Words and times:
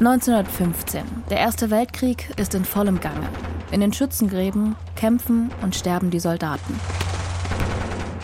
1915. 0.00 1.02
Der 1.28 1.36
Erste 1.36 1.70
Weltkrieg 1.70 2.30
ist 2.38 2.54
in 2.54 2.64
vollem 2.64 3.00
Gange. 3.00 3.28
In 3.70 3.82
den 3.82 3.92
Schützengräben 3.92 4.74
kämpfen 4.96 5.50
und 5.62 5.76
sterben 5.76 6.10
die 6.10 6.20
Soldaten. 6.20 6.80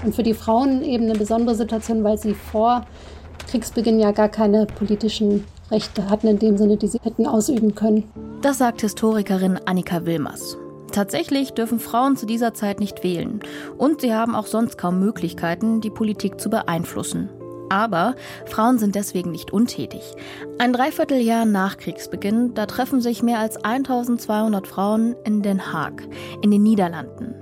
Und 0.03 0.15
für 0.15 0.23
die 0.23 0.33
Frauen 0.33 0.83
eben 0.83 1.05
eine 1.05 1.19
besondere 1.19 1.55
Situation, 1.55 2.03
weil 2.03 2.17
sie 2.17 2.33
vor 2.33 2.87
Kriegsbeginn 3.51 4.01
ja 4.01 4.13
gar 4.13 4.31
keine 4.31 4.65
politischen 4.65 5.45
Rechte 5.71 6.09
hatten, 6.09 6.29
in 6.29 6.39
dem 6.39 6.57
Sinne, 6.57 6.79
die 6.79 6.89
sie 6.89 7.01
hätten 7.03 7.27
ausüben 7.27 7.75
können. 7.75 8.05
Das 8.41 8.57
sagt 8.57 8.81
Historikerin 8.81 9.61
Annika 9.67 10.07
Wilmers. 10.07 10.57
Tatsächlich 10.93 11.53
dürfen 11.53 11.79
Frauen 11.79 12.17
zu 12.17 12.25
dieser 12.25 12.55
Zeit 12.55 12.81
nicht 12.81 13.05
wählen. 13.05 13.41
Und 13.77 14.01
sie 14.01 14.15
haben 14.15 14.35
auch 14.35 14.47
sonst 14.47 14.79
kaum 14.79 14.99
Möglichkeiten, 14.99 15.83
die 15.83 15.91
Politik 15.91 16.41
zu 16.41 16.49
beeinflussen. 16.49 17.29
Aber 17.69 18.15
Frauen 18.47 18.79
sind 18.79 18.95
deswegen 18.95 19.31
nicht 19.31 19.53
untätig. 19.53 20.03
Ein 20.59 20.73
Dreivierteljahr 20.73 21.45
nach 21.45 21.77
Kriegsbeginn, 21.77 22.55
da 22.55 22.67
treffen 22.67 23.01
sich 23.01 23.23
mehr 23.23 23.39
als 23.39 23.57
1200 23.63 24.67
Frauen 24.67 25.17
in 25.25 25.43
Den 25.43 25.73
Haag, 25.73 26.03
in 26.43 26.51
den 26.51 26.63
Niederlanden, 26.63 27.35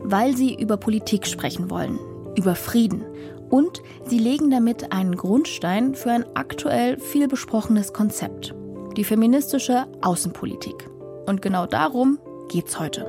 weil 0.00 0.36
sie 0.36 0.54
über 0.54 0.76
Politik 0.76 1.26
sprechen 1.26 1.70
wollen, 1.70 1.98
über 2.36 2.54
Frieden. 2.54 3.04
Und 3.48 3.82
sie 4.04 4.18
legen 4.18 4.50
damit 4.50 4.92
einen 4.92 5.16
Grundstein 5.16 5.94
für 5.94 6.10
ein 6.10 6.24
aktuell 6.34 6.98
viel 6.98 7.28
besprochenes 7.28 7.92
Konzept, 7.92 8.54
die 8.96 9.04
feministische 9.04 9.86
Außenpolitik. 10.02 10.88
Und 11.26 11.42
genau 11.42 11.66
darum 11.66 12.18
geht's 12.48 12.80
heute. 12.80 13.06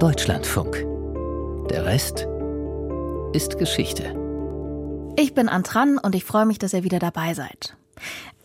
Deutschlandfunk. 0.00 0.86
Der 1.70 1.86
Rest 1.86 2.28
ist 3.32 3.58
Geschichte. 3.58 4.23
Ich 5.16 5.32
bin 5.32 5.48
Antran 5.48 5.98
und 5.98 6.16
ich 6.16 6.24
freue 6.24 6.44
mich, 6.44 6.58
dass 6.58 6.72
ihr 6.72 6.82
wieder 6.82 6.98
dabei 6.98 7.34
seid. 7.34 7.76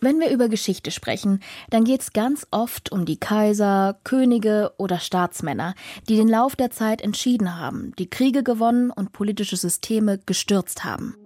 Wenn 0.00 0.20
wir 0.20 0.30
über 0.30 0.48
Geschichte 0.48 0.92
sprechen, 0.92 1.40
dann 1.68 1.82
geht 1.82 2.00
es 2.00 2.12
ganz 2.12 2.46
oft 2.52 2.92
um 2.92 3.04
die 3.04 3.18
Kaiser, 3.18 3.98
Könige 4.04 4.72
oder 4.78 5.00
Staatsmänner, 5.00 5.74
die 6.08 6.16
den 6.16 6.28
Lauf 6.28 6.54
der 6.54 6.70
Zeit 6.70 7.02
entschieden 7.02 7.58
haben, 7.58 7.92
die 7.98 8.08
Kriege 8.08 8.44
gewonnen 8.44 8.90
und 8.90 9.12
politische 9.12 9.56
Systeme 9.56 10.20
gestürzt 10.24 10.84
haben. 10.84 11.16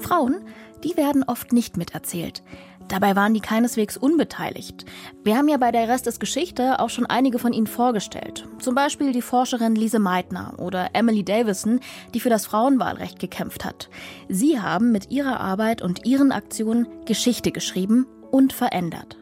Frauen, 0.00 0.44
die 0.82 0.96
werden 0.96 1.22
oft 1.22 1.52
nicht 1.52 1.76
miterzählt. 1.76 2.42
Dabei 2.88 3.16
waren 3.16 3.34
die 3.34 3.40
keineswegs 3.40 3.96
unbeteiligt. 3.96 4.84
Wir 5.24 5.36
haben 5.36 5.48
ja 5.48 5.56
bei 5.56 5.72
der 5.72 5.88
Rest 5.88 6.06
des 6.06 6.20
Geschichte 6.20 6.78
auch 6.78 6.90
schon 6.90 7.06
einige 7.06 7.38
von 7.38 7.52
ihnen 7.52 7.66
vorgestellt. 7.66 8.46
Zum 8.60 8.74
Beispiel 8.74 9.12
die 9.12 9.22
Forscherin 9.22 9.74
Lise 9.74 9.98
Meitner 9.98 10.54
oder 10.58 10.90
Emily 10.92 11.24
Davison, 11.24 11.80
die 12.14 12.20
für 12.20 12.30
das 12.30 12.46
Frauenwahlrecht 12.46 13.18
gekämpft 13.18 13.64
hat. 13.64 13.88
Sie 14.28 14.60
haben 14.60 14.92
mit 14.92 15.10
ihrer 15.10 15.40
Arbeit 15.40 15.82
und 15.82 16.06
ihren 16.06 16.30
Aktionen 16.30 16.86
Geschichte 17.06 17.50
geschrieben 17.50 18.06
und 18.30 18.52
verändert. 18.52 19.16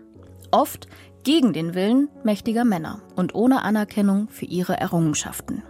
Oft 0.50 0.86
gegen 1.24 1.52
den 1.54 1.74
Willen 1.74 2.10
mächtiger 2.22 2.64
Männer 2.64 3.00
und 3.16 3.34
ohne 3.34 3.62
Anerkennung 3.62 4.28
für 4.28 4.44
ihre 4.44 4.78
Errungenschaften. 4.78 5.62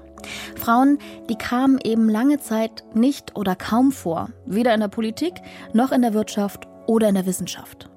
Frauen, 0.56 0.98
die 1.28 1.36
kamen 1.36 1.78
eben 1.82 2.08
lange 2.08 2.40
Zeit 2.40 2.84
nicht 2.94 3.36
oder 3.36 3.54
kaum 3.54 3.92
vor, 3.92 4.30
weder 4.46 4.74
in 4.74 4.80
der 4.80 4.88
Politik 4.88 5.34
noch 5.72 5.92
in 5.92 6.02
der 6.02 6.14
Wirtschaft 6.14 6.66
oder 6.86 7.08
in 7.08 7.14
der 7.14 7.26
Wissenschaft. 7.26 7.90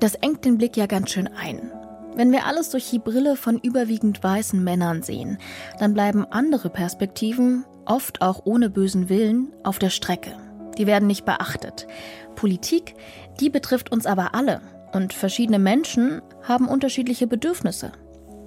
Das 0.00 0.14
engt 0.16 0.44
den 0.44 0.58
Blick 0.58 0.76
ja 0.76 0.86
ganz 0.86 1.10
schön 1.10 1.28
ein. 1.28 1.70
Wenn 2.14 2.32
wir 2.32 2.46
alles 2.46 2.70
durch 2.70 2.90
die 2.90 2.98
Brille 2.98 3.36
von 3.36 3.58
überwiegend 3.58 4.22
weißen 4.22 4.62
Männern 4.62 5.02
sehen, 5.02 5.38
dann 5.78 5.94
bleiben 5.94 6.26
andere 6.30 6.68
Perspektiven, 6.68 7.64
oft 7.86 8.20
auch 8.20 8.42
ohne 8.44 8.68
bösen 8.68 9.08
Willen, 9.08 9.52
auf 9.64 9.78
der 9.78 9.90
Strecke. 9.90 10.32
Die 10.76 10.86
werden 10.86 11.06
nicht 11.06 11.24
beachtet. 11.24 11.86
Politik, 12.34 12.94
die 13.40 13.50
betrifft 13.50 13.92
uns 13.92 14.06
aber 14.06 14.34
alle. 14.34 14.60
Und 14.92 15.12
verschiedene 15.14 15.58
Menschen 15.58 16.20
haben 16.42 16.68
unterschiedliche 16.68 17.26
Bedürfnisse. 17.26 17.92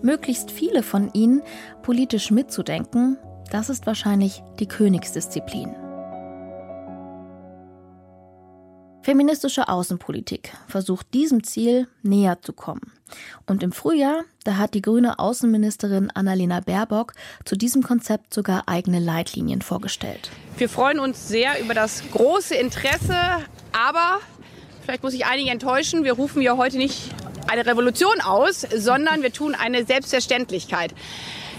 Möglichst 0.01 0.51
viele 0.51 0.84
von 0.84 1.09
ihnen 1.13 1.41
politisch 1.81 2.29
mitzudenken, 2.29 3.18
das 3.51 3.69
ist 3.69 3.88
wahrscheinlich 3.88 4.44
die 4.59 4.68
Königsdisziplin. 4.68 5.75
Feministische 9.05 9.67
Außenpolitik 9.67 10.51
versucht 10.67 11.13
diesem 11.13 11.43
Ziel 11.43 11.88
näher 12.01 12.41
zu 12.41 12.53
kommen. 12.53 12.91
Und 13.45 13.61
im 13.61 13.71
Frühjahr, 13.71 14.23
da 14.43 14.57
hat 14.57 14.73
die 14.73 14.81
grüne 14.81 15.19
Außenministerin 15.19 16.09
Annalena 16.09 16.59
Baerbock 16.59 17.13
zu 17.45 17.55
diesem 17.55 17.83
Konzept 17.83 18.33
sogar 18.33 18.63
eigene 18.65 18.97
Leitlinien 18.97 19.61
vorgestellt. 19.61 20.31
Wir 20.57 20.69
freuen 20.69 20.97
uns 20.97 21.27
sehr 21.27 21.61
über 21.61 21.75
das 21.75 22.01
große 22.13 22.55
Interesse, 22.55 23.15
aber 23.73 24.21
vielleicht 24.83 25.03
muss 25.03 25.13
ich 25.13 25.27
einige 25.27 25.51
enttäuschen, 25.51 26.03
wir 26.03 26.13
rufen 26.13 26.41
ja 26.41 26.57
heute 26.57 26.77
nicht 26.77 27.11
eine 27.47 27.63
Revolution 27.63 28.21
aus, 28.21 28.61
sondern 28.75 29.21
wir 29.21 29.31
tun 29.31 29.53
eine 29.53 29.85
Selbstverständlichkeit. 29.85 30.95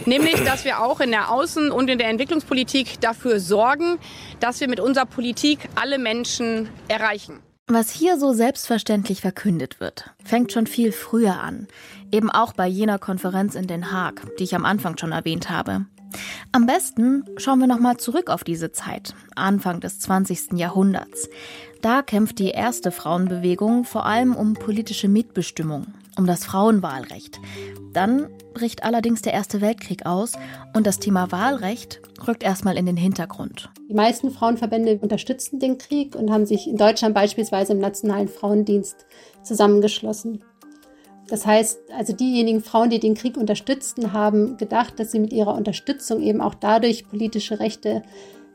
Nämlich, 0.05 0.43
dass 0.45 0.65
wir 0.65 0.83
auch 0.83 1.01
in 1.01 1.11
der 1.11 1.29
Außen- 1.31 1.71
und 1.71 1.89
in 1.89 1.99
der 1.99 2.09
Entwicklungspolitik 2.09 3.01
dafür 3.01 3.41
sorgen, 3.41 3.99
dass 4.41 4.61
wir 4.61 4.69
mit 4.69 4.81
unserer 4.81 5.07
Politik 5.07 5.69
alle 5.75 5.99
Menschen 5.99 6.69
erreichen. 6.89 7.41
Was 7.69 7.91
hier 7.91 8.17
so 8.17 8.33
selbstverständlich 8.33 9.21
verkündet 9.21 9.81
wird, 9.81 10.11
fängt 10.25 10.53
schon 10.53 10.69
viel 10.69 10.93
früher 10.93 11.41
an. 11.41 11.67
Eben 12.13 12.31
auch 12.31 12.53
bei 12.53 12.69
jener 12.69 13.01
Konferenz 13.01 13.57
in 13.57 13.67
Den 13.67 13.91
Haag, 13.91 14.23
die 14.39 14.45
ich 14.45 14.55
am 14.55 14.65
Anfang 14.65 14.97
schon 14.99 15.11
erwähnt 15.11 15.51
habe. 15.51 15.87
Am 16.53 16.67
besten 16.67 17.25
schauen 17.37 17.59
wir 17.59 17.67
nochmal 17.67 17.97
zurück 17.97 18.31
auf 18.31 18.45
diese 18.45 18.71
Zeit, 18.71 19.15
Anfang 19.35 19.81
des 19.81 19.99
20. 19.99 20.53
Jahrhunderts. 20.53 21.29
Da 21.83 22.03
kämpft 22.03 22.39
die 22.39 22.51
erste 22.51 22.91
Frauenbewegung 22.91 23.85
vor 23.85 24.07
allem 24.07 24.35
um 24.35 24.55
politische 24.55 25.09
Mitbestimmung, 25.09 25.89
um 26.17 26.27
das 26.27 26.45
Frauenwahlrecht. 26.45 27.41
Dann 27.93 28.29
bricht 28.55 28.85
allerdings 28.85 29.23
der 29.23 29.33
Erste 29.33 29.61
Weltkrieg 29.61 30.07
aus 30.07 30.33
und 30.75 30.87
das 30.87 30.99
Thema 30.99 31.31
Wahlrecht 31.33 32.01
rückt 32.27 32.43
erstmal 32.43 32.77
in 32.77 32.87
den 32.87 32.97
Hintergrund. 32.97 33.71
Die 33.89 33.95
meisten 33.95 34.31
Frauenverbände 34.31 34.99
unterstützten 35.01 35.59
den 35.59 35.79
Krieg 35.79 36.15
und 36.15 36.31
haben 36.31 36.47
sich 36.47 36.67
in 36.67 36.77
Deutschland 36.77 37.15
beispielsweise 37.15 37.73
im 37.73 37.79
Nationalen 37.79 38.29
Frauendienst 38.29 39.07
zusammengeschlossen. 39.43 40.43
Das 41.29 41.45
heißt, 41.45 41.79
also 41.97 42.13
diejenigen 42.13 42.63
Frauen, 42.63 42.91
die 42.91 43.01
den 43.01 43.15
Krieg 43.15 43.37
unterstützten, 43.37 44.13
haben 44.13 44.57
gedacht, 44.59 45.01
dass 45.01 45.11
sie 45.11 45.19
mit 45.19 45.33
ihrer 45.33 45.55
Unterstützung 45.55 46.23
eben 46.23 46.41
auch 46.41 46.55
dadurch 46.55 47.09
politische 47.09 47.59
Rechte 47.59 48.03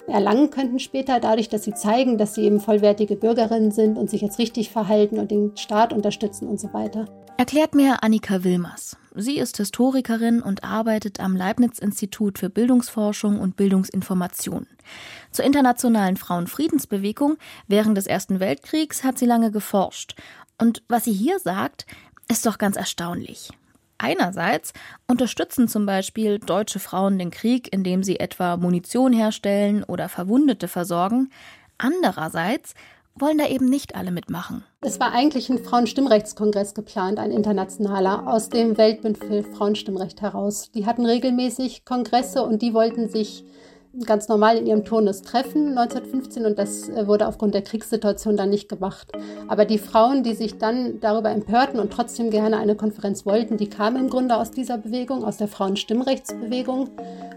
erlangen 0.07 0.49
könnten 0.49 0.79
später, 0.79 1.19
dadurch, 1.19 1.49
dass 1.49 1.63
sie 1.63 1.73
zeigen, 1.73 2.17
dass 2.17 2.35
sie 2.35 2.43
eben 2.43 2.59
vollwertige 2.59 3.15
Bürgerinnen 3.15 3.71
sind 3.71 3.97
und 3.97 4.09
sich 4.09 4.21
jetzt 4.21 4.39
richtig 4.39 4.69
verhalten 4.69 5.19
und 5.19 5.31
den 5.31 5.55
Staat 5.57 5.93
unterstützen 5.93 6.47
und 6.47 6.59
so 6.59 6.73
weiter. 6.73 7.05
Erklärt 7.37 7.73
mir 7.75 8.03
Annika 8.03 8.43
Wilmers. 8.43 8.97
Sie 9.15 9.37
ist 9.37 9.57
Historikerin 9.57 10.41
und 10.41 10.63
arbeitet 10.63 11.19
am 11.19 11.35
Leibniz-Institut 11.35 12.39
für 12.39 12.49
Bildungsforschung 12.49 13.39
und 13.39 13.55
Bildungsinformation. 13.55 14.67
Zur 15.31 15.45
internationalen 15.45 16.17
Frauenfriedensbewegung 16.17 17.37
während 17.67 17.97
des 17.97 18.07
Ersten 18.07 18.39
Weltkriegs 18.39 19.03
hat 19.03 19.17
sie 19.17 19.25
lange 19.25 19.51
geforscht. 19.51 20.15
Und 20.57 20.83
was 20.87 21.05
sie 21.05 21.13
hier 21.13 21.39
sagt, 21.39 21.85
ist 22.29 22.45
doch 22.45 22.57
ganz 22.57 22.77
erstaunlich. 22.77 23.49
Einerseits 23.97 24.73
unterstützen 25.07 25.67
zum 25.67 25.85
Beispiel 25.85 26.39
deutsche 26.39 26.79
Frauen 26.79 27.19
den 27.19 27.29
Krieg, 27.29 27.71
indem 27.71 28.01
sie 28.01 28.19
etwa 28.19 28.57
Munition 28.57 29.13
herstellen 29.13 29.83
oder 29.83 30.09
Verwundete 30.09 30.67
versorgen. 30.67 31.29
Andererseits 31.77 32.73
wollen 33.15 33.37
da 33.37 33.47
eben 33.47 33.69
nicht 33.69 33.95
alle 33.95 34.11
mitmachen. 34.11 34.63
Es 34.81 34.99
war 34.99 35.11
eigentlich 35.11 35.49
ein 35.49 35.59
Frauenstimmrechtskongress 35.59 36.73
geplant, 36.73 37.19
ein 37.19 37.31
internationaler, 37.31 38.27
aus 38.27 38.49
dem 38.49 38.77
Weltbund 38.77 39.17
für 39.17 39.43
Frauenstimmrecht 39.43 40.21
heraus. 40.21 40.71
Die 40.71 40.85
hatten 40.85 41.05
regelmäßig 41.05 41.85
Kongresse 41.85 42.43
und 42.43 42.61
die 42.61 42.73
wollten 42.73 43.09
sich 43.09 43.43
ganz 44.05 44.27
normal 44.27 44.57
in 44.57 44.67
ihrem 44.67 44.85
Turnus 44.85 45.21
treffen 45.21 45.77
1915 45.77 46.45
und 46.45 46.57
das 46.57 46.89
äh, 46.89 47.07
wurde 47.07 47.27
aufgrund 47.27 47.53
der 47.53 47.61
Kriegssituation 47.61 48.37
dann 48.37 48.49
nicht 48.49 48.69
gemacht. 48.69 49.11
Aber 49.47 49.65
die 49.65 49.77
Frauen, 49.77 50.23
die 50.23 50.33
sich 50.33 50.57
dann 50.57 50.99
darüber 51.01 51.29
empörten 51.29 51.79
und 51.79 51.91
trotzdem 51.91 52.29
gerne 52.29 52.57
eine 52.57 52.75
Konferenz 52.75 53.25
wollten, 53.25 53.57
die 53.57 53.69
kamen 53.69 53.97
im 53.97 54.09
Grunde 54.09 54.37
aus 54.37 54.51
dieser 54.51 54.77
Bewegung, 54.77 55.23
aus 55.23 55.37
der 55.37 55.47
Frauenstimmrechtsbewegung 55.47 56.89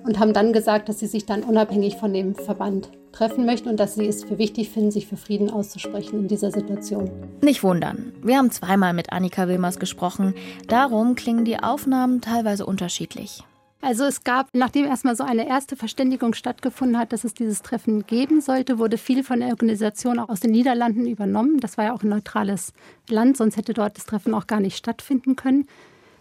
und 0.05 0.19
haben 0.19 0.33
dann 0.33 0.53
gesagt, 0.53 0.89
dass 0.89 1.01
sie 1.01 1.07
sich 1.07 1.27
dann 1.27 1.43
unabhängig 1.43 1.97
von 1.97 2.13
dem 2.13 2.35
Verband 2.35 2.89
treffen 3.13 3.47
möchten 3.47 3.69
und 3.69 3.79
dass 3.79 3.95
sie 3.95 4.07
es 4.07 4.25
für 4.25 4.39
wichtig 4.39 4.71
finden, 4.71 4.91
sich 4.91 5.07
für 5.07 5.17
Frieden 5.17 5.51
auszusprechen 5.51 6.21
in 6.21 6.29
dieser 6.29 6.51
Situation. 6.51 7.11
Nicht 7.43 7.63
wundern. 7.63 8.13
Wir 8.23 8.39
haben 8.39 8.51
zweimal 8.51 8.93
mit 8.93 9.13
Annika 9.13 9.49
Wilmers 9.49 9.79
gesprochen. 9.79 10.35
Darum 10.69 11.15
klingen 11.15 11.45
die 11.45 11.59
Aufnahmen 11.59 12.21
teilweise 12.21 12.67
unterschiedlich. 12.67 13.45
Also 13.85 14.05
es 14.05 14.25
gab, 14.25 14.49
nachdem 14.55 14.87
erstmal 14.87 15.15
so 15.15 15.25
eine 15.25 15.47
erste 15.47 15.77
Verständigung 15.77 16.33
stattgefunden 16.33 16.99
hat, 16.99 17.13
dass 17.13 17.23
es 17.23 17.35
dieses 17.35 17.61
Treffen 17.61 18.07
geben 18.07 18.41
sollte, 18.41 18.79
wurde 18.79 18.97
viel 18.97 19.23
von 19.23 19.41
der 19.41 19.51
Organisation 19.51 20.19
auch 20.19 20.31
aus 20.31 20.41
den 20.41 20.53
Niederlanden 20.53 21.07
übernommen. 21.07 21.61
Das 21.61 21.77
war 21.77 21.85
ja 21.85 21.93
auch 21.93 22.03
ein 22.03 22.09
neutrales 22.09 22.73
Land, 23.11 23.37
sonst 23.37 23.59
hätte 23.59 23.75
dort 23.75 23.99
das 23.99 24.07
Treffen 24.07 24.33
auch 24.33 24.47
gar 24.47 24.61
nicht 24.61 24.79
stattfinden 24.79 25.37
können. 25.37 25.67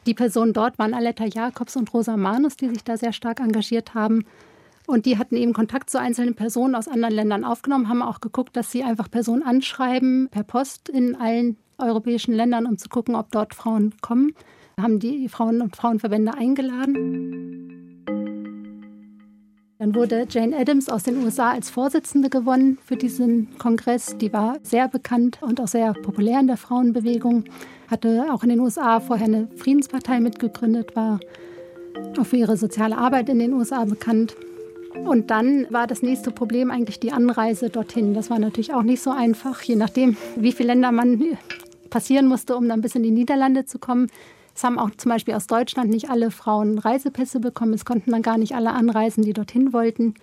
Die 0.05 0.13
Personen 0.13 0.51
dort 0.51 0.77
waren 0.77 0.93
Aletta 0.93 1.23
Jakobs 1.23 1.77
und 1.77 1.93
Rosa 1.93 2.17
Manus, 2.17 2.57
die 2.57 2.67
sich 2.67 2.83
da 2.83 2.97
sehr 2.97 3.13
stark 3.13 3.39
engagiert 3.39 3.93
haben. 3.93 4.25
Und 4.85 5.05
die 5.05 5.17
hatten 5.17 5.37
eben 5.37 5.53
Kontakt 5.53 5.89
zu 5.89 5.97
einzelnen 5.97 6.35
Personen 6.35 6.75
aus 6.75 6.89
anderen 6.89 7.15
Ländern 7.15 7.45
aufgenommen, 7.45 7.87
haben 7.87 8.01
auch 8.01 8.19
geguckt, 8.19 8.57
dass 8.57 8.71
sie 8.71 8.83
einfach 8.83 9.09
Personen 9.09 9.41
anschreiben 9.41 10.27
per 10.29 10.43
Post 10.43 10.89
in 10.89 11.15
allen 11.15 11.55
europäischen 11.77 12.33
Ländern, 12.33 12.65
um 12.65 12.77
zu 12.77 12.89
gucken, 12.89 13.15
ob 13.15 13.31
dort 13.31 13.55
Frauen 13.55 13.93
kommen. 14.01 14.35
Haben 14.79 14.99
die 14.99 15.29
Frauen 15.29 15.61
und 15.61 15.75
Frauenverbände 15.75 16.33
eingeladen. 16.33 18.03
Dann 19.79 19.95
wurde 19.95 20.25
Jane 20.29 20.55
Addams 20.57 20.87
aus 20.87 21.03
den 21.03 21.23
USA 21.23 21.51
als 21.51 21.69
Vorsitzende 21.69 22.29
gewonnen 22.29 22.77
für 22.85 22.95
diesen 22.95 23.57
Kongress. 23.57 24.17
Die 24.17 24.31
war 24.31 24.57
sehr 24.63 24.87
bekannt 24.87 25.39
und 25.41 25.59
auch 25.59 25.67
sehr 25.67 25.93
populär 25.93 26.39
in 26.39 26.47
der 26.47 26.57
Frauenbewegung. 26.57 27.43
Hatte 27.87 28.27
auch 28.31 28.43
in 28.43 28.49
den 28.49 28.61
USA 28.61 28.99
vorher 28.99 29.27
eine 29.27 29.49
Friedenspartei 29.57 30.21
mitgegründet, 30.21 30.95
war 30.95 31.19
auch 32.17 32.25
für 32.25 32.37
ihre 32.37 32.55
soziale 32.55 32.97
Arbeit 32.97 33.29
in 33.29 33.39
den 33.39 33.53
USA 33.53 33.83
bekannt. 33.85 34.35
Und 35.05 35.31
dann 35.31 35.67
war 35.69 35.85
das 35.85 36.01
nächste 36.01 36.31
Problem 36.31 36.71
eigentlich 36.71 36.99
die 36.99 37.11
Anreise 37.11 37.69
dorthin. 37.69 38.13
Das 38.13 38.29
war 38.29 38.39
natürlich 38.39 38.73
auch 38.73 38.83
nicht 38.83 39.01
so 39.01 39.11
einfach, 39.11 39.61
je 39.63 39.75
nachdem, 39.75 40.15
wie 40.35 40.51
viele 40.51 40.69
Länder 40.69 40.91
man 40.91 41.37
passieren 41.89 42.27
musste, 42.27 42.55
um 42.55 42.67
dann 42.69 42.81
bis 42.81 42.95
in 42.95 43.03
die 43.03 43.11
Niederlande 43.11 43.65
zu 43.65 43.79
kommen. 43.79 44.07
Es 44.55 44.63
haben 44.63 44.77
auch 44.77 44.91
zum 44.91 45.09
Beispiel 45.09 45.33
aus 45.33 45.47
Deutschland 45.47 45.89
nicht 45.89 46.09
alle 46.09 46.31
Frauen 46.31 46.77
Reisepässe 46.77 47.39
bekommen. 47.39 47.73
Es 47.73 47.85
konnten 47.85 48.11
dann 48.11 48.21
gar 48.21 48.37
nicht 48.37 48.55
alle 48.55 48.71
anreisen, 48.71 49.23
die 49.23 49.33
dorthin 49.33 49.73
wollten. 49.73 50.13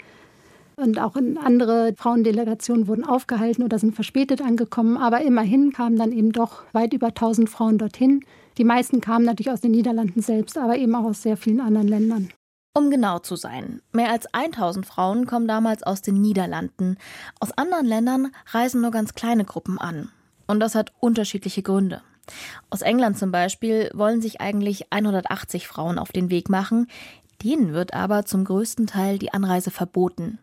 Und 0.77 0.99
auch 0.99 1.15
andere 1.17 1.93
Frauendelegationen 1.97 2.89
wurden 2.89 3.05
aufgehalten 3.05 3.63
oder 3.63 3.79
sind 3.79 3.95
verspätet 3.95 4.41
angekommen. 4.41 4.97
Aber 4.97 5.21
immerhin 5.21 5.73
kamen 5.73 5.97
dann 5.97 6.13
eben 6.13 6.33
doch 6.33 6.63
weit 6.73 6.95
über 6.95 7.09
1000 7.09 7.51
Frauen 7.51 7.77
dorthin. 7.77 8.25
Die 8.57 8.65
meisten 8.65 9.01
kamen 9.01 9.25
natürlich 9.25 9.51
aus 9.51 9.61
den 9.61 9.73
Niederlanden 9.73 10.23
selbst, 10.23 10.57
aber 10.57 10.77
eben 10.77 10.95
auch 10.95 11.05
aus 11.05 11.23
sehr 11.23 11.37
vielen 11.37 11.61
anderen 11.61 11.89
Ländern. 11.89 12.29
Um 12.73 12.89
genau 12.89 13.19
zu 13.19 13.35
sein, 13.35 13.83
mehr 13.93 14.11
als 14.11 14.33
1000 14.33 14.87
Frauen 14.87 15.27
kommen 15.27 15.49
damals 15.49 15.83
aus 15.83 16.03
den 16.03 16.21
Niederlanden. 16.21 16.97
Aus 17.41 17.51
anderen 17.53 17.87
Ländern 17.87 18.33
reisen 18.53 18.81
nur 18.81 18.93
ganz 18.93 19.15
kleine 19.15 19.45
Gruppen 19.45 19.79
an. 19.79 20.11
Und 20.47 20.61
das 20.61 20.75
hat 20.75 20.93
unterschiedliche 21.01 21.63
Gründe. 21.63 22.03
Aus 22.71 22.83
England 22.83 23.19
zum 23.19 23.31
Beispiel 23.31 23.91
wollen 23.95 24.23
sich 24.23 24.41
eigentlich 24.41 24.93
180 24.93 25.67
Frauen 25.67 25.99
auf 25.99 26.13
den 26.13 26.31
Weg 26.31 26.49
machen. 26.49 26.87
Denen 27.43 27.73
wird 27.73 27.95
aber 27.95 28.25
zum 28.27 28.45
größten 28.45 28.87
Teil 28.87 29.19
die 29.19 29.33
Anreise 29.33 29.71
verboten. 29.71 30.39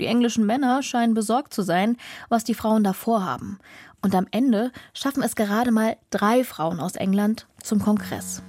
Die 0.00 0.06
englischen 0.06 0.44
Männer 0.46 0.82
scheinen 0.82 1.14
besorgt 1.14 1.54
zu 1.54 1.62
sein, 1.62 1.96
was 2.28 2.44
die 2.44 2.54
Frauen 2.54 2.82
da 2.82 2.92
vorhaben. 2.92 3.58
Und 4.02 4.14
am 4.14 4.26
Ende 4.32 4.72
schaffen 4.94 5.22
es 5.22 5.36
gerade 5.36 5.70
mal 5.70 5.96
drei 6.10 6.44
Frauen 6.44 6.80
aus 6.80 6.96
England 6.96 7.46
zum 7.62 7.78
Kongress. 7.80 8.42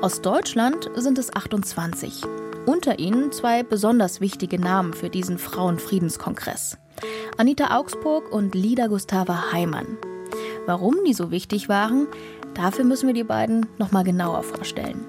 Aus 0.00 0.22
Deutschland 0.22 0.88
sind 0.94 1.18
es 1.18 1.34
28. 1.34 2.22
Unter 2.66 2.98
ihnen 2.98 3.32
zwei 3.32 3.62
besonders 3.62 4.20
wichtige 4.20 4.58
Namen 4.58 4.94
für 4.94 5.10
diesen 5.10 5.38
Frauenfriedenskongress. 5.38 6.78
Anita 7.36 7.76
Augsburg 7.76 8.32
und 8.32 8.54
Lida 8.54 8.86
Gustava 8.86 9.52
Heimann. 9.52 9.98
Warum 10.66 10.96
die 11.06 11.14
so 11.14 11.30
wichtig 11.30 11.68
waren, 11.68 12.06
dafür 12.54 12.84
müssen 12.84 13.06
wir 13.06 13.14
die 13.14 13.24
beiden 13.24 13.66
noch 13.78 13.92
mal 13.92 14.04
genauer 14.04 14.42
vorstellen. 14.42 15.06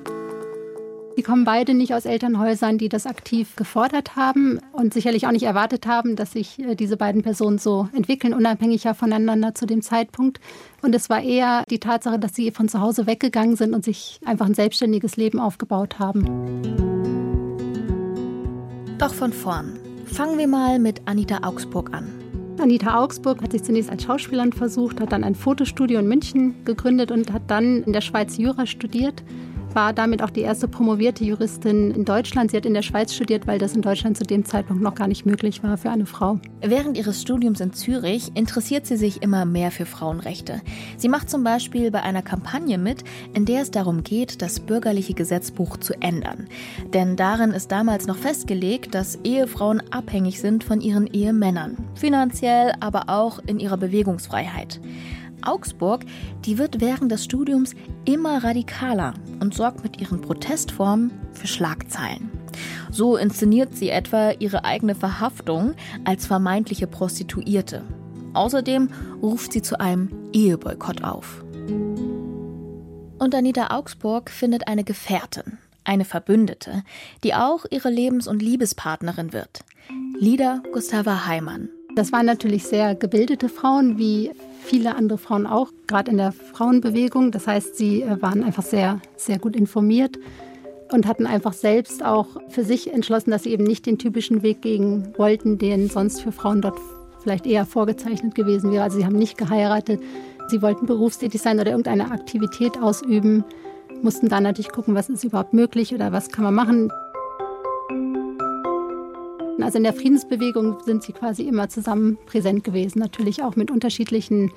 Die 1.19 1.23
kommen 1.23 1.43
beide 1.43 1.73
nicht 1.73 1.93
aus 1.93 2.05
Elternhäusern, 2.05 2.77
die 2.77 2.87
das 2.87 3.05
aktiv 3.05 3.57
gefordert 3.57 4.15
haben 4.15 4.61
und 4.71 4.93
sicherlich 4.93 5.27
auch 5.27 5.33
nicht 5.33 5.43
erwartet 5.43 5.85
haben, 5.85 6.15
dass 6.15 6.31
sich 6.31 6.59
äh, 6.59 6.75
diese 6.75 6.95
beiden 6.95 7.23
Personen 7.23 7.57
so 7.57 7.89
entwickeln, 7.93 8.33
unabhängig 8.33 8.87
voneinander 8.97 9.53
zu 9.53 9.65
dem 9.65 9.81
Zeitpunkt. 9.81 10.39
Und 10.81 10.95
es 10.95 11.09
war 11.09 11.21
eher 11.21 11.65
die 11.69 11.81
Tatsache, 11.81 12.19
dass 12.19 12.35
sie 12.35 12.51
von 12.51 12.69
zu 12.69 12.79
Hause 12.79 13.05
weggegangen 13.05 13.57
sind 13.57 13.73
und 13.73 13.83
sich 13.83 14.21
einfach 14.23 14.45
ein 14.45 14.53
selbstständiges 14.53 15.17
Leben 15.17 15.41
aufgebaut 15.41 15.99
haben. 15.99 16.23
Doch 18.97 19.13
von 19.13 19.33
vorn. 19.33 19.77
Fangen 20.05 20.37
wir 20.37 20.47
mal 20.47 20.79
mit 20.79 21.01
Anita 21.05 21.39
Augsburg 21.43 21.93
an. 21.93 22.18
Anita 22.59 22.99
Augsburg 22.99 23.41
hat 23.41 23.51
sich 23.51 23.63
zunächst 23.63 23.89
als 23.89 24.03
Schauspielerin 24.03 24.53
versucht, 24.53 24.99
hat 24.99 25.11
dann 25.11 25.23
ein 25.23 25.35
Fotostudio 25.35 25.99
in 25.99 26.07
München 26.07 26.65
gegründet 26.65 27.11
und 27.11 27.31
hat 27.31 27.43
dann 27.47 27.83
in 27.83 27.93
der 27.93 28.01
Schweiz 28.01 28.37
Jura 28.37 28.65
studiert 28.65 29.23
war 29.79 29.93
damit 29.93 30.21
auch 30.21 30.29
die 30.29 30.41
erste 30.41 30.67
promovierte 30.67 31.23
Juristin 31.23 31.91
in 31.91 32.03
Deutschland. 32.03 32.51
Sie 32.51 32.57
hat 32.57 32.65
in 32.65 32.73
der 32.73 32.81
Schweiz 32.81 33.13
studiert, 33.15 33.47
weil 33.47 33.59
das 33.59 33.77
in 33.77 33.81
Deutschland 33.81 34.17
zu 34.17 34.25
dem 34.25 34.43
Zeitpunkt 34.43 34.83
noch 34.83 34.93
gar 34.93 35.07
nicht 35.07 35.25
möglich 35.25 35.63
war 35.63 35.77
für 35.77 35.89
eine 35.89 36.05
Frau. 36.05 36.37
Während 36.59 36.97
ihres 36.97 37.21
Studiums 37.21 37.61
in 37.61 37.71
Zürich 37.71 38.35
interessiert 38.35 38.85
sie 38.85 38.97
sich 38.97 39.23
immer 39.23 39.45
mehr 39.45 39.71
für 39.71 39.85
Frauenrechte. 39.85 40.59
Sie 40.97 41.07
macht 41.07 41.29
zum 41.29 41.45
Beispiel 41.45 41.91
bei 41.91 42.03
einer 42.03 42.21
Kampagne 42.21 42.77
mit, 42.77 43.05
in 43.33 43.45
der 43.45 43.61
es 43.61 43.71
darum 43.71 44.03
geht, 44.03 44.41
das 44.41 44.59
bürgerliche 44.59 45.13
Gesetzbuch 45.13 45.77
zu 45.77 45.93
ändern. 46.01 46.49
Denn 46.93 47.15
darin 47.15 47.51
ist 47.51 47.71
damals 47.71 48.05
noch 48.05 48.17
festgelegt, 48.17 48.93
dass 48.93 49.19
Ehefrauen 49.23 49.81
abhängig 49.91 50.41
sind 50.41 50.65
von 50.65 50.81
ihren 50.81 51.07
Ehemännern. 51.07 51.77
Finanziell, 51.95 52.73
aber 52.81 53.03
auch 53.07 53.39
in 53.47 53.61
ihrer 53.61 53.77
Bewegungsfreiheit. 53.77 54.81
Augsburg, 55.43 56.05
die 56.45 56.57
wird 56.57 56.81
während 56.81 57.11
des 57.11 57.23
Studiums 57.23 57.75
immer 58.05 58.43
radikaler 58.43 59.13
und 59.39 59.53
sorgt 59.53 59.83
mit 59.83 59.99
ihren 59.99 60.21
Protestformen 60.21 61.11
für 61.33 61.47
Schlagzeilen. 61.47 62.29
So 62.91 63.17
inszeniert 63.17 63.75
sie 63.75 63.89
etwa 63.89 64.31
ihre 64.31 64.65
eigene 64.65 64.95
Verhaftung 64.95 65.75
als 66.05 66.25
vermeintliche 66.25 66.87
Prostituierte. 66.87 67.83
Außerdem 68.33 68.89
ruft 69.21 69.53
sie 69.53 69.61
zu 69.61 69.79
einem 69.79 70.09
Eheboykott 70.33 71.03
auf. 71.03 71.43
Und 73.19 73.35
Anita 73.35 73.75
Augsburg 73.75 74.29
findet 74.29 74.67
eine 74.67 74.83
Gefährtin, 74.83 75.57
eine 75.83 76.05
Verbündete, 76.05 76.83
die 77.23 77.33
auch 77.33 77.65
ihre 77.69 77.89
Lebens- 77.89 78.27
und 78.27 78.41
Liebespartnerin 78.41 79.33
wird. 79.33 79.61
Lida 80.17 80.61
Gustava 80.71 81.25
Heimann. 81.27 81.69
Das 81.95 82.11
waren 82.11 82.25
natürlich 82.25 82.65
sehr 82.65 82.95
gebildete 82.95 83.49
Frauen, 83.49 83.97
wie 83.97 84.31
viele 84.69 84.95
andere 84.95 85.17
Frauen 85.17 85.47
auch, 85.47 85.71
gerade 85.87 86.11
in 86.11 86.17
der 86.17 86.31
Frauenbewegung. 86.31 87.31
Das 87.31 87.47
heißt, 87.47 87.75
sie 87.75 88.03
äh, 88.03 88.21
waren 88.21 88.43
einfach 88.43 88.63
sehr, 88.63 89.01
sehr 89.15 89.39
gut 89.39 89.55
informiert 89.55 90.19
und 90.91 91.07
hatten 91.07 91.25
einfach 91.25 91.53
selbst 91.53 92.05
auch 92.05 92.27
für 92.49 92.63
sich 92.63 92.93
entschlossen, 92.93 93.31
dass 93.31 93.43
sie 93.43 93.51
eben 93.51 93.63
nicht 93.63 93.85
den 93.85 93.97
typischen 93.97 94.43
Weg 94.43 94.61
gehen 94.61 95.13
wollten, 95.17 95.57
den 95.57 95.89
sonst 95.89 96.21
für 96.21 96.31
Frauen 96.31 96.61
dort 96.61 96.77
vielleicht 97.21 97.45
eher 97.47 97.65
vorgezeichnet 97.65 98.35
gewesen 98.35 98.71
wäre. 98.71 98.83
Also 98.83 98.97
sie 98.97 99.05
haben 99.05 99.17
nicht 99.17 99.37
geheiratet, 99.37 100.01
sie 100.47 100.61
wollten 100.61 100.85
berufstätig 100.85 101.41
sein 101.41 101.59
oder 101.59 101.71
irgendeine 101.71 102.11
Aktivität 102.11 102.77
ausüben, 102.81 103.43
mussten 104.01 104.29
dann 104.29 104.43
natürlich 104.43 104.71
gucken, 104.71 104.95
was 104.95 105.09
ist 105.09 105.23
überhaupt 105.23 105.53
möglich 105.53 105.93
oder 105.93 106.11
was 106.11 106.29
kann 106.29 106.43
man 106.43 106.53
machen. 106.53 106.91
Also 109.69 109.77
in 109.77 109.83
der 109.83 109.93
Friedensbewegung 109.93 110.79
sind 110.83 111.03
sie 111.03 111.13
quasi 111.13 111.43
immer 111.43 111.69
zusammen 111.69 112.17
präsent 112.25 112.63
gewesen, 112.63 112.97
natürlich 112.97 113.43
auch 113.43 113.55
mit 113.55 113.69
unterschiedlichen 113.69 114.51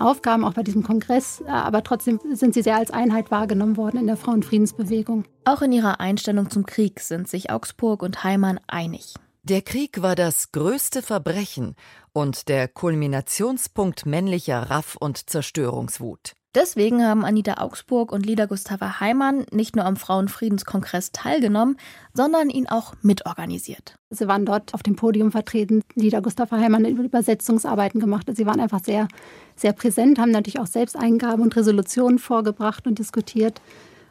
Aufgaben, 0.00 0.42
auch 0.44 0.54
bei 0.54 0.64
diesem 0.64 0.82
Kongress, 0.82 1.44
aber 1.46 1.84
trotzdem 1.84 2.18
sind 2.32 2.52
sie 2.52 2.62
sehr 2.62 2.74
als 2.74 2.90
Einheit 2.90 3.30
wahrgenommen 3.30 3.76
worden 3.76 4.00
in 4.00 4.08
der 4.08 4.16
Frauenfriedensbewegung. 4.16 5.26
Auch 5.44 5.62
in 5.62 5.70
ihrer 5.70 6.00
Einstellung 6.00 6.50
zum 6.50 6.66
Krieg 6.66 6.98
sind 6.98 7.28
sich 7.28 7.52
Augsburg 7.52 8.02
und 8.02 8.24
Heimann 8.24 8.58
einig. 8.66 9.14
Der 9.44 9.62
Krieg 9.62 10.02
war 10.02 10.16
das 10.16 10.50
größte 10.50 11.02
Verbrechen 11.02 11.76
und 12.12 12.48
der 12.48 12.66
Kulminationspunkt 12.66 14.06
männlicher 14.06 14.70
Raff- 14.70 14.96
und 14.98 15.30
Zerstörungswut. 15.30 16.32
Deswegen 16.54 17.02
haben 17.02 17.24
Anita 17.24 17.62
Augsburg 17.62 18.12
und 18.12 18.26
Lida 18.26 18.44
Gustava 18.44 19.00
Heimann 19.00 19.46
nicht 19.52 19.74
nur 19.74 19.86
am 19.86 19.96
Frauenfriedenskongress 19.96 21.10
teilgenommen, 21.12 21.78
sondern 22.12 22.50
ihn 22.50 22.68
auch 22.68 22.92
mitorganisiert. 23.00 23.94
Sie 24.10 24.28
waren 24.28 24.44
dort 24.44 24.74
auf 24.74 24.82
dem 24.82 24.94
Podium 24.94 25.32
vertreten. 25.32 25.82
Lida 25.94 26.20
Gustava 26.20 26.58
Heimann 26.58 26.84
hat 26.84 26.92
Übersetzungsarbeiten 26.92 28.00
gemacht. 28.00 28.26
Sie 28.36 28.44
waren 28.44 28.60
einfach 28.60 28.84
sehr, 28.84 29.08
sehr 29.56 29.72
präsent, 29.72 30.18
haben 30.18 30.30
natürlich 30.30 30.60
auch 30.60 30.66
selbst 30.66 30.94
Eingaben 30.94 31.42
und 31.42 31.56
Resolutionen 31.56 32.18
vorgebracht 32.18 32.86
und 32.86 32.98
diskutiert, 32.98 33.62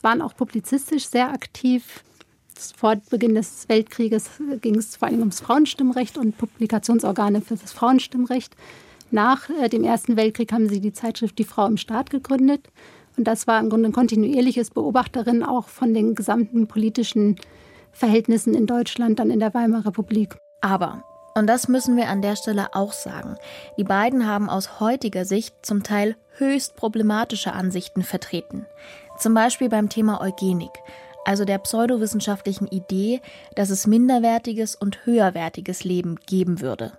waren 0.02 0.24
auch 0.24 0.36
publizistisch 0.36 1.08
sehr 1.08 1.32
aktiv. 1.32 2.04
Vor 2.76 2.96
Beginn 3.12 3.36
des 3.36 3.70
Weltkrieges 3.70 4.30
ging 4.62 4.76
es 4.76 4.96
vor 4.96 5.08
allem 5.08 5.20
ums 5.20 5.42
Frauenstimmrecht 5.42 6.18
und 6.18 6.38
Publikationsorgane 6.40 7.42
für 7.42 7.56
das 7.56 7.72
Frauenstimmrecht. 7.72 8.56
Nach 9.12 9.50
äh, 9.50 9.68
dem 9.68 9.84
Ersten 9.84 10.16
Weltkrieg 10.16 10.52
haben 10.54 10.70
sie 10.70 10.80
die 10.80 10.94
Zeitschrift 10.94 11.38
Die 11.38 11.44
Frau 11.44 11.68
im 11.68 11.78
Staat 11.78 12.10
gegründet. 12.10 12.68
Und 13.18 13.26
das 13.26 13.46
war 13.46 13.60
im 13.60 13.70
Grunde 13.70 13.90
ein 13.90 13.94
kontinuierliches 13.94 14.72
Beobachterin 14.72 15.44
auch 15.44 15.68
von 15.68 15.94
den 15.94 16.16
gesamten 16.16 16.68
politischen 16.68 17.36
Verhältnissen 17.92 18.54
in 18.54 18.66
Deutschland, 18.68 19.20
dann 19.20 19.30
in 19.30 19.42
der 19.42 19.54
Weimarer 19.54 19.88
Republik. 19.88 20.38
Aber, 20.62 21.04
und 21.36 21.48
das 21.48 21.68
müssen 21.68 21.98
wir 21.98 22.08
an 22.08 22.22
der 22.22 22.38
Stelle 22.38 22.74
auch 22.74 22.94
sagen, 22.94 23.36
die 23.78 23.84
beiden 23.84 24.26
haben 24.26 24.50
aus 24.50 24.80
heutiger 24.80 25.26
Sicht 25.26 25.54
zum 25.62 25.84
Teil 25.84 26.16
höchst 26.38 26.78
problematische 26.78 27.52
Ansichten 27.52 28.04
vertreten. 28.04 28.66
Zum 29.20 29.34
Beispiel 29.34 29.68
beim 29.68 29.90
Thema 29.90 30.22
Eugenik, 30.22 30.72
also 31.26 31.44
der 31.44 31.58
pseudowissenschaftlichen 31.58 32.68
Idee, 32.68 33.22
dass 33.56 33.70
es 33.70 33.88
minderwertiges 33.88 34.76
und 34.76 35.06
höherwertiges 35.06 35.84
Leben 35.84 36.16
geben 36.26 36.62
würde. 36.62 36.94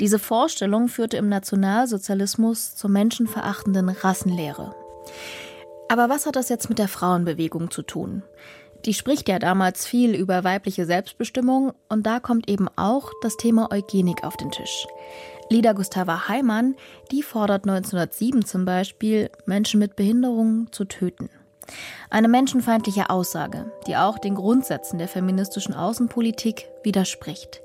Diese 0.00 0.18
Vorstellung 0.18 0.88
führte 0.88 1.16
im 1.16 1.28
Nationalsozialismus 1.28 2.74
zur 2.74 2.90
menschenverachtenden 2.90 3.88
Rassenlehre. 3.88 4.74
Aber 5.88 6.08
was 6.08 6.26
hat 6.26 6.36
das 6.36 6.48
jetzt 6.48 6.68
mit 6.68 6.78
der 6.78 6.88
Frauenbewegung 6.88 7.70
zu 7.70 7.82
tun? 7.82 8.22
Die 8.84 8.94
spricht 8.94 9.28
ja 9.28 9.38
damals 9.38 9.86
viel 9.86 10.14
über 10.14 10.42
weibliche 10.42 10.86
Selbstbestimmung 10.86 11.72
und 11.88 12.04
da 12.04 12.18
kommt 12.18 12.48
eben 12.48 12.68
auch 12.76 13.12
das 13.22 13.36
Thema 13.36 13.70
Eugenik 13.70 14.24
auf 14.24 14.36
den 14.36 14.50
Tisch. 14.50 14.86
Lida 15.50 15.72
Gustava 15.72 16.28
Heimann, 16.28 16.74
die 17.10 17.22
fordert 17.22 17.68
1907 17.68 18.44
zum 18.44 18.64
Beispiel, 18.64 19.30
Menschen 19.44 19.78
mit 19.78 19.94
Behinderungen 19.96 20.72
zu 20.72 20.84
töten. 20.84 21.28
Eine 22.10 22.28
menschenfeindliche 22.28 23.10
Aussage, 23.10 23.70
die 23.86 23.96
auch 23.96 24.18
den 24.18 24.34
Grundsätzen 24.34 24.98
der 24.98 25.08
feministischen 25.08 25.74
Außenpolitik 25.74 26.68
widerspricht. 26.82 27.60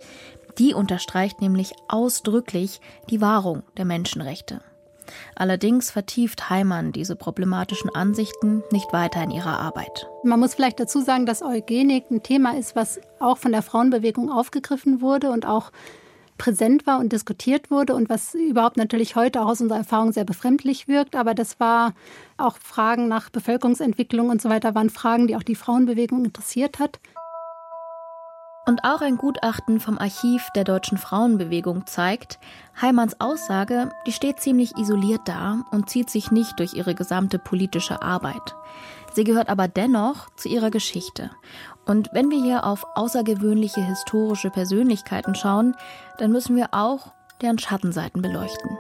Die 0.58 0.74
unterstreicht 0.74 1.42
nämlich 1.42 1.74
ausdrücklich 1.88 2.82
die 3.10 3.22
Wahrung 3.22 3.64
der 3.78 3.86
Menschenrechte. 3.86 4.62
Allerdings 5.36 5.92
vertieft 5.92 6.50
Heimann 6.50 6.92
diese 6.92 7.16
problematischen 7.16 7.94
Ansichten 7.94 8.64
nicht 8.72 8.92
weiter 8.92 9.24
in 9.24 9.32
ihrer 9.32 9.60
Arbeit. 9.60 10.08
Man 10.24 10.40
muss 10.40 10.56
vielleicht 10.56 10.80
dazu 10.80 11.02
sagen, 11.02 11.26
dass 11.26 11.44
Eugenik 11.44 12.12
ein 12.12 12.24
Thema 12.24 12.58
ist, 12.58 12.76
was 12.76 13.00
auch 13.20 13.38
von 13.38 13.52
der 13.52 13.62
Frauenbewegung 13.62 14.32
aufgegriffen 14.32 15.00
wurde 15.02 15.32
und 15.32 15.46
auch 15.46 15.72
präsent 16.38 16.86
war 16.86 17.00
und 17.00 17.14
diskutiert 17.14 17.72
wurde 17.72 17.96
und 17.96 18.10
was 18.10 18.36
überhaupt 18.36 18.78
natürlich 18.78 19.16
heute 19.16 19.42
auch 19.42 19.48
aus 19.48 19.62
unserer 19.62 19.80
Erfahrung 19.80 20.12
sehr 20.12 20.26
befremdlich 20.26 20.88
wirkt. 20.88 21.16
Aber 21.16 21.34
das 21.34 21.60
war 21.60 21.94
auch 22.38 22.58
Fragen 22.58 23.08
nach 23.08 23.30
Bevölkerungsentwicklung 23.30 24.30
und 24.30 24.42
so 24.42 24.50
weiter, 24.50 24.76
waren 24.76 24.90
Fragen, 24.90 25.28
die 25.28 25.36
auch 25.36 25.44
die 25.44 25.56
Frauenbewegung 25.56 26.26
interessiert 26.26 26.80
hat. 26.80 27.00
Und 28.68 28.84
auch 28.84 29.00
ein 29.00 29.16
Gutachten 29.16 29.80
vom 29.80 29.98
Archiv 29.98 30.50
der 30.54 30.66
deutschen 30.66 30.98
Frauenbewegung 30.98 31.88
zeigt, 31.88 32.38
Heimanns 32.82 33.22
Aussage, 33.22 33.90
die 34.06 34.12
steht 34.12 34.42
ziemlich 34.42 34.76
isoliert 34.78 35.22
da 35.24 35.64
und 35.72 35.90
zieht 35.90 36.10
sich 36.10 36.32
nicht 36.32 36.60
durch 36.60 36.74
ihre 36.74 36.94
gesamte 36.94 37.40
politische 37.40 38.02
Arbeit. 38.02 38.56
Sie 39.14 39.24
gehört 39.24 39.48
aber 39.48 39.70
dennoch 39.70 40.30
zu 40.36 40.50
ihrer 40.50 40.70
Geschichte. 40.70 41.32
Und 41.86 42.10
wenn 42.12 42.30
wir 42.30 42.44
hier 42.44 42.66
auf 42.66 42.86
außergewöhnliche 42.96 43.82
historische 43.82 44.50
Persönlichkeiten 44.50 45.34
schauen, 45.34 45.74
dann 46.18 46.34
müssen 46.34 46.58
wir 46.58 46.74
auch 46.74 47.14
deren 47.42 47.60
Schattenseiten 47.60 48.22
beleuchten. 48.22 48.78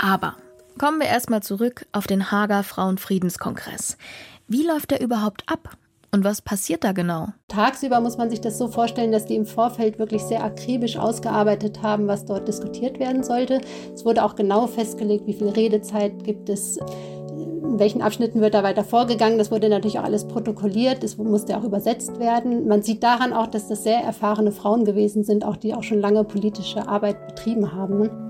Aber 0.00 0.34
Kommen 0.78 1.00
wir 1.00 1.08
erstmal 1.08 1.42
zurück 1.42 1.86
auf 1.90 2.06
den 2.06 2.30
Hager 2.30 2.62
Frauenfriedenskongress. 2.62 3.98
Wie 4.46 4.64
läuft 4.64 4.92
der 4.92 5.00
überhaupt 5.00 5.42
ab? 5.46 5.76
Und 6.12 6.22
was 6.22 6.40
passiert 6.40 6.84
da 6.84 6.92
genau? 6.92 7.30
Tagsüber 7.48 8.00
muss 8.00 8.16
man 8.16 8.30
sich 8.30 8.40
das 8.40 8.58
so 8.58 8.68
vorstellen, 8.68 9.10
dass 9.10 9.26
die 9.26 9.34
im 9.34 9.44
Vorfeld 9.44 9.98
wirklich 9.98 10.22
sehr 10.22 10.44
akribisch 10.44 10.96
ausgearbeitet 10.96 11.82
haben, 11.82 12.06
was 12.06 12.24
dort 12.24 12.46
diskutiert 12.46 13.00
werden 13.00 13.24
sollte. 13.24 13.60
Es 13.92 14.04
wurde 14.04 14.22
auch 14.22 14.36
genau 14.36 14.68
festgelegt, 14.68 15.26
wie 15.26 15.34
viel 15.34 15.48
Redezeit 15.48 16.22
gibt 16.22 16.48
es, 16.48 16.76
in 16.76 17.78
welchen 17.80 18.00
Abschnitten 18.00 18.40
wird 18.40 18.54
da 18.54 18.62
weiter 18.62 18.84
vorgegangen. 18.84 19.36
Das 19.36 19.50
wurde 19.50 19.68
natürlich 19.68 19.98
auch 19.98 20.04
alles 20.04 20.28
protokolliert, 20.28 21.02
es 21.02 21.18
musste 21.18 21.58
auch 21.58 21.64
übersetzt 21.64 22.20
werden. 22.20 22.68
Man 22.68 22.82
sieht 22.82 23.02
daran 23.02 23.32
auch, 23.32 23.48
dass 23.48 23.66
das 23.66 23.82
sehr 23.82 23.98
erfahrene 23.98 24.52
Frauen 24.52 24.84
gewesen 24.84 25.24
sind, 25.24 25.44
auch 25.44 25.56
die 25.56 25.74
auch 25.74 25.82
schon 25.82 26.00
lange 26.00 26.22
politische 26.22 26.86
Arbeit 26.86 27.26
betrieben 27.26 27.72
haben. 27.72 28.27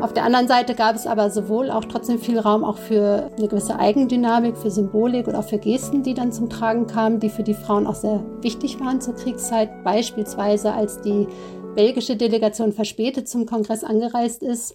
Auf 0.00 0.14
der 0.14 0.24
anderen 0.24 0.48
Seite 0.48 0.74
gab 0.74 0.96
es 0.96 1.06
aber 1.06 1.28
sowohl 1.28 1.70
auch 1.70 1.84
trotzdem 1.84 2.18
viel 2.18 2.38
Raum 2.38 2.64
auch 2.64 2.78
für 2.78 3.30
eine 3.36 3.48
gewisse 3.48 3.78
Eigendynamik, 3.78 4.56
für 4.56 4.70
Symbolik 4.70 5.26
und 5.26 5.34
auch 5.34 5.44
für 5.44 5.58
Gesten, 5.58 6.02
die 6.02 6.14
dann 6.14 6.32
zum 6.32 6.48
Tragen 6.48 6.86
kamen, 6.86 7.20
die 7.20 7.28
für 7.28 7.42
die 7.42 7.52
Frauen 7.52 7.86
auch 7.86 7.94
sehr 7.94 8.24
wichtig 8.40 8.80
waren 8.80 9.02
zur 9.02 9.14
Kriegszeit. 9.14 9.84
Beispielsweise 9.84 10.72
als 10.72 11.02
die 11.02 11.26
belgische 11.74 12.16
Delegation 12.16 12.72
verspätet 12.72 13.28
zum 13.28 13.44
Kongress 13.44 13.84
angereist 13.84 14.42
ist, 14.42 14.74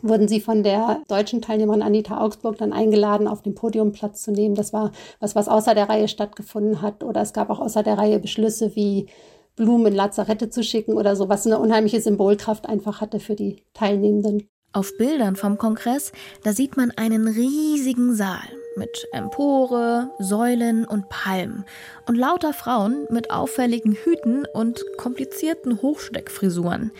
wurden 0.00 0.28
sie 0.28 0.40
von 0.40 0.62
der 0.62 1.02
deutschen 1.08 1.42
Teilnehmerin 1.42 1.82
Anita 1.82 2.18
Augsburg 2.18 2.56
dann 2.56 2.72
eingeladen, 2.72 3.28
auf 3.28 3.42
dem 3.42 3.54
Podium 3.54 3.92
Platz 3.92 4.22
zu 4.22 4.32
nehmen. 4.32 4.54
Das 4.54 4.72
war 4.72 4.92
was, 5.20 5.36
was 5.36 5.48
außer 5.48 5.74
der 5.74 5.90
Reihe 5.90 6.08
stattgefunden 6.08 6.80
hat. 6.80 7.04
Oder 7.04 7.20
es 7.20 7.34
gab 7.34 7.50
auch 7.50 7.60
außer 7.60 7.82
der 7.82 7.98
Reihe 7.98 8.18
Beschlüsse 8.18 8.74
wie 8.74 9.08
Blumen 9.56 9.88
in 9.88 9.94
Lazarette 9.94 10.48
zu 10.48 10.62
schicken 10.64 10.94
oder 10.94 11.16
so, 11.16 11.28
was 11.28 11.46
eine 11.46 11.58
unheimliche 11.58 12.00
Symbolkraft 12.00 12.66
einfach 12.66 13.02
hatte 13.02 13.20
für 13.20 13.34
die 13.34 13.62
Teilnehmenden. 13.72 14.48
Auf 14.74 14.96
Bildern 14.96 15.36
vom 15.36 15.56
Kongress, 15.56 16.10
da 16.42 16.52
sieht 16.52 16.76
man 16.76 16.90
einen 16.90 17.28
riesigen 17.28 18.16
Saal 18.16 18.48
mit 18.74 19.06
Empore, 19.12 20.10
Säulen 20.18 20.84
und 20.84 21.08
Palmen 21.08 21.64
und 22.06 22.16
lauter 22.16 22.52
Frauen 22.52 23.06
mit 23.08 23.30
auffälligen 23.30 23.92
Hüten 23.92 24.46
und 24.52 24.84
komplizierten 24.96 25.80
Hochsteckfrisuren. 25.80 26.90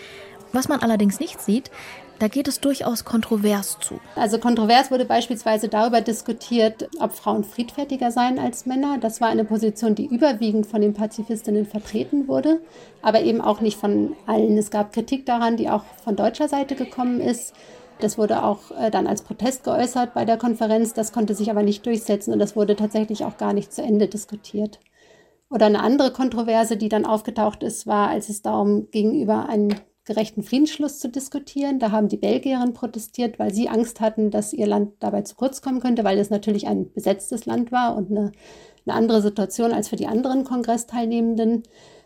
Was 0.53 0.69
man 0.69 0.83
allerdings 0.83 1.19
nicht 1.19 1.41
sieht, 1.41 1.73
da 2.19 2.29
geht 2.29 2.49
es 2.49 2.61
durchaus 2.61 3.05
kontrovers 3.05 3.79
zu. 3.81 4.01
Also 4.15 4.39
kontrovers 4.39 4.91
wurde 4.91 5.05
beispielsweise 5.05 5.69
darüber 5.69 6.01
diskutiert, 6.01 6.89
ob 7.01 7.13
Frauen 7.13 7.45
friedfertiger 7.45 8.11
seien 8.11 8.39
als 8.39 8.67
Männer. 8.67 8.99
Das 8.99 9.21
war 9.21 9.29
eine 9.29 9.45
Position, 9.45 9.95
die 9.95 10.07
überwiegend 10.07 10.67
von 10.67 10.81
den 10.81 10.95
Pazifistinnen 10.95 11.67
vertreten 11.67 12.29
wurde, 12.29 12.61
aber 13.03 13.23
eben 13.23 13.41
auch 13.41 13.61
nicht 13.61 13.79
von 13.79 14.15
allen. 14.27 14.57
Es 14.57 14.71
gab 14.71 14.93
Kritik 14.93 15.27
daran, 15.27 15.57
die 15.57 15.69
auch 15.69 15.85
von 16.03 16.17
deutscher 16.17 16.49
Seite 16.49 16.75
gekommen 16.75 17.21
ist. 17.21 17.55
Das 18.01 18.19
wurde 18.19 18.43
auch 18.43 18.71
äh, 18.73 18.91
dann 18.91 19.07
als 19.07 19.23
Protest 19.23 19.65
geäußert 19.65 20.15
bei 20.15 20.25
der 20.25 20.37
Konferenz. 20.37 20.95
Das 20.95 21.13
konnte 21.13 21.35
sich 21.35 21.51
aber 21.51 21.63
nicht 21.63 21.87
durchsetzen 21.87 22.33
und 22.33 22.39
das 22.39 22.57
wurde 22.57 22.77
tatsächlich 22.77 23.25
auch 23.25 23.37
gar 23.37 23.53
nicht 23.53 23.73
zu 23.73 23.83
Ende 23.83 24.09
diskutiert. 24.09 24.81
Oder 25.51 25.67
eine 25.67 25.81
andere 25.81 26.13
Kontroverse, 26.13 26.77
die 26.77 26.89
dann 26.89 27.07
aufgetaucht 27.07 27.63
ist, 27.63 27.87
war, 27.87 28.09
als 28.09 28.29
es 28.29 28.43
darum 28.43 28.89
ging, 28.91 29.21
über 29.21 29.49
einen 29.49 29.75
gerechten 30.05 30.43
Friedensschluss 30.43 30.99
zu 30.99 31.09
diskutieren. 31.09 31.79
Da 31.79 31.91
haben 31.91 32.09
die 32.09 32.17
Belgierinnen 32.17 32.75
protestiert, 32.75 33.39
weil 33.39 33.55
sie 33.55 33.69
Angst 33.69 34.01
hatten, 34.01 34.31
dass 34.31 34.53
ihr 34.53 34.67
Land 34.67 34.93
dabei 35.01 35.23
zu 35.23 35.35
kurz 35.35 35.63
kommen 35.63 35.81
könnte, 35.81 36.05
weil 36.05 36.19
es 36.19 36.31
natürlich 36.31 36.67
ein 36.67 36.93
besetztes 36.93 37.47
Land 37.47 37.73
war 37.73 37.97
und 37.97 38.11
eine, 38.11 38.33
eine 38.87 38.97
andere 38.97 39.23
Situation 39.23 39.73
als 39.73 39.89
für 39.89 39.97
die 39.97 40.07
anderen 40.07 40.45
Kongressteilnehmenden. 40.45 41.63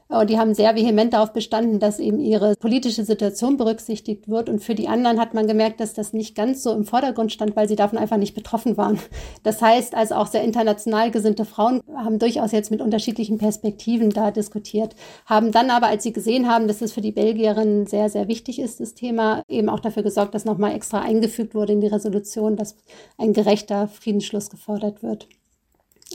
Und 0.09 0.31
die 0.31 0.39
haben 0.39 0.55
sehr 0.55 0.75
vehement 0.75 1.13
darauf 1.13 1.35
bestanden, 1.35 1.81
dass 1.81 2.01
eben 2.01 2.19
ihre 2.19 2.57
politische 2.57 3.05
Situation 3.05 3.59
berücksichtigt 3.59 4.27
wird. 4.27 4.49
Und 4.49 4.61
für 4.61 4.75
die 4.75 4.89
anderen 4.89 5.21
hat 5.21 5.35
man 5.35 5.47
gemerkt, 5.47 5.81
dass 5.81 5.93
das 5.93 6.15
nicht 6.15 6.35
ganz 6.35 6.63
so 6.63 6.73
im 6.73 6.85
Vordergrund 6.85 7.31
stand, 7.31 7.57
weil 7.57 7.69
sie 7.69 7.77
davon 7.77 7.99
einfach 7.99 8.17
nicht 8.17 8.35
betroffen 8.35 8.79
waren. 8.79 8.99
Das 9.43 9.61
heißt 9.61 9.95
also 9.95 10.15
auch 10.15 10.27
sehr 10.27 10.43
international 10.43 11.11
gesinnte 11.11 11.45
Frauen 11.45 11.83
haben 11.95 12.19
durchaus 12.19 12.53
jetzt 12.53 12.71
mit 12.71 12.81
unterschiedlichen 12.81 13.39
Perspektiven 13.39 14.11
da 14.11 14.31
diskutiert, 14.31 14.95
haben 15.27 15.53
dann 15.53 15.71
aber, 15.71 15.89
als 15.89 16.03
sie 16.03 16.13
gesehen 16.13 16.49
haben, 16.49 16.69
dass 16.69 16.81
es 16.81 16.93
für 16.93 17.01
die 17.01 17.13
Belgierinnen 17.13 17.87
sehr, 17.87 18.09
sehr 18.09 18.29
wichtig 18.29 18.59
ist, 18.59 18.81
das 18.81 18.95
Thema, 18.95 19.43
eben 19.49 19.69
auch 19.69 19.81
dafür 19.81 20.03
gesorgt, 20.03 20.35
dass 20.35 20.45
nochmal 20.45 20.75
extra 20.75 21.01
eingefügt 21.01 21.55
wurde 21.55 21.73
in 21.73 21.81
die 21.81 21.87
Resolution, 21.87 22.57
dass 22.57 22.77
ein 23.17 23.33
gerechter 23.33 23.89
Friedensschluss 23.89 24.51
gefordert 24.51 25.03
wird. 25.03 25.29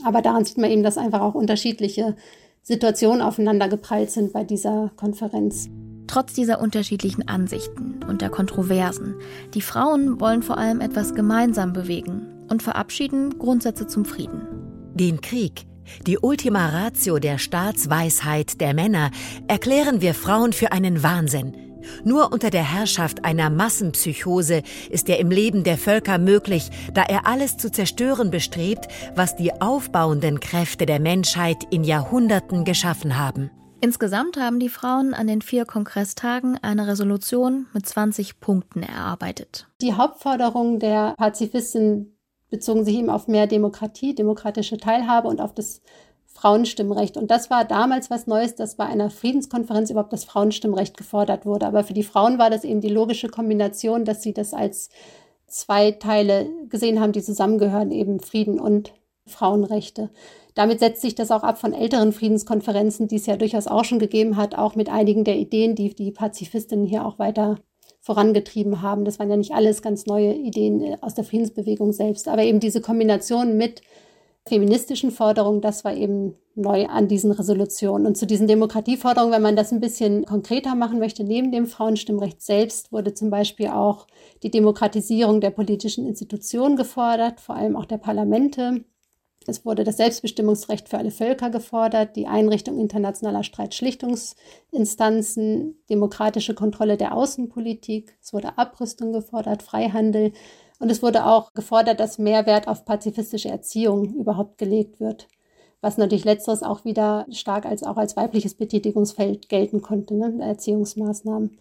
Aber 0.04 0.22
daran 0.22 0.44
sieht 0.44 0.58
man 0.58 0.70
eben, 0.70 0.82
dass 0.82 0.98
einfach 0.98 1.20
auch 1.20 1.34
unterschiedliche 1.34 2.16
Situationen 2.66 3.20
aufeinander 3.20 3.68
geprallt 3.68 4.10
sind 4.10 4.32
bei 4.32 4.42
dieser 4.42 4.90
Konferenz. 4.96 5.68
Trotz 6.06 6.32
dieser 6.32 6.62
unterschiedlichen 6.62 7.28
Ansichten 7.28 8.00
und 8.08 8.22
der 8.22 8.30
Kontroversen, 8.30 9.16
die 9.52 9.60
Frauen 9.60 10.18
wollen 10.18 10.42
vor 10.42 10.56
allem 10.56 10.80
etwas 10.80 11.14
gemeinsam 11.14 11.74
bewegen 11.74 12.22
und 12.48 12.62
verabschieden 12.62 13.38
Grundsätze 13.38 13.86
zum 13.86 14.06
Frieden. 14.06 14.48
Den 14.94 15.20
Krieg, 15.20 15.66
die 16.06 16.16
Ultima 16.16 16.70
Ratio 16.70 17.18
der 17.18 17.36
Staatsweisheit 17.36 18.62
der 18.62 18.72
Männer, 18.72 19.10
erklären 19.46 20.00
wir 20.00 20.14
Frauen 20.14 20.54
für 20.54 20.72
einen 20.72 21.02
Wahnsinn. 21.02 21.73
Nur 22.04 22.32
unter 22.32 22.50
der 22.50 22.72
Herrschaft 22.72 23.24
einer 23.24 23.50
Massenpsychose 23.50 24.62
ist 24.90 25.08
er 25.08 25.18
im 25.18 25.30
Leben 25.30 25.64
der 25.64 25.78
Völker 25.78 26.18
möglich, 26.18 26.70
da 26.92 27.02
er 27.02 27.26
alles 27.26 27.56
zu 27.56 27.70
zerstören 27.70 28.30
bestrebt, 28.30 28.88
was 29.14 29.36
die 29.36 29.60
aufbauenden 29.60 30.40
Kräfte 30.40 30.86
der 30.86 31.00
Menschheit 31.00 31.64
in 31.70 31.84
Jahrhunderten 31.84 32.64
geschaffen 32.64 33.18
haben. 33.18 33.50
Insgesamt 33.80 34.38
haben 34.38 34.60
die 34.60 34.70
Frauen 34.70 35.12
an 35.12 35.26
den 35.26 35.42
vier 35.42 35.66
Kongresstagen 35.66 36.58
eine 36.62 36.86
Resolution 36.86 37.66
mit 37.74 37.86
20 37.86 38.40
Punkten 38.40 38.82
erarbeitet. 38.82 39.68
Die 39.82 39.92
Hauptforderungen 39.92 40.78
der 40.78 41.14
Pazifisten 41.18 42.16
bezogen 42.48 42.84
sich 42.84 42.96
eben 42.96 43.10
auf 43.10 43.28
mehr 43.28 43.46
Demokratie, 43.46 44.14
demokratische 44.14 44.78
Teilhabe 44.78 45.28
und 45.28 45.40
auf 45.40 45.52
das 45.52 45.82
Frauenstimmrecht. 46.44 47.16
Und 47.16 47.30
das 47.30 47.48
war 47.48 47.64
damals 47.64 48.10
was 48.10 48.26
Neues, 48.26 48.54
dass 48.54 48.74
bei 48.74 48.84
einer 48.84 49.08
Friedenskonferenz 49.08 49.88
überhaupt 49.88 50.12
das 50.12 50.24
Frauenstimmrecht 50.24 50.94
gefordert 50.94 51.46
wurde. 51.46 51.66
Aber 51.66 51.84
für 51.84 51.94
die 51.94 52.02
Frauen 52.02 52.38
war 52.38 52.50
das 52.50 52.64
eben 52.64 52.82
die 52.82 52.90
logische 52.90 53.28
Kombination, 53.28 54.04
dass 54.04 54.22
sie 54.22 54.34
das 54.34 54.52
als 54.52 54.90
zwei 55.46 55.92
Teile 55.92 56.50
gesehen 56.68 57.00
haben, 57.00 57.12
die 57.12 57.22
zusammengehören, 57.22 57.90
eben 57.90 58.20
Frieden 58.20 58.60
und 58.60 58.92
Frauenrechte. 59.24 60.10
Damit 60.54 60.80
setzt 60.80 61.00
sich 61.00 61.14
das 61.14 61.30
auch 61.30 61.44
ab 61.44 61.56
von 61.56 61.72
älteren 61.72 62.12
Friedenskonferenzen, 62.12 63.08
die 63.08 63.16
es 63.16 63.24
ja 63.24 63.38
durchaus 63.38 63.66
auch 63.66 63.86
schon 63.86 63.98
gegeben 63.98 64.36
hat, 64.36 64.54
auch 64.54 64.74
mit 64.74 64.90
einigen 64.90 65.24
der 65.24 65.38
Ideen, 65.38 65.74
die 65.74 65.94
die 65.94 66.10
Pazifistinnen 66.10 66.84
hier 66.84 67.06
auch 67.06 67.18
weiter 67.18 67.56
vorangetrieben 68.02 68.82
haben. 68.82 69.06
Das 69.06 69.18
waren 69.18 69.30
ja 69.30 69.38
nicht 69.38 69.54
alles 69.54 69.80
ganz 69.80 70.04
neue 70.04 70.34
Ideen 70.34 70.98
aus 71.00 71.14
der 71.14 71.24
Friedensbewegung 71.24 71.94
selbst, 71.94 72.28
aber 72.28 72.42
eben 72.42 72.60
diese 72.60 72.82
Kombination 72.82 73.56
mit 73.56 73.80
feministischen 74.46 75.10
Forderungen, 75.10 75.62
das 75.62 75.84
war 75.84 75.94
eben 75.94 76.36
neu 76.54 76.86
an 76.86 77.08
diesen 77.08 77.32
Resolutionen. 77.32 78.06
Und 78.06 78.16
zu 78.16 78.26
diesen 78.26 78.46
Demokratieforderungen, 78.46 79.32
wenn 79.32 79.42
man 79.42 79.56
das 79.56 79.72
ein 79.72 79.80
bisschen 79.80 80.26
konkreter 80.26 80.74
machen 80.74 80.98
möchte, 80.98 81.24
neben 81.24 81.50
dem 81.50 81.66
Frauenstimmrecht 81.66 82.42
selbst 82.42 82.92
wurde 82.92 83.14
zum 83.14 83.30
Beispiel 83.30 83.68
auch 83.68 84.06
die 84.42 84.50
Demokratisierung 84.50 85.40
der 85.40 85.50
politischen 85.50 86.06
Institutionen 86.06 86.76
gefordert, 86.76 87.40
vor 87.40 87.56
allem 87.56 87.76
auch 87.76 87.86
der 87.86 87.98
Parlamente. 87.98 88.84
Es 89.46 89.66
wurde 89.66 89.84
das 89.84 89.98
Selbstbestimmungsrecht 89.98 90.88
für 90.88 90.96
alle 90.98 91.10
Völker 91.10 91.50
gefordert, 91.50 92.16
die 92.16 92.26
Einrichtung 92.26 92.78
internationaler 92.78 93.42
Streitschlichtungsinstanzen, 93.42 95.76
demokratische 95.90 96.54
Kontrolle 96.54 96.96
der 96.96 97.14
Außenpolitik. 97.14 98.16
Es 98.22 98.32
wurde 98.32 98.56
Abrüstung 98.56 99.12
gefordert, 99.12 99.62
Freihandel. 99.62 100.32
Und 100.84 100.90
es 100.90 101.02
wurde 101.02 101.24
auch 101.24 101.54
gefordert, 101.54 101.98
dass 101.98 102.18
mehr 102.18 102.44
Wert 102.44 102.68
auf 102.68 102.84
pazifistische 102.84 103.48
Erziehung 103.48 104.16
überhaupt 104.16 104.58
gelegt 104.58 105.00
wird. 105.00 105.28
Was 105.80 105.96
natürlich 105.96 106.26
letzteres 106.26 106.62
auch 106.62 106.84
wieder 106.84 107.24
stark 107.30 107.64
als 107.64 107.84
auch 107.84 107.96
als 107.96 108.16
weibliches 108.16 108.52
Betätigungsfeld 108.52 109.48
gelten 109.48 109.80
konnte, 109.80 110.12
ne, 110.12 110.36
Erziehungsmaßnahmen. 110.42 111.56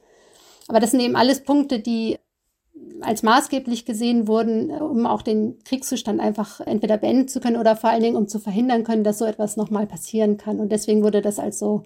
Aber 0.67 0.81
das 0.81 0.91
sind 0.91 0.99
eben 0.99 1.15
alles 1.15 1.41
Punkte, 1.41 1.79
die 1.79 2.19
als 2.99 3.23
maßgeblich 3.23 3.85
gesehen 3.85 4.27
wurden, 4.27 4.71
um 4.71 5.05
auch 5.05 5.21
den 5.21 5.57
Kriegszustand 5.63 6.19
einfach 6.19 6.59
entweder 6.59 6.97
beenden 6.97 7.29
zu 7.29 7.39
können 7.39 7.55
oder 7.55 7.77
vor 7.77 7.91
allen 7.91 8.03
Dingen 8.03 8.17
um 8.17 8.27
zu 8.27 8.39
verhindern 8.39 8.83
können, 8.83 9.05
dass 9.05 9.19
so 9.19 9.25
etwas 9.25 9.55
nochmal 9.55 9.87
passieren 9.87 10.35
kann. 10.35 10.59
Und 10.59 10.73
deswegen 10.73 11.01
wurde 11.01 11.21
das 11.21 11.39
als 11.39 11.59
so 11.59 11.83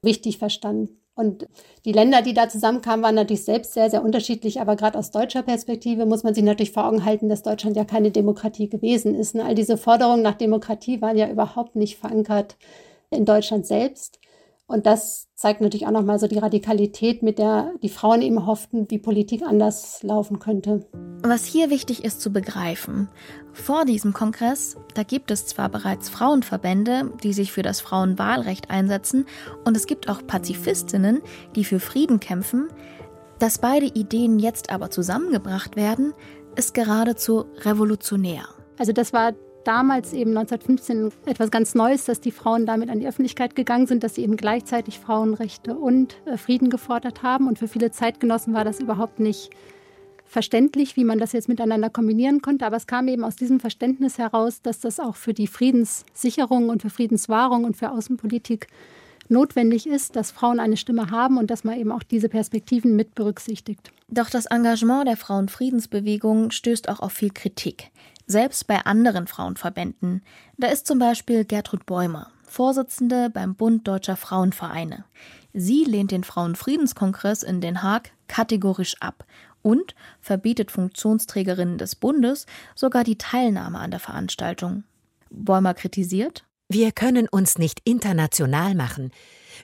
wichtig 0.00 0.38
verstanden. 0.38 0.97
Und 1.18 1.48
die 1.84 1.90
Länder, 1.90 2.22
die 2.22 2.32
da 2.32 2.48
zusammenkamen, 2.48 3.02
waren 3.02 3.16
natürlich 3.16 3.44
selbst 3.44 3.74
sehr, 3.74 3.90
sehr 3.90 4.04
unterschiedlich. 4.04 4.60
Aber 4.60 4.76
gerade 4.76 4.96
aus 4.96 5.10
deutscher 5.10 5.42
Perspektive 5.42 6.06
muss 6.06 6.22
man 6.22 6.32
sich 6.32 6.44
natürlich 6.44 6.70
vor 6.70 6.86
Augen 6.86 7.04
halten, 7.04 7.28
dass 7.28 7.42
Deutschland 7.42 7.76
ja 7.76 7.84
keine 7.84 8.12
Demokratie 8.12 8.68
gewesen 8.68 9.16
ist. 9.16 9.34
All 9.36 9.56
diese 9.56 9.76
Forderungen 9.76 10.22
nach 10.22 10.36
Demokratie 10.36 11.02
waren 11.02 11.18
ja 11.18 11.28
überhaupt 11.28 11.74
nicht 11.74 11.98
verankert 11.98 12.56
in 13.10 13.24
Deutschland 13.24 13.66
selbst. 13.66 14.20
Und 14.68 14.86
das 14.86 15.27
zeigt 15.38 15.60
natürlich 15.60 15.86
auch 15.86 15.92
nochmal 15.92 16.18
so 16.18 16.26
die 16.26 16.38
Radikalität, 16.38 17.22
mit 17.22 17.38
der 17.38 17.70
die 17.80 17.88
Frauen 17.88 18.22
eben 18.22 18.44
hofften, 18.44 18.90
wie 18.90 18.98
Politik 18.98 19.42
anders 19.42 20.02
laufen 20.02 20.40
könnte. 20.40 20.84
Was 21.22 21.44
hier 21.44 21.70
wichtig 21.70 22.04
ist 22.04 22.20
zu 22.20 22.32
begreifen, 22.32 23.08
vor 23.52 23.84
diesem 23.84 24.12
Kongress, 24.12 24.76
da 24.94 25.04
gibt 25.04 25.30
es 25.30 25.46
zwar 25.46 25.68
bereits 25.68 26.08
Frauenverbände, 26.08 27.12
die 27.22 27.32
sich 27.32 27.52
für 27.52 27.62
das 27.62 27.80
Frauenwahlrecht 27.80 28.68
einsetzen, 28.70 29.26
und 29.64 29.76
es 29.76 29.86
gibt 29.86 30.08
auch 30.08 30.26
Pazifistinnen, 30.26 31.20
die 31.54 31.64
für 31.64 31.78
Frieden 31.78 32.18
kämpfen, 32.18 32.66
dass 33.38 33.58
beide 33.58 33.86
Ideen 33.86 34.40
jetzt 34.40 34.70
aber 34.70 34.90
zusammengebracht 34.90 35.76
werden, 35.76 36.14
ist 36.56 36.74
geradezu 36.74 37.44
revolutionär. 37.60 38.42
Also 38.76 38.92
das 38.92 39.12
war 39.12 39.34
damals 39.64 40.12
eben 40.12 40.36
1915 40.36 41.12
etwas 41.26 41.50
ganz 41.50 41.74
Neues, 41.74 42.04
dass 42.04 42.20
die 42.20 42.30
Frauen 42.32 42.66
damit 42.66 42.90
an 42.90 43.00
die 43.00 43.08
Öffentlichkeit 43.08 43.54
gegangen 43.54 43.86
sind, 43.86 44.02
dass 44.02 44.14
sie 44.14 44.22
eben 44.22 44.36
gleichzeitig 44.36 44.98
Frauenrechte 44.98 45.76
und 45.76 46.16
äh, 46.26 46.36
Frieden 46.36 46.70
gefordert 46.70 47.22
haben. 47.22 47.48
Und 47.48 47.58
für 47.58 47.68
viele 47.68 47.90
Zeitgenossen 47.90 48.54
war 48.54 48.64
das 48.64 48.80
überhaupt 48.80 49.20
nicht 49.20 49.50
verständlich, 50.24 50.96
wie 50.96 51.04
man 51.04 51.18
das 51.18 51.32
jetzt 51.32 51.48
miteinander 51.48 51.90
kombinieren 51.90 52.42
konnte. 52.42 52.66
Aber 52.66 52.76
es 52.76 52.86
kam 52.86 53.08
eben 53.08 53.24
aus 53.24 53.36
diesem 53.36 53.60
Verständnis 53.60 54.18
heraus, 54.18 54.62
dass 54.62 54.80
das 54.80 55.00
auch 55.00 55.16
für 55.16 55.34
die 55.34 55.46
Friedenssicherung 55.46 56.68
und 56.68 56.82
für 56.82 56.90
Friedenswahrung 56.90 57.64
und 57.64 57.76
für 57.76 57.90
Außenpolitik 57.90 58.68
notwendig 59.30 59.86
ist, 59.86 60.16
dass 60.16 60.30
Frauen 60.30 60.60
eine 60.60 60.76
Stimme 60.76 61.10
haben 61.10 61.38
und 61.38 61.50
dass 61.50 61.64
man 61.64 61.78
eben 61.78 61.92
auch 61.92 62.02
diese 62.02 62.28
Perspektiven 62.28 62.96
mit 62.96 63.14
berücksichtigt. 63.14 63.90
Doch 64.08 64.30
das 64.30 64.46
Engagement 64.46 65.06
der 65.06 65.16
Frauenfriedensbewegung 65.16 66.50
stößt 66.50 66.88
auch 66.88 67.00
auf 67.00 67.12
viel 67.12 67.30
Kritik 67.30 67.90
selbst 68.28 68.66
bei 68.66 68.84
anderen 68.86 69.26
Frauenverbänden. 69.26 70.22
Da 70.56 70.68
ist 70.68 70.86
zum 70.86 71.00
Beispiel 71.00 71.44
Gertrud 71.44 71.86
Bäumer, 71.86 72.30
Vorsitzende 72.44 73.30
beim 73.30 73.56
Bund 73.56 73.88
Deutscher 73.88 74.16
Frauenvereine. 74.16 75.04
Sie 75.52 75.84
lehnt 75.84 76.12
den 76.12 76.22
Frauenfriedenskongress 76.22 77.42
in 77.42 77.60
Den 77.60 77.82
Haag 77.82 78.12
kategorisch 78.28 78.96
ab 79.00 79.24
und 79.62 79.94
verbietet 80.20 80.70
Funktionsträgerinnen 80.70 81.78
des 81.78 81.96
Bundes 81.96 82.46
sogar 82.74 83.02
die 83.02 83.18
Teilnahme 83.18 83.78
an 83.78 83.90
der 83.90 84.00
Veranstaltung. 84.00 84.84
Bäumer 85.30 85.74
kritisiert, 85.74 86.44
wir 86.68 86.92
können 86.92 87.28
uns 87.28 87.56
nicht 87.56 87.80
international 87.84 88.74
machen. 88.74 89.10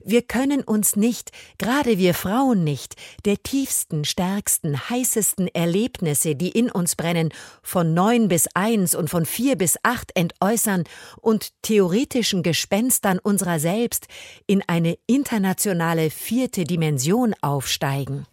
Wir 0.03 0.23
können 0.23 0.63
uns 0.63 0.97
nicht, 0.97 1.31
gerade 1.59 1.99
wir 1.99 2.15
Frauen 2.15 2.65
nicht, 2.65 2.95
der 3.25 3.43
tiefsten, 3.43 4.05
stärksten, 4.05 4.89
heißesten 4.89 5.49
Erlebnisse, 5.49 6.35
die 6.35 6.51
in 6.51 6.71
uns 6.71 6.97
brennen, 6.97 7.31
von 7.63 7.95
neun 7.95 8.29
bis 8.29 8.49
eins 8.55 8.95
und 8.95 9.11
von 9.11 9.27
vier 9.27 9.57
bis 9.57 9.79
acht 9.83 10.11
entäußern 10.15 10.85
und 11.21 11.51
theoretischen 11.63 12.43
Gespenstern 12.43 13.19
unserer 13.19 13.59
selbst 13.59 14.07
in 14.47 14.63
eine 14.67 14.97
internationale 15.07 16.11
vierte 16.11 16.65
Dimension 16.65 17.35
aufsteigen. 17.41 18.27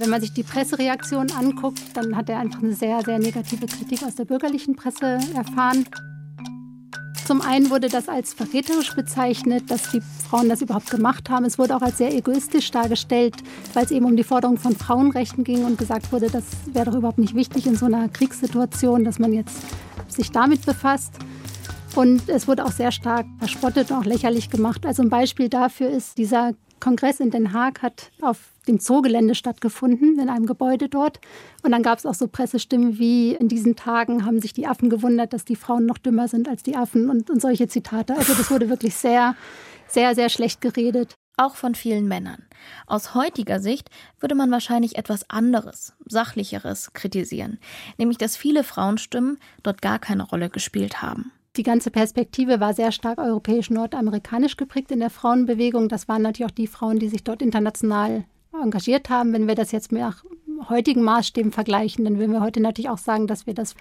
Wenn 0.00 0.08
man 0.08 0.22
sich 0.22 0.32
die 0.32 0.42
Pressereaktion 0.42 1.30
anguckt, 1.32 1.94
dann 1.94 2.16
hat 2.16 2.30
er 2.30 2.38
einfach 2.38 2.62
eine 2.62 2.72
sehr, 2.72 3.02
sehr 3.04 3.18
negative 3.18 3.66
Kritik 3.66 4.02
aus 4.02 4.14
der 4.14 4.24
bürgerlichen 4.24 4.74
Presse 4.74 5.18
erfahren. 5.34 5.84
Zum 7.30 7.42
einen 7.42 7.70
wurde 7.70 7.88
das 7.88 8.08
als 8.08 8.34
verräterisch 8.34 8.92
bezeichnet, 8.96 9.70
dass 9.70 9.92
die 9.92 10.00
Frauen 10.00 10.48
das 10.48 10.62
überhaupt 10.62 10.90
gemacht 10.90 11.30
haben. 11.30 11.44
Es 11.44 11.60
wurde 11.60 11.76
auch 11.76 11.80
als 11.80 11.98
sehr 11.98 12.12
egoistisch 12.12 12.72
dargestellt, 12.72 13.36
weil 13.72 13.84
es 13.84 13.92
eben 13.92 14.04
um 14.04 14.16
die 14.16 14.24
Forderung 14.24 14.56
von 14.56 14.74
Frauenrechten 14.74 15.44
ging 15.44 15.64
und 15.64 15.78
gesagt 15.78 16.10
wurde, 16.10 16.28
das 16.28 16.42
wäre 16.72 16.86
doch 16.86 16.96
überhaupt 16.96 17.18
nicht 17.18 17.36
wichtig 17.36 17.68
in 17.68 17.76
so 17.76 17.86
einer 17.86 18.08
Kriegssituation, 18.08 19.04
dass 19.04 19.20
man 19.20 19.32
jetzt 19.32 19.62
sich 20.08 20.32
damit 20.32 20.66
befasst. 20.66 21.12
Und 21.94 22.28
es 22.28 22.48
wurde 22.48 22.64
auch 22.64 22.72
sehr 22.72 22.90
stark 22.90 23.26
verspottet 23.38 23.92
und 23.92 23.98
auch 23.98 24.04
lächerlich 24.04 24.50
gemacht. 24.50 24.84
Also 24.84 25.00
ein 25.04 25.08
Beispiel 25.08 25.48
dafür 25.48 25.88
ist 25.88 26.18
dieser 26.18 26.54
Kongress 26.80 27.20
in 27.20 27.30
Den 27.30 27.52
Haag 27.52 27.82
hat 27.82 28.10
auf 28.20 28.38
dem 28.66 28.80
Zoogelände 28.80 29.34
stattgefunden, 29.34 30.18
in 30.18 30.28
einem 30.28 30.46
Gebäude 30.46 30.88
dort. 30.88 31.20
Und 31.62 31.72
dann 31.72 31.82
gab 31.82 31.98
es 31.98 32.06
auch 32.06 32.14
so 32.14 32.26
Pressestimmen 32.26 32.98
wie, 32.98 33.34
in 33.34 33.48
diesen 33.48 33.76
Tagen 33.76 34.24
haben 34.24 34.40
sich 34.40 34.52
die 34.52 34.66
Affen 34.66 34.90
gewundert, 34.90 35.32
dass 35.32 35.44
die 35.44 35.56
Frauen 35.56 35.86
noch 35.86 35.98
dümmer 35.98 36.28
sind 36.28 36.48
als 36.48 36.62
die 36.62 36.76
Affen 36.76 37.10
und, 37.10 37.30
und 37.30 37.40
solche 37.40 37.68
Zitate. 37.68 38.16
Also 38.16 38.34
das 38.34 38.50
wurde 38.50 38.68
wirklich 38.68 38.94
sehr, 38.94 39.36
sehr, 39.86 40.14
sehr 40.14 40.28
schlecht 40.28 40.60
geredet. 40.60 41.14
Auch 41.36 41.56
von 41.56 41.74
vielen 41.74 42.06
Männern. 42.06 42.44
Aus 42.86 43.14
heutiger 43.14 43.60
Sicht 43.60 43.88
würde 44.18 44.34
man 44.34 44.50
wahrscheinlich 44.50 44.96
etwas 44.98 45.28
anderes, 45.30 45.94
sachlicheres 46.04 46.92
kritisieren, 46.92 47.58
nämlich 47.96 48.18
dass 48.18 48.36
viele 48.36 48.62
Frauenstimmen 48.62 49.38
dort 49.62 49.80
gar 49.80 49.98
keine 49.98 50.24
Rolle 50.24 50.50
gespielt 50.50 51.00
haben. 51.00 51.32
Die 51.56 51.64
ganze 51.64 51.90
Perspektive 51.90 52.60
war 52.60 52.74
sehr 52.74 52.92
stark 52.92 53.18
europäisch-nordamerikanisch 53.18 54.56
geprägt 54.56 54.92
in 54.92 55.00
der 55.00 55.10
Frauenbewegung. 55.10 55.88
Das 55.88 56.06
waren 56.06 56.22
natürlich 56.22 56.50
auch 56.50 56.54
die 56.54 56.68
Frauen, 56.68 57.00
die 57.00 57.08
sich 57.08 57.24
dort 57.24 57.42
international 57.42 58.24
engagiert 58.52 59.10
haben. 59.10 59.32
Wenn 59.32 59.48
wir 59.48 59.56
das 59.56 59.72
jetzt 59.72 59.90
nach 59.90 60.24
heutigen 60.68 61.02
Maßstäben 61.02 61.50
vergleichen, 61.50 62.04
dann 62.04 62.18
würden 62.18 62.32
wir 62.32 62.40
heute 62.40 62.60
natürlich 62.60 62.88
auch 62.88 62.98
sagen, 62.98 63.26
dass 63.26 63.46
wir 63.46 63.54
das, 63.54 63.74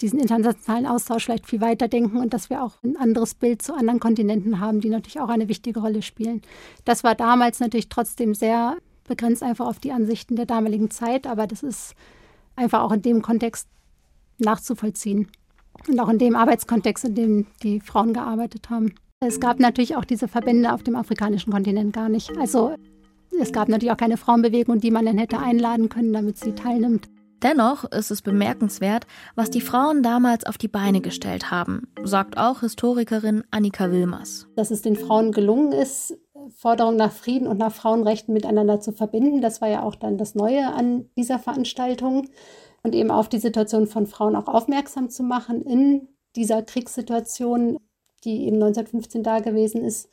diesen 0.00 0.18
internationalen 0.18 0.86
Austausch 0.86 1.26
vielleicht 1.26 1.46
viel 1.46 1.60
weiter 1.60 1.86
denken 1.86 2.16
und 2.18 2.34
dass 2.34 2.50
wir 2.50 2.64
auch 2.64 2.82
ein 2.82 2.96
anderes 2.96 3.34
Bild 3.34 3.62
zu 3.62 3.74
anderen 3.74 4.00
Kontinenten 4.00 4.58
haben, 4.58 4.80
die 4.80 4.88
natürlich 4.88 5.20
auch 5.20 5.28
eine 5.28 5.48
wichtige 5.48 5.80
Rolle 5.80 6.02
spielen. 6.02 6.42
Das 6.84 7.04
war 7.04 7.14
damals 7.14 7.60
natürlich 7.60 7.88
trotzdem 7.88 8.34
sehr 8.34 8.76
begrenzt 9.04 9.44
einfach 9.44 9.66
auf 9.66 9.78
die 9.78 9.92
Ansichten 9.92 10.34
der 10.34 10.46
damaligen 10.46 10.90
Zeit, 10.90 11.28
aber 11.28 11.46
das 11.46 11.62
ist 11.62 11.94
einfach 12.56 12.80
auch 12.80 12.90
in 12.90 13.02
dem 13.02 13.22
Kontext 13.22 13.68
nachzuvollziehen. 14.38 15.28
Und 15.88 16.00
auch 16.00 16.08
in 16.08 16.18
dem 16.18 16.36
Arbeitskontext, 16.36 17.04
in 17.04 17.14
dem 17.14 17.46
die 17.62 17.80
Frauen 17.80 18.12
gearbeitet 18.12 18.70
haben. 18.70 18.94
Es 19.20 19.40
gab 19.40 19.60
natürlich 19.60 19.96
auch 19.96 20.04
diese 20.04 20.28
Verbände 20.28 20.72
auf 20.72 20.82
dem 20.82 20.96
afrikanischen 20.96 21.52
Kontinent 21.52 21.92
gar 21.92 22.08
nicht. 22.08 22.36
Also 22.38 22.74
es 23.40 23.52
gab 23.52 23.68
natürlich 23.68 23.92
auch 23.92 23.96
keine 23.96 24.16
Frauenbewegung, 24.16 24.80
die 24.80 24.90
man 24.90 25.06
dann 25.06 25.18
hätte 25.18 25.38
einladen 25.38 25.88
können, 25.88 26.12
damit 26.12 26.38
sie 26.38 26.52
teilnimmt. 26.52 27.08
Dennoch 27.42 27.84
ist 27.84 28.10
es 28.10 28.22
bemerkenswert, 28.22 29.06
was 29.34 29.50
die 29.50 29.60
Frauen 29.60 30.02
damals 30.02 30.46
auf 30.46 30.56
die 30.56 30.68
Beine 30.68 31.02
gestellt 31.02 31.50
haben, 31.50 31.86
sagt 32.02 32.38
auch 32.38 32.60
Historikerin 32.60 33.44
Annika 33.50 33.90
Wilmers. 33.90 34.46
Dass 34.56 34.70
es 34.70 34.80
den 34.80 34.96
Frauen 34.96 35.32
gelungen 35.32 35.72
ist, 35.72 36.16
Forderungen 36.56 36.96
nach 36.96 37.12
Frieden 37.12 37.46
und 37.46 37.58
nach 37.58 37.72
Frauenrechten 37.72 38.32
miteinander 38.32 38.80
zu 38.80 38.92
verbinden, 38.92 39.42
das 39.42 39.60
war 39.60 39.68
ja 39.68 39.82
auch 39.82 39.96
dann 39.96 40.16
das 40.16 40.34
Neue 40.34 40.72
an 40.72 41.10
dieser 41.16 41.38
Veranstaltung 41.38 42.28
und 42.86 42.94
eben 42.94 43.10
auf 43.10 43.28
die 43.28 43.40
Situation 43.40 43.88
von 43.88 44.06
Frauen 44.06 44.36
auch 44.36 44.46
aufmerksam 44.46 45.10
zu 45.10 45.24
machen 45.24 45.60
in 45.62 46.06
dieser 46.36 46.62
Kriegssituation, 46.62 47.78
die 48.22 48.46
eben 48.46 48.62
1915 48.62 49.24
da 49.24 49.40
gewesen 49.40 49.84
ist. 49.84 50.08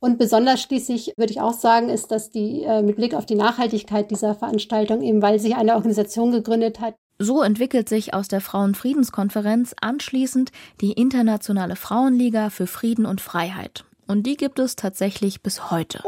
Und 0.00 0.18
besonders 0.18 0.60
schließlich 0.60 1.14
würde 1.16 1.32
ich 1.32 1.40
auch 1.40 1.52
sagen, 1.52 1.88
ist, 1.88 2.10
dass 2.10 2.30
die 2.30 2.64
äh, 2.64 2.82
mit 2.82 2.96
Blick 2.96 3.14
auf 3.14 3.26
die 3.26 3.36
Nachhaltigkeit 3.36 4.10
dieser 4.10 4.34
Veranstaltung, 4.34 5.02
eben 5.02 5.22
weil 5.22 5.38
sich 5.38 5.54
eine 5.54 5.76
Organisation 5.76 6.32
gegründet 6.32 6.80
hat, 6.80 6.96
so 7.20 7.42
entwickelt 7.42 7.88
sich 7.88 8.12
aus 8.12 8.26
der 8.26 8.40
Frauenfriedenskonferenz 8.40 9.76
anschließend 9.80 10.50
die 10.80 10.94
Internationale 10.94 11.76
Frauenliga 11.76 12.50
für 12.50 12.66
Frieden 12.66 13.06
und 13.06 13.20
Freiheit. 13.20 13.84
Und 14.08 14.24
die 14.26 14.36
gibt 14.36 14.58
es 14.58 14.74
tatsächlich 14.74 15.40
bis 15.40 15.70
heute. 15.70 16.02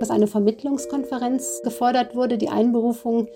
Dass 0.00 0.10
eine 0.10 0.26
Vermittlungskonferenz 0.26 1.62
gefordert 1.62 2.14
wurde, 2.14 2.38
die 2.38 2.48
Einberufung 2.48 3.28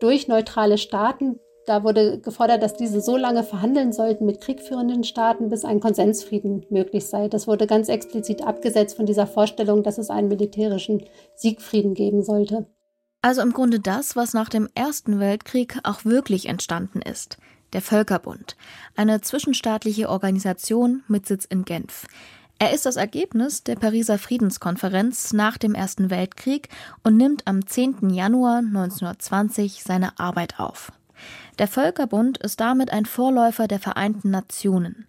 durch 0.00 0.28
neutrale 0.28 0.78
Staaten, 0.78 1.38
Da 1.66 1.82
wurde 1.82 2.18
gefordert, 2.18 2.62
dass 2.62 2.74
diese 2.74 3.00
so 3.00 3.16
lange 3.16 3.42
verhandeln 3.42 3.92
sollten 3.92 4.26
mit 4.26 4.40
kriegführenden 4.40 5.02
Staaten, 5.02 5.48
bis 5.48 5.64
ein 5.64 5.80
Konsensfrieden 5.80 6.66
möglich 6.68 7.06
sei. 7.06 7.28
Das 7.28 7.46
wurde 7.46 7.66
ganz 7.66 7.88
explizit 7.88 8.46
abgesetzt 8.46 8.96
von 8.96 9.06
dieser 9.06 9.26
Vorstellung, 9.26 9.82
dass 9.82 9.96
es 9.98 10.10
einen 10.10 10.28
militärischen 10.28 11.04
Siegfrieden 11.34 11.94
geben 11.94 12.22
sollte. 12.22 12.66
Also 13.22 13.40
im 13.40 13.54
Grunde 13.54 13.80
das, 13.80 14.16
was 14.16 14.34
nach 14.34 14.50
dem 14.50 14.68
Ersten 14.74 15.18
Weltkrieg 15.20 15.78
auch 15.82 16.04
wirklich 16.04 16.46
entstanden 16.46 17.00
ist. 17.00 17.38
Der 17.72 17.80
Völkerbund, 17.80 18.56
eine 18.94 19.22
zwischenstaatliche 19.22 20.10
Organisation 20.10 21.02
mit 21.08 21.26
Sitz 21.26 21.46
in 21.46 21.64
Genf. 21.64 22.06
Er 22.64 22.72
ist 22.72 22.86
das 22.86 22.96
Ergebnis 22.96 23.62
der 23.62 23.76
Pariser 23.76 24.16
Friedenskonferenz 24.16 25.34
nach 25.34 25.58
dem 25.58 25.74
Ersten 25.74 26.08
Weltkrieg 26.08 26.70
und 27.02 27.14
nimmt 27.14 27.46
am 27.46 27.66
10. 27.66 28.08
Januar 28.08 28.60
1920 28.60 29.82
seine 29.84 30.18
Arbeit 30.18 30.58
auf. 30.58 30.90
Der 31.58 31.68
Völkerbund 31.68 32.38
ist 32.38 32.60
damit 32.60 32.90
ein 32.90 33.04
Vorläufer 33.04 33.68
der 33.68 33.80
Vereinten 33.80 34.30
Nationen. 34.30 35.06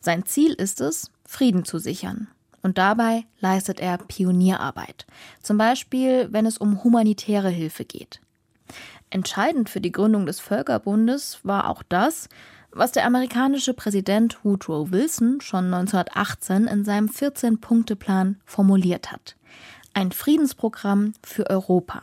Sein 0.00 0.24
Ziel 0.24 0.54
ist 0.54 0.80
es, 0.80 1.10
Frieden 1.26 1.66
zu 1.66 1.78
sichern. 1.78 2.28
Und 2.62 2.78
dabei 2.78 3.26
leistet 3.38 3.80
er 3.80 3.98
Pionierarbeit. 3.98 5.04
Zum 5.42 5.58
Beispiel, 5.58 6.28
wenn 6.30 6.46
es 6.46 6.56
um 6.56 6.84
humanitäre 6.84 7.50
Hilfe 7.50 7.84
geht. 7.84 8.22
Entscheidend 9.10 9.68
für 9.68 9.82
die 9.82 9.92
Gründung 9.92 10.24
des 10.24 10.40
Völkerbundes 10.40 11.40
war 11.42 11.68
auch 11.68 11.82
das, 11.86 12.30
was 12.74 12.92
der 12.92 13.06
amerikanische 13.06 13.72
Präsident 13.72 14.44
Woodrow 14.44 14.90
Wilson 14.90 15.40
schon 15.40 15.72
1918 15.72 16.66
in 16.66 16.84
seinem 16.84 17.08
14-Punkte-Plan 17.08 18.36
formuliert 18.44 19.12
hat. 19.12 19.36
Ein 19.94 20.10
Friedensprogramm 20.10 21.12
für 21.22 21.48
Europa. 21.48 22.02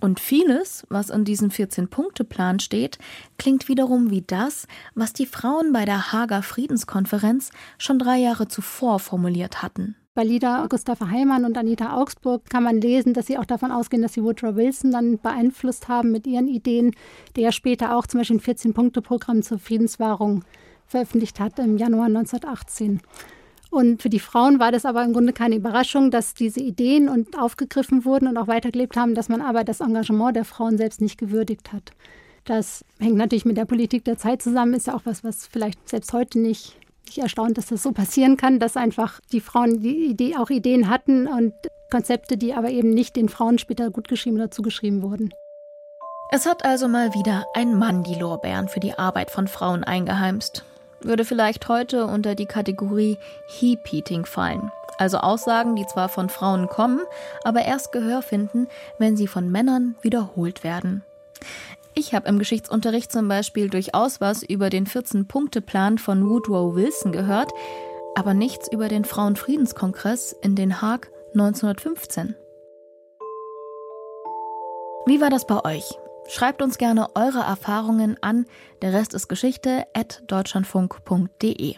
Und 0.00 0.20
vieles, 0.20 0.86
was 0.88 1.10
in 1.10 1.24
diesem 1.24 1.50
14-Punkte-Plan 1.50 2.60
steht, 2.60 2.98
klingt 3.38 3.68
wiederum 3.68 4.10
wie 4.10 4.22
das, 4.22 4.66
was 4.94 5.12
die 5.12 5.26
Frauen 5.26 5.72
bei 5.72 5.84
der 5.84 6.12
Hager 6.12 6.42
Friedenskonferenz 6.42 7.50
schon 7.78 7.98
drei 7.98 8.18
Jahre 8.18 8.48
zuvor 8.48 8.98
formuliert 8.98 9.62
hatten. 9.62 9.96
Bei 10.16 10.22
Lida 10.22 10.68
Gustav 10.68 11.00
Heimann 11.00 11.44
und 11.44 11.58
Anita 11.58 11.96
Augsburg 11.96 12.48
kann 12.48 12.62
man 12.62 12.80
lesen, 12.80 13.14
dass 13.14 13.26
sie 13.26 13.36
auch 13.36 13.44
davon 13.44 13.72
ausgehen, 13.72 14.00
dass 14.00 14.12
sie 14.12 14.22
Woodrow 14.22 14.54
Wilson 14.54 14.92
dann 14.92 15.18
beeinflusst 15.18 15.88
haben 15.88 16.12
mit 16.12 16.24
ihren 16.28 16.46
Ideen, 16.46 16.92
der 17.34 17.50
später 17.50 17.96
auch 17.96 18.06
zum 18.06 18.20
Beispiel 18.20 18.36
ein 18.36 18.40
14-Punkte-Programm 18.40 19.42
zur 19.42 19.58
Friedenswahrung 19.58 20.44
veröffentlicht 20.86 21.40
hat 21.40 21.58
im 21.58 21.78
Januar 21.78 22.06
1918. 22.06 23.00
Und 23.70 24.02
für 24.02 24.08
die 24.08 24.20
Frauen 24.20 24.60
war 24.60 24.70
das 24.70 24.84
aber 24.84 25.02
im 25.02 25.14
Grunde 25.14 25.32
keine 25.32 25.56
Überraschung, 25.56 26.12
dass 26.12 26.32
diese 26.32 26.60
Ideen 26.60 27.08
und 27.08 27.36
aufgegriffen 27.36 28.04
wurden 28.04 28.28
und 28.28 28.36
auch 28.36 28.46
weitergelebt 28.46 28.96
haben, 28.96 29.16
dass 29.16 29.28
man 29.28 29.40
aber 29.40 29.64
das 29.64 29.80
Engagement 29.80 30.36
der 30.36 30.44
Frauen 30.44 30.78
selbst 30.78 31.00
nicht 31.00 31.18
gewürdigt 31.18 31.72
hat. 31.72 31.90
Das 32.44 32.84
hängt 33.00 33.16
natürlich 33.16 33.46
mit 33.46 33.56
der 33.56 33.64
Politik 33.64 34.04
der 34.04 34.16
Zeit 34.16 34.42
zusammen, 34.42 34.74
ist 34.74 34.86
ja 34.86 34.94
auch 34.94 35.06
was, 35.06 35.24
was 35.24 35.48
vielleicht 35.48 35.88
selbst 35.88 36.12
heute 36.12 36.38
nicht 36.38 36.76
ich 37.08 37.18
erstaunt, 37.18 37.58
dass 37.58 37.66
das 37.66 37.82
so 37.82 37.92
passieren 37.92 38.36
kann, 38.36 38.58
dass 38.58 38.76
einfach 38.76 39.20
die 39.32 39.40
Frauen 39.40 39.80
die 39.80 40.06
Idee, 40.06 40.36
auch 40.36 40.50
Ideen 40.50 40.88
hatten 40.88 41.26
und 41.26 41.54
Konzepte, 41.90 42.36
die 42.36 42.54
aber 42.54 42.70
eben 42.70 42.90
nicht 42.90 43.16
den 43.16 43.28
Frauen 43.28 43.58
später 43.58 43.90
gutgeschrieben 43.90 44.40
oder 44.40 44.50
zugeschrieben 44.50 45.02
wurden. 45.02 45.32
Es 46.30 46.46
hat 46.46 46.64
also 46.64 46.88
mal 46.88 47.14
wieder 47.14 47.46
ein 47.54 47.78
Mann 47.78 48.02
die 48.02 48.14
Lorbeeren 48.14 48.68
für 48.68 48.80
die 48.80 48.98
Arbeit 48.98 49.30
von 49.30 49.46
Frauen 49.46 49.84
eingeheimst. 49.84 50.64
Würde 51.00 51.24
vielleicht 51.24 51.68
heute 51.68 52.06
unter 52.06 52.34
die 52.34 52.46
Kategorie 52.46 53.18
Heap-Eating 53.46 54.24
fallen. 54.24 54.72
Also 54.98 55.18
Aussagen, 55.18 55.76
die 55.76 55.86
zwar 55.86 56.08
von 56.08 56.28
Frauen 56.28 56.68
kommen, 56.68 57.00
aber 57.44 57.62
erst 57.62 57.92
Gehör 57.92 58.22
finden, 58.22 58.68
wenn 58.98 59.16
sie 59.16 59.26
von 59.26 59.50
Männern 59.50 59.96
wiederholt 60.02 60.64
werden. 60.64 61.04
Ich 61.96 62.12
habe 62.12 62.28
im 62.28 62.40
Geschichtsunterricht 62.40 63.12
zum 63.12 63.28
Beispiel 63.28 63.70
durchaus 63.70 64.20
was 64.20 64.42
über 64.42 64.68
den 64.68 64.86
14-Punkte-Plan 64.86 65.98
von 65.98 66.28
Woodrow 66.28 66.74
Wilson 66.74 67.12
gehört, 67.12 67.52
aber 68.16 68.34
nichts 68.34 68.70
über 68.70 68.88
den 68.88 69.04
Frauenfriedenskongress 69.04 70.34
in 70.42 70.56
Den 70.56 70.82
Haag 70.82 71.12
1915. 71.34 72.34
Wie 75.06 75.20
war 75.20 75.30
das 75.30 75.46
bei 75.46 75.64
euch? 75.64 75.84
Schreibt 76.28 76.62
uns 76.62 76.78
gerne 76.78 77.14
eure 77.14 77.40
Erfahrungen 77.40 78.16
an. 78.22 78.46
Der 78.82 78.92
Rest 78.92 79.14
ist 79.14 79.28
Geschichte 79.28 79.86
at 79.94 80.22
deutschlandfunk.de. 80.26 81.76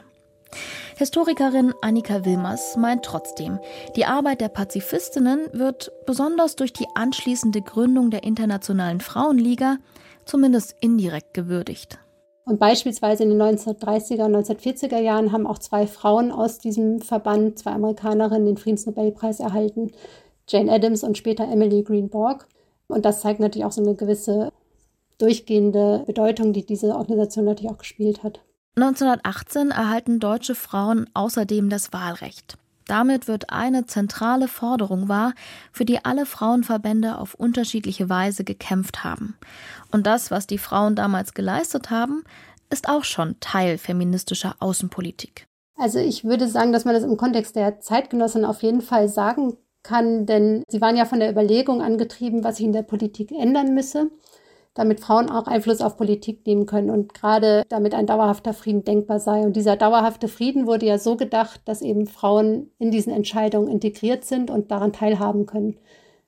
Historikerin 0.97 1.75
Annika 1.83 2.25
Wilmers 2.25 2.77
meint 2.77 3.05
trotzdem, 3.05 3.59
die 3.97 4.07
Arbeit 4.07 4.41
der 4.41 4.49
Pazifistinnen 4.49 5.41
wird 5.53 5.93
besonders 6.07 6.57
durch 6.57 6.73
die 6.73 6.87
anschließende 6.95 7.61
Gründung 7.61 8.11
der 8.11 8.23
Internationalen 8.23 9.01
Frauenliga 9.01 9.77
zumindest 10.27 10.75
indirekt 10.81 11.33
gewürdigt. 11.33 11.99
Und 12.45 12.61
beispielsweise 12.61 13.25
in 13.25 13.31
den 13.31 13.43
1930er 13.43 14.25
und 14.25 14.37
1940er 14.37 15.01
Jahren 15.01 15.33
haben 15.33 15.47
auch 15.47 15.59
zwei 15.59 15.87
Frauen 15.87 16.31
aus 16.31 16.59
diesem 16.59 17.01
Verband, 17.01 17.59
zwei 17.59 17.73
Amerikanerinnen, 17.73 18.47
den 18.47 18.57
Friedensnobelpreis 18.57 19.41
erhalten. 19.41 19.91
Jane 20.49 20.71
Addams 20.71 21.03
und 21.03 21.19
später 21.19 21.45
Emily 21.45 21.83
Greenberg. 21.83 22.47
Und 22.87 23.05
das 23.05 23.21
zeigt 23.21 23.41
natürlich 23.41 23.65
auch 23.65 23.73
so 23.73 23.83
eine 23.83 23.97
gewisse 23.97 24.53
durchgehende 25.19 26.05
Bedeutung, 26.07 26.53
die 26.53 26.65
diese 26.65 26.95
Organisation 26.95 27.47
natürlich 27.47 27.73
auch 27.73 27.79
gespielt 27.79 28.23
hat. 28.23 28.43
1918 28.77 29.71
erhalten 29.71 30.21
deutsche 30.21 30.55
Frauen 30.55 31.09
außerdem 31.15 31.69
das 31.69 31.93
Wahlrecht. 31.93 32.59
Damit 32.87 33.27
wird 33.27 33.51
eine 33.51 33.87
zentrale 33.87 34.49
Forderung 34.49 35.09
wahr, 35.09 35.35
für 35.73 35.85
die 35.85 36.05
alle 36.05 36.25
Frauenverbände 36.25 37.19
auf 37.19 37.35
unterschiedliche 37.35 38.09
Weise 38.09 38.45
gekämpft 38.45 39.03
haben. 39.03 39.37
Und 39.91 40.07
das, 40.07 40.31
was 40.31 40.47
die 40.47 40.59
Frauen 40.59 40.95
damals 40.95 41.35
geleistet 41.35 41.91
haben, 41.91 42.23
ist 42.71 42.89
auch 42.89 43.05
schon 43.05 43.37
Teil 43.41 43.79
feministischer 43.79 44.57
Außenpolitik. 44.61 45.47
Also 45.77 45.99
ich 45.99 46.25
würde 46.25 46.49
sagen, 46.49 46.73
dass 46.73 46.85
man 46.85 46.95
das 46.95 47.05
im 47.05 47.17
Kontext 47.17 47.57
der 47.57 47.81
Zeitgenossen 47.81 48.45
auf 48.45 48.63
jeden 48.63 48.81
Fall 48.81 49.09
sagen 49.09 49.57
kann, 49.83 50.27
denn 50.27 50.63
sie 50.69 50.81
waren 50.81 50.97
ja 50.97 51.05
von 51.05 51.21
der 51.21 51.31
Überlegung 51.31 51.83
angetrieben, 51.83 52.45
was 52.45 52.57
sich 52.57 52.67
in 52.67 52.73
der 52.73 52.83
Politik 52.83 53.31
ändern 53.31 53.75
müsse 53.75 54.11
damit 54.77 55.01
Frauen 55.01 55.31
auch 55.31 55.47
Einfluss 55.47 55.81
auf 55.81 55.97
Politik 55.97 56.47
nehmen 56.47 56.67
können 56.67 56.91
und 56.91 57.15
gerade 57.15 57.65
damit 57.69 57.95
ein 57.95 58.07
dauerhafter 58.07 58.53
Frieden 58.53 58.85
denkbar 58.85 59.19
sei. 59.19 59.41
Und 59.41 59.57
dieser 59.57 59.75
dauerhafte 59.75 60.29
Frieden 60.29 60.67
wurde 60.67 60.87
ja 60.87 60.99
so 60.99 61.17
gedacht, 61.17 61.63
dass 61.65 61.83
eben 61.83 62.07
Frauen 62.07 62.71
in 62.79 62.91
diesen 62.91 63.13
Entscheidungen 63.13 63.69
integriert 63.69 64.25
sind 64.25 64.51
und 64.51 64.71
daran 64.71 64.93
teilhaben 64.93 65.47
können. 65.47 65.79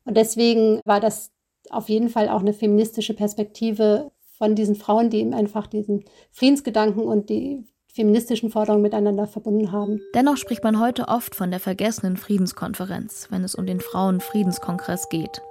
Und 0.05 0.17
deswegen 0.17 0.81
war 0.85 0.99
das 0.99 1.31
auf 1.69 1.91
jeden 1.91 2.09
Fall 2.09 2.31
auch 2.31 2.41
eine 2.41 2.55
feministische 2.55 3.13
Perspektive 3.13 4.11
von 4.39 4.55
diesen 4.55 4.77
Frauen, 4.77 5.11
die 5.11 5.19
eben 5.19 5.35
einfach 5.35 5.67
diesen 5.67 6.05
Friedensgedanken 6.33 7.03
und 7.03 7.29
die 7.29 7.67
feministischen 7.93 8.51
Forderungen 8.51 8.83
miteinander 8.83 9.27
verbunden 9.27 9.73
haben. 9.73 10.01
Dennoch 10.15 10.37
spricht 10.39 10.63
man 10.63 10.81
heute 10.81 11.09
oft 11.09 11.35
von 11.35 11.51
der 11.51 11.61
vergessenen 11.61 12.17
Friedenskonferenz, 12.17 13.27
wenn 13.31 13.45
es 13.45 13.55
um 13.55 13.67
den 13.67 13.81
Frauenfriedenskongress 13.81 15.09
geht. 15.11 15.43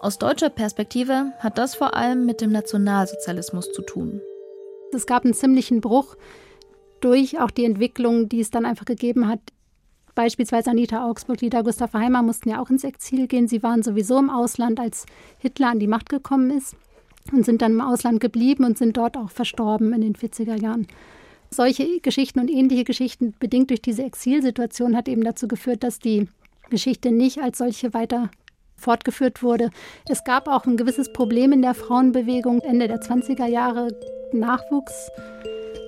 Aus 0.00 0.18
deutscher 0.18 0.50
Perspektive 0.50 1.32
hat 1.38 1.58
das 1.58 1.74
vor 1.74 1.94
allem 1.94 2.26
mit 2.26 2.40
dem 2.40 2.52
Nationalsozialismus 2.52 3.72
zu 3.72 3.82
tun. 3.82 4.20
Es 4.92 5.06
gab 5.06 5.24
einen 5.24 5.34
ziemlichen 5.34 5.80
Bruch 5.80 6.16
durch 7.00 7.38
auch 7.40 7.50
die 7.50 7.64
Entwicklung, 7.64 8.28
die 8.28 8.40
es 8.40 8.50
dann 8.50 8.66
einfach 8.66 8.84
gegeben 8.84 9.28
hat. 9.28 9.40
Beispielsweise 10.14 10.70
Anita 10.70 11.08
Augsburg, 11.08 11.40
Lida 11.40 11.62
Gustav 11.62 11.94
Heimer 11.94 12.22
mussten 12.22 12.50
ja 12.50 12.60
auch 12.60 12.70
ins 12.70 12.84
Exil 12.84 13.26
gehen. 13.26 13.48
Sie 13.48 13.62
waren 13.62 13.82
sowieso 13.82 14.18
im 14.18 14.30
Ausland, 14.30 14.80
als 14.80 15.06
Hitler 15.38 15.68
an 15.68 15.78
die 15.78 15.86
Macht 15.86 16.08
gekommen 16.08 16.50
ist 16.50 16.76
und 17.32 17.44
sind 17.44 17.62
dann 17.62 17.72
im 17.72 17.80
Ausland 17.80 18.20
geblieben 18.20 18.64
und 18.64 18.76
sind 18.76 18.96
dort 18.96 19.16
auch 19.16 19.30
verstorben 19.30 19.92
in 19.92 20.00
den 20.00 20.14
40er 20.14 20.60
Jahren. 20.60 20.86
Solche 21.50 22.00
Geschichten 22.00 22.40
und 22.40 22.50
ähnliche 22.50 22.84
Geschichten, 22.84 23.34
bedingt 23.38 23.70
durch 23.70 23.82
diese 23.82 24.04
Exilsituation, 24.04 24.96
hat 24.96 25.08
eben 25.08 25.24
dazu 25.24 25.48
geführt, 25.48 25.82
dass 25.82 25.98
die 25.98 26.28
Geschichte 26.70 27.10
nicht 27.10 27.40
als 27.40 27.58
solche 27.58 27.92
weiter 27.92 28.30
fortgeführt 28.80 29.42
wurde. 29.42 29.70
Es 30.08 30.24
gab 30.24 30.48
auch 30.48 30.66
ein 30.66 30.76
gewisses 30.76 31.12
Problem 31.12 31.52
in 31.52 31.62
der 31.62 31.74
Frauenbewegung 31.74 32.60
Ende 32.60 32.88
der 32.88 33.00
20er 33.00 33.46
Jahre, 33.46 33.88
Nachwuchs 34.32 35.10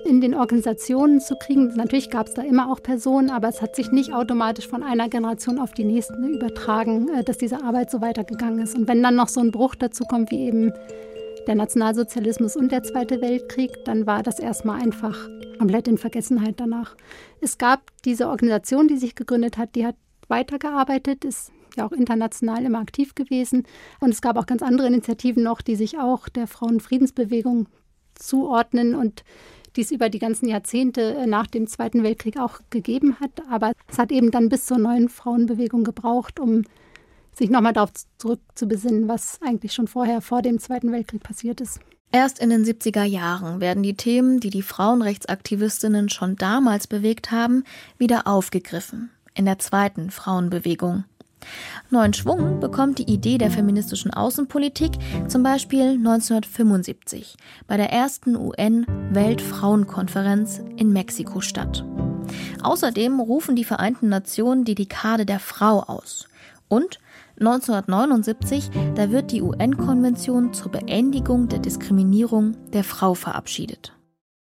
in 0.05 0.21
den 0.21 0.35
Organisationen 0.35 1.21
zu 1.21 1.35
kriegen. 1.35 1.73
Natürlich 1.75 2.09
gab 2.09 2.27
es 2.27 2.33
da 2.33 2.41
immer 2.41 2.71
auch 2.71 2.81
Personen, 2.81 3.29
aber 3.29 3.47
es 3.47 3.61
hat 3.61 3.75
sich 3.75 3.91
nicht 3.91 4.13
automatisch 4.13 4.67
von 4.67 4.83
einer 4.83 5.09
Generation 5.09 5.59
auf 5.59 5.71
die 5.71 5.85
nächste 5.85 6.13
übertragen, 6.15 7.09
äh, 7.09 7.23
dass 7.23 7.37
diese 7.37 7.63
Arbeit 7.63 7.89
so 7.89 8.01
weitergegangen 8.01 8.59
ist. 8.59 8.75
Und 8.75 8.87
wenn 8.87 9.01
dann 9.01 9.15
noch 9.15 9.29
so 9.29 9.39
ein 9.39 9.51
Bruch 9.51 9.75
dazu 9.75 10.03
kommt, 10.03 10.31
wie 10.31 10.47
eben 10.47 10.73
der 11.47 11.55
Nationalsozialismus 11.55 12.55
und 12.55 12.71
der 12.71 12.83
Zweite 12.83 13.21
Weltkrieg, 13.21 13.71
dann 13.85 14.05
war 14.05 14.23
das 14.23 14.39
erstmal 14.39 14.81
einfach 14.81 15.17
komplett 15.57 15.87
in 15.87 15.97
Vergessenheit 15.97 16.55
danach. 16.57 16.95
Es 17.41 17.57
gab 17.57 17.81
diese 18.05 18.27
Organisation, 18.27 18.87
die 18.87 18.97
sich 18.97 19.15
gegründet 19.15 19.57
hat, 19.57 19.75
die 19.75 19.85
hat 19.85 19.95
weitergearbeitet, 20.27 21.25
ist 21.25 21.51
ja 21.75 21.85
auch 21.85 21.91
international 21.91 22.65
immer 22.65 22.79
aktiv 22.79 23.15
gewesen. 23.15 23.65
Und 23.99 24.11
es 24.11 24.21
gab 24.21 24.37
auch 24.37 24.45
ganz 24.45 24.61
andere 24.61 24.87
Initiativen 24.87 25.43
noch, 25.43 25.61
die 25.61 25.75
sich 25.75 25.97
auch 25.99 26.29
der 26.29 26.47
Frauenfriedensbewegung 26.47 27.67
zuordnen 28.15 28.95
und 28.95 29.23
die 29.75 29.81
es 29.81 29.91
über 29.91 30.09
die 30.09 30.19
ganzen 30.19 30.47
Jahrzehnte 30.47 31.15
äh, 31.15 31.25
nach 31.25 31.47
dem 31.47 31.67
Zweiten 31.67 32.03
Weltkrieg 32.03 32.37
auch 32.37 32.59
gegeben 32.69 33.19
hat. 33.19 33.31
Aber 33.49 33.73
es 33.87 33.97
hat 33.97 34.11
eben 34.11 34.31
dann 34.31 34.49
bis 34.49 34.65
zur 34.65 34.77
neuen 34.77 35.09
Frauenbewegung 35.09 35.83
gebraucht, 35.83 36.39
um 36.39 36.63
sich 37.33 37.49
nochmal 37.49 37.73
darauf 37.73 37.91
zurückzubesinnen, 38.17 39.07
was 39.07 39.39
eigentlich 39.41 39.73
schon 39.73 39.87
vorher 39.87 40.21
vor 40.21 40.41
dem 40.41 40.59
Zweiten 40.59 40.91
Weltkrieg 40.91 41.23
passiert 41.23 41.61
ist. 41.61 41.79
Erst 42.11 42.37
in 42.37 42.51
den 42.51 42.63
70er 42.63 43.03
Jahren 43.03 43.59
werden 43.59 43.81
die 43.81 43.95
Themen, 43.95 44.39
die 44.39 44.51
die 44.51 44.61
Frauenrechtsaktivistinnen 44.61 46.09
schon 46.09 46.35
damals 46.35 46.85
bewegt 46.85 47.31
haben, 47.31 47.63
wieder 47.97 48.27
aufgegriffen. 48.27 49.09
In 49.33 49.45
der 49.45 49.57
zweiten 49.57 50.11
Frauenbewegung. 50.11 51.05
Neuen 51.89 52.13
Schwung 52.13 52.59
bekommt 52.59 52.99
die 52.99 53.11
Idee 53.11 53.37
der 53.37 53.51
feministischen 53.51 54.13
Außenpolitik 54.13 54.91
zum 55.27 55.43
Beispiel 55.43 55.91
1975 55.91 57.35
bei 57.67 57.77
der 57.77 57.91
ersten 57.91 58.35
UN-Weltfrauenkonferenz 58.35 60.61
in 60.77 60.91
Mexiko-Stadt. 60.91 61.85
Außerdem 62.61 63.19
rufen 63.19 63.55
die 63.55 63.63
Vereinten 63.63 64.09
Nationen 64.09 64.65
die 64.65 64.75
Dekade 64.75 65.25
der 65.25 65.39
Frau 65.39 65.79
aus. 65.81 66.27
Und 66.67 66.99
1979, 67.39 68.69
da 68.95 69.11
wird 69.11 69.31
die 69.31 69.41
UN-Konvention 69.41 70.53
zur 70.53 70.71
Beendigung 70.71 71.49
der 71.49 71.59
Diskriminierung 71.59 72.55
der 72.71 72.83
Frau 72.83 73.13
verabschiedet. 73.13 73.93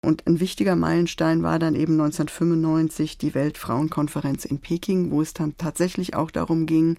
Und 0.03 0.27
ein 0.27 0.41
wichtiger 0.41 0.77
Meilenstein 0.77 1.43
war 1.43 1.59
dann 1.59 1.75
eben 1.75 1.93
1995 1.93 3.19
die 3.19 3.35
Weltfrauenkonferenz 3.35 4.47
in 4.47 4.59
Peking, 4.59 5.11
wo 5.11 5.21
es 5.21 5.35
dann 5.35 5.57
tatsächlich 5.59 6.15
auch 6.15 6.31
darum 6.31 6.65
ging, 6.65 6.97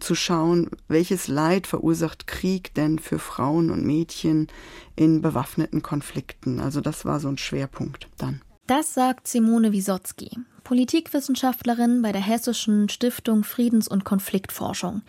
zu 0.00 0.16
schauen, 0.16 0.68
welches 0.88 1.28
Leid 1.28 1.68
verursacht 1.68 2.26
Krieg 2.26 2.74
denn 2.74 2.98
für 2.98 3.20
Frauen 3.20 3.70
und 3.70 3.86
Mädchen 3.86 4.48
in 4.96 5.22
bewaffneten 5.22 5.82
Konflikten. 5.82 6.58
Also 6.58 6.80
das 6.80 7.04
war 7.04 7.20
so 7.20 7.28
ein 7.28 7.38
Schwerpunkt 7.38 8.08
dann. 8.18 8.42
Das 8.66 8.94
sagt 8.94 9.28
Simone 9.28 9.70
Wisotzki, 9.70 10.30
Politikwissenschaftlerin 10.64 12.02
bei 12.02 12.12
der 12.12 12.20
Hessischen 12.20 12.88
Stiftung 12.88 13.44
Friedens- 13.44 13.88
und 13.88 14.04
Konfliktforschung. 14.04 15.02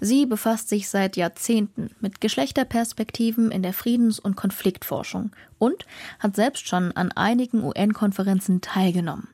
Sie 0.00 0.26
befasst 0.26 0.68
sich 0.68 0.88
seit 0.88 1.16
Jahrzehnten 1.16 1.90
mit 2.00 2.20
Geschlechterperspektiven 2.20 3.50
in 3.50 3.62
der 3.62 3.72
Friedens- 3.72 4.18
und 4.18 4.36
Konfliktforschung 4.36 5.30
und 5.58 5.86
hat 6.18 6.36
selbst 6.36 6.68
schon 6.68 6.92
an 6.92 7.12
einigen 7.12 7.62
UN-Konferenzen 7.62 8.60
teilgenommen. 8.60 9.28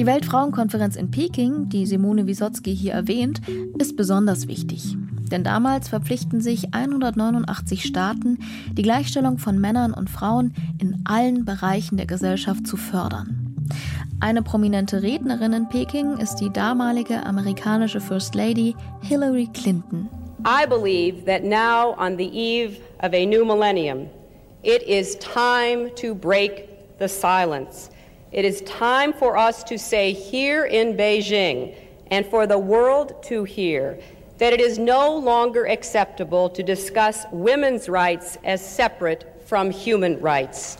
Die 0.00 0.06
Weltfrauenkonferenz 0.06 0.96
in 0.96 1.10
Peking, 1.10 1.68
die 1.68 1.84
Simone 1.84 2.26
Wisotzki 2.26 2.74
hier 2.74 2.94
erwähnt, 2.94 3.42
ist 3.78 3.96
besonders 3.96 4.48
wichtig. 4.48 4.96
Denn 5.30 5.44
damals 5.44 5.88
verpflichten 5.88 6.40
sich 6.40 6.74
189 6.74 7.84
Staaten, 7.84 8.38
die 8.72 8.82
Gleichstellung 8.82 9.38
von 9.38 9.60
Männern 9.60 9.94
und 9.94 10.10
Frauen 10.10 10.54
in 10.80 11.02
allen 11.04 11.44
Bereichen 11.44 11.96
der 11.96 12.06
Gesellschaft 12.06 12.66
zu 12.66 12.76
fördern. 12.76 13.56
Eine 14.20 14.42
prominente 14.42 15.02
Rednerin 15.02 15.52
in 15.52 15.68
Peking 15.68 16.18
ist 16.18 16.36
die 16.36 16.50
damalige 16.50 17.24
amerikanische 17.24 18.00
First 18.00 18.34
Lady 18.34 18.74
Hillary 19.02 19.48
Clinton. 19.54 20.08
I 20.44 20.66
believe 20.66 21.24
that 21.26 21.44
now 21.44 21.94
on 21.98 22.16
the 22.16 22.28
eve 22.28 22.80
of 23.02 23.14
a 23.14 23.24
new 23.24 23.44
millennium, 23.44 24.08
it 24.62 24.82
is 24.82 25.16
time 25.18 25.90
to 25.96 26.14
break 26.14 26.68
the 26.98 27.08
silence. 27.08 27.90
It 28.32 28.44
is 28.44 28.62
time 28.62 29.12
for 29.12 29.36
us 29.36 29.64
to 29.64 29.78
say 29.78 30.12
here 30.12 30.64
in 30.64 30.96
Beijing 30.96 31.74
and 32.10 32.26
for 32.26 32.46
the 32.46 32.58
world 32.58 33.22
to 33.24 33.44
hear 33.44 33.98
that 34.40 34.52
it 34.52 34.60
is 34.60 34.78
no 34.78 35.16
longer 35.16 35.66
acceptable 35.66 36.48
to 36.48 36.62
discuss 36.62 37.26
women's 37.30 37.88
rights 37.88 38.38
as 38.42 38.60
separate 38.60 39.24
from 39.46 39.70
human 39.70 40.18
rights. 40.20 40.76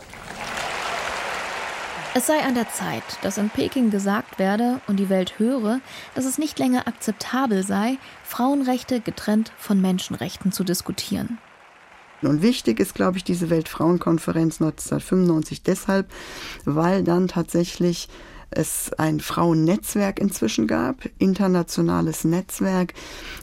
Es 2.13 2.27
sei 2.27 2.41
an 2.43 2.55
der 2.55 2.67
Zeit, 2.69 3.03
dass 3.21 3.37
in 3.37 3.49
Peking 3.49 3.89
gesagt 3.89 4.37
werde 4.37 4.81
und 4.87 4.97
die 4.97 5.07
Welt 5.07 5.39
höre, 5.39 5.79
dass 6.13 6.25
es 6.25 6.37
nicht 6.37 6.59
länger 6.59 6.85
akzeptabel 6.85 7.63
sei, 7.63 7.99
Frauenrechte 8.25 8.99
getrennt 8.99 9.53
von 9.57 9.79
Menschenrechten 9.79 10.51
zu 10.51 10.65
diskutieren. 10.65 11.37
Und 12.21 12.41
wichtig 12.41 12.81
ist, 12.81 12.95
glaube 12.95 13.17
ich, 13.17 13.23
diese 13.23 13.49
Weltfrauenkonferenz 13.49 14.61
1995 14.61 15.63
deshalb, 15.63 16.11
weil 16.65 17.03
dann 17.03 17.29
tatsächlich 17.29 18.09
es 18.51 18.91
ein 18.97 19.19
Frauennetzwerk 19.19 20.19
inzwischen 20.19 20.67
gab, 20.67 21.09
internationales 21.17 22.23
Netzwerk, 22.23 22.93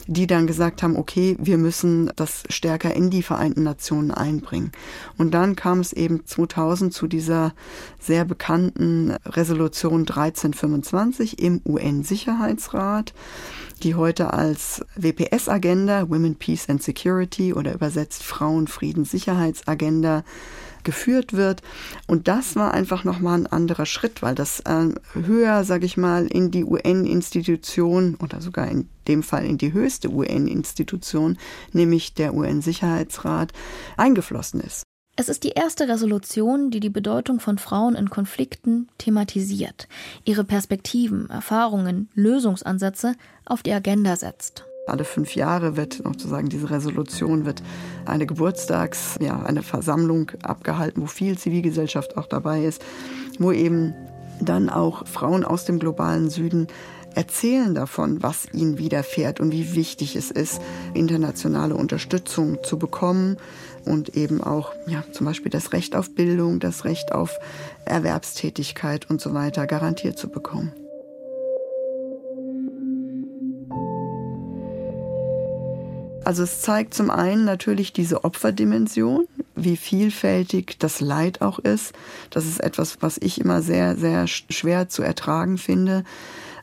die 0.07 0.27
dann 0.27 0.47
gesagt 0.47 0.83
haben, 0.83 0.95
okay, 0.95 1.35
wir 1.39 1.57
müssen 1.57 2.11
das 2.15 2.43
stärker 2.49 2.95
in 2.95 3.09
die 3.09 3.23
Vereinten 3.23 3.63
Nationen 3.63 4.11
einbringen. 4.11 4.71
Und 5.17 5.31
dann 5.33 5.55
kam 5.55 5.79
es 5.79 5.93
eben 5.93 6.25
2000 6.25 6.93
zu 6.93 7.07
dieser 7.07 7.53
sehr 7.99 8.25
bekannten 8.25 9.15
Resolution 9.25 10.01
1325 10.01 11.41
im 11.41 11.61
UN-Sicherheitsrat 11.65 13.13
die 13.83 13.95
heute 13.95 14.33
als 14.33 14.81
WPS-Agenda, 14.95 16.09
Women, 16.09 16.35
Peace 16.35 16.67
and 16.67 16.83
Security 16.83 17.53
oder 17.53 17.73
übersetzt 17.73 18.23
Frauen, 18.23 18.67
Frieden, 18.67 19.05
Sicherheitsagenda 19.05 20.23
geführt 20.89 21.33
wird. 21.33 21.61
Und 22.07 22.27
das 22.27 22.55
war 22.55 22.73
einfach 22.73 23.03
nochmal 23.03 23.41
ein 23.41 23.45
anderer 23.45 23.85
Schritt, 23.85 24.23
weil 24.23 24.33
das 24.33 24.61
äh, 24.61 24.87
höher, 25.13 25.63
sage 25.63 25.85
ich 25.85 25.97
mal, 25.97 26.25
in 26.25 26.49
die 26.49 26.63
UN-Institution 26.63 28.15
oder 28.15 28.41
sogar 28.41 28.67
in 28.67 28.89
dem 29.07 29.21
Fall 29.21 29.45
in 29.45 29.59
die 29.59 29.71
höchste 29.71 30.09
UN-Institution, 30.09 31.37
nämlich 31.73 32.15
der 32.15 32.33
UN-Sicherheitsrat, 32.33 33.53
eingeflossen 33.97 34.61
ist. 34.61 34.81
Es 35.15 35.29
ist 35.29 35.43
die 35.43 35.49
erste 35.49 35.87
Resolution, 35.87 36.71
die 36.71 36.79
die 36.79 36.89
Bedeutung 36.89 37.39
von 37.39 37.59
Frauen 37.59 37.93
in 37.93 38.09
Konflikten 38.09 38.87
thematisiert, 38.97 39.87
ihre 40.25 40.43
Perspektiven, 40.43 41.29
Erfahrungen, 41.29 42.09
Lösungsansätze 42.15 43.13
auf 43.45 43.61
die 43.61 43.73
Agenda 43.73 44.15
setzt. 44.15 44.65
Alle 44.89 45.03
fünf 45.03 45.35
Jahre 45.35 45.77
wird 45.77 46.01
sozusagen 46.03 46.49
diese 46.49 46.69
Resolution 46.69 47.45
wird 47.45 47.61
eine 48.05 48.25
Geburtstags, 48.25 49.17
ja, 49.19 49.41
eine 49.41 49.63
Versammlung 49.63 50.31
abgehalten, 50.43 51.01
wo 51.01 51.05
viel 51.05 51.37
Zivilgesellschaft 51.37 52.17
auch 52.17 52.27
dabei 52.27 52.63
ist, 52.63 52.83
wo 53.37 53.51
eben 53.51 53.93
dann 54.41 54.69
auch 54.69 55.05
Frauen 55.07 55.43
aus 55.43 55.65
dem 55.65 55.79
globalen 55.79 56.29
Süden 56.29 56.67
erzählen 57.15 57.73
davon, 57.73 58.21
was 58.21 58.47
ihnen 58.53 58.77
widerfährt 58.77 59.39
und 59.39 59.51
wie 59.51 59.75
wichtig 59.75 60.15
es 60.15 60.31
ist, 60.31 60.61
internationale 60.93 61.75
Unterstützung 61.75 62.63
zu 62.63 62.77
bekommen 62.77 63.37
und 63.85 64.15
eben 64.15 64.41
auch 64.41 64.73
ja, 64.87 65.03
zum 65.11 65.25
Beispiel 65.25 65.51
das 65.51 65.73
Recht 65.73 65.95
auf 65.95 66.13
Bildung, 66.13 66.59
das 66.59 66.85
Recht 66.85 67.11
auf 67.11 67.39
Erwerbstätigkeit 67.85 69.09
und 69.09 69.21
so 69.21 69.33
weiter 69.33 69.67
garantiert 69.67 70.17
zu 70.17 70.29
bekommen. 70.29 70.71
Also 76.23 76.43
es 76.43 76.61
zeigt 76.61 76.93
zum 76.93 77.09
einen 77.09 77.45
natürlich 77.45 77.93
diese 77.93 78.23
Opferdimension, 78.23 79.27
wie 79.55 79.77
vielfältig 79.77 80.77
das 80.79 81.01
Leid 81.01 81.41
auch 81.41 81.59
ist. 81.59 81.93
Das 82.29 82.45
ist 82.45 82.59
etwas, 82.59 82.97
was 83.01 83.17
ich 83.17 83.39
immer 83.39 83.61
sehr, 83.61 83.95
sehr 83.95 84.27
schwer 84.27 84.89
zu 84.89 85.01
ertragen 85.01 85.57
finde. 85.57 86.03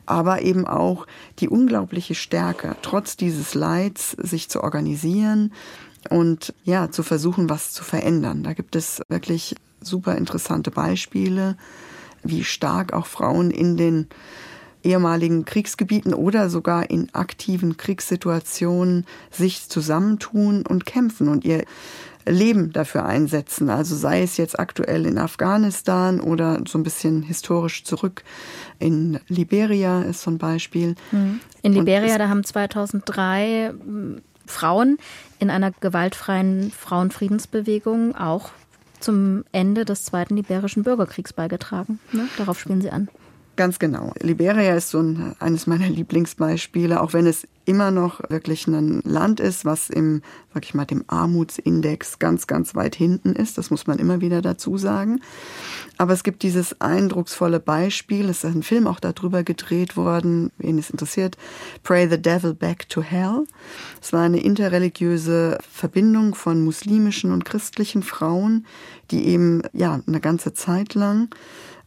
Aber 0.05 0.41
eben 0.41 0.65
auch 0.65 1.05
die 1.39 1.49
unglaubliche 1.49 2.15
Stärke, 2.15 2.77
trotz 2.81 3.17
dieses 3.17 3.55
Leids 3.55 4.11
sich 4.11 4.47
zu 4.49 4.63
organisieren 4.63 5.51
und 6.09 6.53
ja, 6.63 6.91
zu 6.91 7.03
versuchen, 7.03 7.49
was 7.49 7.73
zu 7.73 7.83
verändern. 7.83 8.43
Da 8.43 8.53
gibt 8.53 8.75
es 8.75 9.01
wirklich 9.09 9.55
super 9.81 10.15
interessante 10.15 10.71
Beispiele, 10.71 11.57
wie 12.23 12.43
stark 12.43 12.93
auch 12.93 13.05
Frauen 13.05 13.51
in 13.51 13.75
den 13.75 14.07
ehemaligen 14.87 15.45
Kriegsgebieten 15.45 16.13
oder 16.13 16.49
sogar 16.49 16.89
in 16.89 17.13
aktiven 17.13 17.77
Kriegssituationen 17.77 19.05
sich 19.29 19.67
zusammentun 19.69 20.65
und 20.65 20.85
kämpfen 20.85 21.27
und 21.27 21.45
ihr 21.45 21.65
Leben 22.25 22.73
dafür 22.73 23.05
einsetzen. 23.05 23.69
Also 23.69 23.95
sei 23.95 24.21
es 24.21 24.37
jetzt 24.37 24.59
aktuell 24.59 25.05
in 25.05 25.17
Afghanistan 25.17 26.19
oder 26.19 26.61
so 26.67 26.77
ein 26.77 26.83
bisschen 26.83 27.23
historisch 27.23 27.83
zurück 27.83 28.23
in 28.79 29.19
Liberia 29.27 30.01
ist 30.01 30.21
so 30.21 30.31
ein 30.31 30.37
Beispiel. 30.37 30.95
Mhm. 31.11 31.39
In 31.61 31.73
Liberia, 31.73 32.17
da 32.17 32.29
haben 32.29 32.43
2003 32.43 33.73
hm, 33.79 34.21
Frauen 34.45 34.97
in 35.39 35.49
einer 35.49 35.71
gewaltfreien 35.71 36.71
Frauenfriedensbewegung 36.71 38.15
auch 38.15 38.51
zum 38.99 39.43
Ende 39.51 39.85
des 39.85 40.05
Zweiten 40.05 40.35
Liberischen 40.35 40.83
Bürgerkriegs 40.83 41.33
beigetragen. 41.33 41.99
Ne? 42.11 42.27
Darauf 42.37 42.59
spielen 42.59 42.81
Sie 42.81 42.89
an. 42.89 43.09
Ganz 43.57 43.79
genau. 43.79 44.13
Liberia 44.21 44.75
ist 44.75 44.91
so 44.91 44.99
ein, 44.99 45.35
eines 45.39 45.65
meiner 45.65 45.89
Lieblingsbeispiele, 45.89 47.01
auch 47.01 47.13
wenn 47.13 47.25
es 47.25 47.47
immer 47.65 47.89
noch 47.89 48.21
wirklich 48.29 48.67
ein 48.67 49.01
Land 49.03 49.39
ist, 49.39 49.65
was 49.65 49.89
im, 49.89 50.21
sag 50.53 50.63
ich 50.63 50.75
mal, 50.75 50.85
dem 50.85 51.03
Armutsindex 51.07 52.19
ganz, 52.19 52.45
ganz 52.45 52.75
weit 52.75 52.95
hinten 52.95 53.33
ist. 53.33 53.57
Das 53.57 53.71
muss 53.71 53.87
man 53.87 53.97
immer 53.97 54.21
wieder 54.21 54.43
dazu 54.43 54.77
sagen. 54.77 55.21
Aber 55.97 56.13
es 56.13 56.23
gibt 56.23 56.43
dieses 56.43 56.79
eindrucksvolle 56.79 57.59
Beispiel, 57.59 58.29
es 58.29 58.43
ist 58.43 58.55
ein 58.55 58.61
Film 58.61 58.85
auch 58.85 58.99
darüber 58.99 59.43
gedreht 59.43 59.97
worden, 59.97 60.51
wen 60.59 60.77
es 60.77 60.91
interessiert, 60.91 61.35
Pray 61.81 62.07
the 62.07 62.21
Devil 62.21 62.53
Back 62.53 62.87
to 62.89 63.01
Hell. 63.01 63.47
Es 63.99 64.13
war 64.13 64.21
eine 64.21 64.39
interreligiöse 64.39 65.57
Verbindung 65.67 66.35
von 66.35 66.63
muslimischen 66.63 67.31
und 67.31 67.43
christlichen 67.43 68.03
Frauen, 68.03 68.67
die 69.09 69.27
eben, 69.27 69.63
ja, 69.73 69.99
eine 70.05 70.21
ganze 70.21 70.53
Zeit 70.53 70.93
lang 70.93 71.29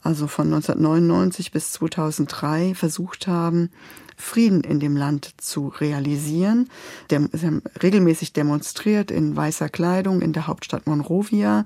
also 0.03 0.27
von 0.27 0.47
1999 0.47 1.53
bis 1.53 1.73
2003 1.73 2.75
versucht 2.75 3.27
haben, 3.27 3.71
Frieden 4.17 4.63
in 4.63 4.81
dem 4.81 4.97
Land 4.97 5.35
zu 5.39 5.69
realisieren. 5.69 6.69
sie 7.11 7.47
haben 7.47 7.63
regelmäßig 7.83 8.33
demonstriert 8.33 9.11
in 9.11 9.35
weißer 9.35 9.69
Kleidung 9.69 10.21
in 10.21 10.33
der 10.33 10.47
Hauptstadt 10.47 10.87
Monrovia. 10.87 11.65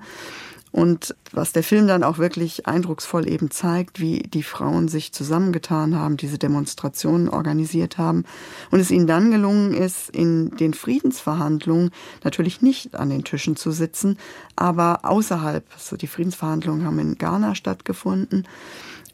Und 0.75 1.15
was 1.31 1.53
der 1.53 1.63
Film 1.63 1.87
dann 1.87 2.03
auch 2.03 2.17
wirklich 2.17 2.67
eindrucksvoll 2.67 3.29
eben 3.29 3.49
zeigt, 3.49 4.01
wie 4.01 4.19
die 4.19 4.43
Frauen 4.43 4.89
sich 4.89 5.13
zusammengetan 5.13 5.95
haben, 5.95 6.17
diese 6.17 6.37
Demonstrationen 6.37 7.29
organisiert 7.29 7.97
haben 7.97 8.25
und 8.71 8.81
es 8.81 8.91
ihnen 8.91 9.07
dann 9.07 9.31
gelungen 9.31 9.73
ist, 9.73 10.09
in 10.09 10.49
den 10.57 10.73
Friedensverhandlungen 10.73 11.91
natürlich 12.25 12.61
nicht 12.61 12.93
an 12.93 13.09
den 13.09 13.23
Tischen 13.23 13.55
zu 13.55 13.71
sitzen, 13.71 14.17
aber 14.57 14.99
außerhalb. 15.03 15.63
Also 15.73 15.95
die 15.95 16.07
Friedensverhandlungen 16.07 16.85
haben 16.85 16.99
in 16.99 17.17
Ghana 17.17 17.55
stattgefunden 17.55 18.45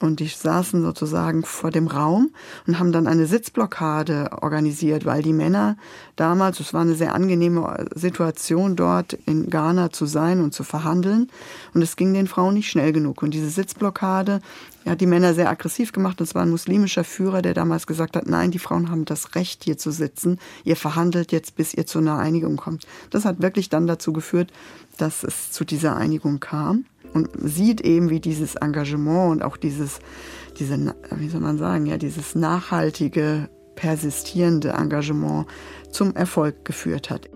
und 0.01 0.19
die 0.19 0.27
saßen 0.27 0.81
sozusagen 0.81 1.43
vor 1.43 1.71
dem 1.71 1.87
Raum 1.87 2.31
und 2.67 2.79
haben 2.79 2.91
dann 2.91 3.07
eine 3.07 3.25
Sitzblockade 3.25 4.29
organisiert, 4.41 5.05
weil 5.05 5.21
die 5.21 5.33
Männer 5.33 5.77
damals, 6.15 6.59
es 6.59 6.73
war 6.73 6.81
eine 6.81 6.95
sehr 6.95 7.13
angenehme 7.15 7.87
Situation 7.93 8.75
dort 8.75 9.13
in 9.13 9.49
Ghana 9.49 9.91
zu 9.91 10.05
sein 10.05 10.41
und 10.41 10.53
zu 10.53 10.63
verhandeln. 10.63 11.29
Und 11.73 11.81
es 11.81 11.95
ging 11.95 12.13
den 12.13 12.27
Frauen 12.27 12.55
nicht 12.55 12.69
schnell 12.69 12.93
genug. 12.93 13.21
Und 13.21 13.33
diese 13.33 13.49
Sitzblockade 13.49 14.41
hat 14.85 15.01
die 15.01 15.05
Männer 15.05 15.33
sehr 15.33 15.49
aggressiv 15.49 15.91
gemacht. 15.91 16.19
Das 16.19 16.33
war 16.35 16.41
ein 16.41 16.49
muslimischer 16.49 17.03
Führer, 17.03 17.41
der 17.41 17.53
damals 17.53 17.85
gesagt 17.85 18.15
hat, 18.15 18.27
nein, 18.27 18.51
die 18.51 18.59
Frauen 18.59 18.89
haben 18.89 19.05
das 19.05 19.35
Recht, 19.35 19.63
hier 19.63 19.77
zu 19.77 19.91
sitzen. 19.91 20.39
Ihr 20.63 20.75
verhandelt 20.75 21.31
jetzt, 21.31 21.55
bis 21.55 21.73
ihr 21.73 21.85
zu 21.85 21.99
einer 21.99 22.17
Einigung 22.17 22.57
kommt. 22.57 22.87
Das 23.11 23.25
hat 23.25 23.41
wirklich 23.41 23.69
dann 23.69 23.87
dazu 23.87 24.13
geführt, 24.13 24.51
dass 24.97 25.23
es 25.23 25.51
zu 25.51 25.63
dieser 25.63 25.95
Einigung 25.95 26.39
kam 26.39 26.85
und 27.13 27.30
sieht 27.41 27.82
eben, 27.82 28.10
wie 28.10 28.19
dieses 28.19 28.56
Engagement 28.56 29.32
und 29.32 29.43
auch 29.43 29.58
dieses, 29.58 30.00
diese, 30.60 30.95
wie 31.15 31.30
soll 31.30 31.41
man 31.41 31.58
sagen, 31.58 31.86
ja, 31.86 31.97
dieses 31.97 32.36
nachhaltige, 32.36 33.50
persistierende 33.76 34.69
Engagement 34.69 35.47
zum 35.89 36.15
Erfolg 36.15 36.65
geführt 36.65 37.10
hat. 37.10 37.30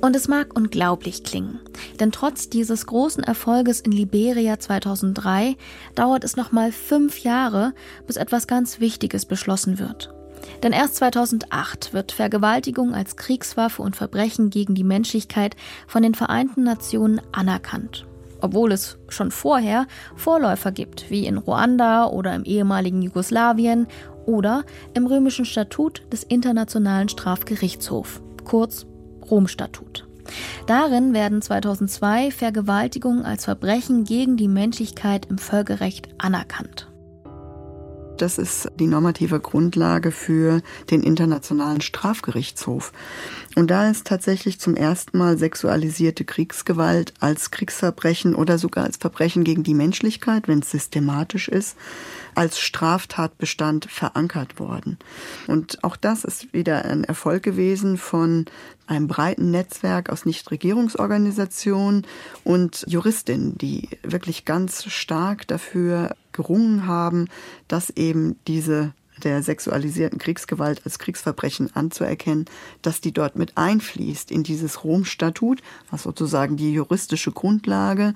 Und 0.00 0.16
es 0.16 0.26
mag 0.26 0.56
unglaublich 0.56 1.22
klingen, 1.22 1.60
denn 2.00 2.10
trotz 2.10 2.48
dieses 2.48 2.86
großen 2.86 3.22
Erfolges 3.22 3.80
in 3.80 3.92
Liberia 3.92 4.58
2003 4.58 5.56
dauert 5.94 6.24
es 6.24 6.34
nochmal 6.34 6.72
fünf 6.72 7.20
Jahre, 7.20 7.72
bis 8.08 8.16
etwas 8.16 8.48
ganz 8.48 8.80
Wichtiges 8.80 9.26
beschlossen 9.26 9.78
wird. 9.78 10.12
Denn 10.64 10.72
erst 10.72 10.96
2008 10.96 11.92
wird 11.92 12.10
Vergewaltigung 12.10 12.94
als 12.94 13.14
Kriegswaffe 13.14 13.80
und 13.80 13.94
Verbrechen 13.94 14.50
gegen 14.50 14.74
die 14.74 14.82
Menschlichkeit 14.82 15.54
von 15.86 16.02
den 16.02 16.16
Vereinten 16.16 16.64
Nationen 16.64 17.20
anerkannt 17.30 18.04
obwohl 18.42 18.72
es 18.72 18.98
schon 19.08 19.30
vorher 19.30 19.86
Vorläufer 20.16 20.72
gibt, 20.72 21.10
wie 21.10 21.26
in 21.26 21.38
Ruanda 21.38 22.06
oder 22.06 22.34
im 22.34 22.44
ehemaligen 22.44 23.02
Jugoslawien 23.02 23.86
oder 24.26 24.64
im 24.94 25.06
römischen 25.06 25.44
Statut 25.44 26.02
des 26.12 26.22
Internationalen 26.22 27.08
Strafgerichtshofs, 27.08 28.20
kurz 28.44 28.86
Rom-Statut. 29.30 30.06
Darin 30.66 31.14
werden 31.14 31.42
2002 31.42 32.30
Vergewaltigungen 32.30 33.24
als 33.24 33.44
Verbrechen 33.44 34.04
gegen 34.04 34.36
die 34.36 34.48
Menschlichkeit 34.48 35.26
im 35.26 35.38
Völkerrecht 35.38 36.08
anerkannt. 36.18 36.91
Das 38.18 38.38
ist 38.38 38.68
die 38.78 38.86
normative 38.86 39.40
Grundlage 39.40 40.12
für 40.12 40.62
den 40.90 41.02
Internationalen 41.02 41.80
Strafgerichtshof. 41.80 42.92
Und 43.56 43.70
da 43.70 43.90
ist 43.90 44.06
tatsächlich 44.06 44.60
zum 44.60 44.76
ersten 44.76 45.18
Mal 45.18 45.38
sexualisierte 45.38 46.24
Kriegsgewalt 46.24 47.14
als 47.20 47.50
Kriegsverbrechen 47.50 48.34
oder 48.34 48.58
sogar 48.58 48.84
als 48.84 48.96
Verbrechen 48.96 49.44
gegen 49.44 49.62
die 49.62 49.74
Menschlichkeit, 49.74 50.48
wenn 50.48 50.60
es 50.60 50.70
systematisch 50.70 51.48
ist, 51.48 51.76
als 52.34 52.58
Straftatbestand 52.58 53.86
verankert 53.86 54.58
worden. 54.58 54.98
Und 55.46 55.82
auch 55.84 55.96
das 55.96 56.24
ist 56.24 56.52
wieder 56.52 56.84
ein 56.84 57.04
Erfolg 57.04 57.42
gewesen 57.42 57.98
von 57.98 58.46
einem 58.86 59.08
breiten 59.08 59.50
Netzwerk 59.50 60.10
aus 60.10 60.24
Nichtregierungsorganisationen 60.24 62.06
und 62.44 62.84
Juristinnen, 62.88 63.56
die 63.58 63.88
wirklich 64.02 64.44
ganz 64.44 64.84
stark 64.84 65.46
dafür 65.46 66.14
gerungen 66.32 66.86
haben, 66.86 67.28
dass 67.68 67.90
eben 67.90 68.36
diese 68.46 68.92
der 69.22 69.42
sexualisierten 69.42 70.18
Kriegsgewalt 70.18 70.82
als 70.84 70.98
Kriegsverbrechen 70.98 71.74
anzuerkennen, 71.74 72.46
dass 72.80 73.00
die 73.00 73.12
dort 73.12 73.36
mit 73.36 73.56
einfließt 73.56 74.30
in 74.30 74.42
dieses 74.42 74.84
Rom-Statut, 74.84 75.62
was 75.90 76.02
sozusagen 76.02 76.56
die 76.56 76.72
juristische 76.72 77.30
Grundlage 77.30 78.14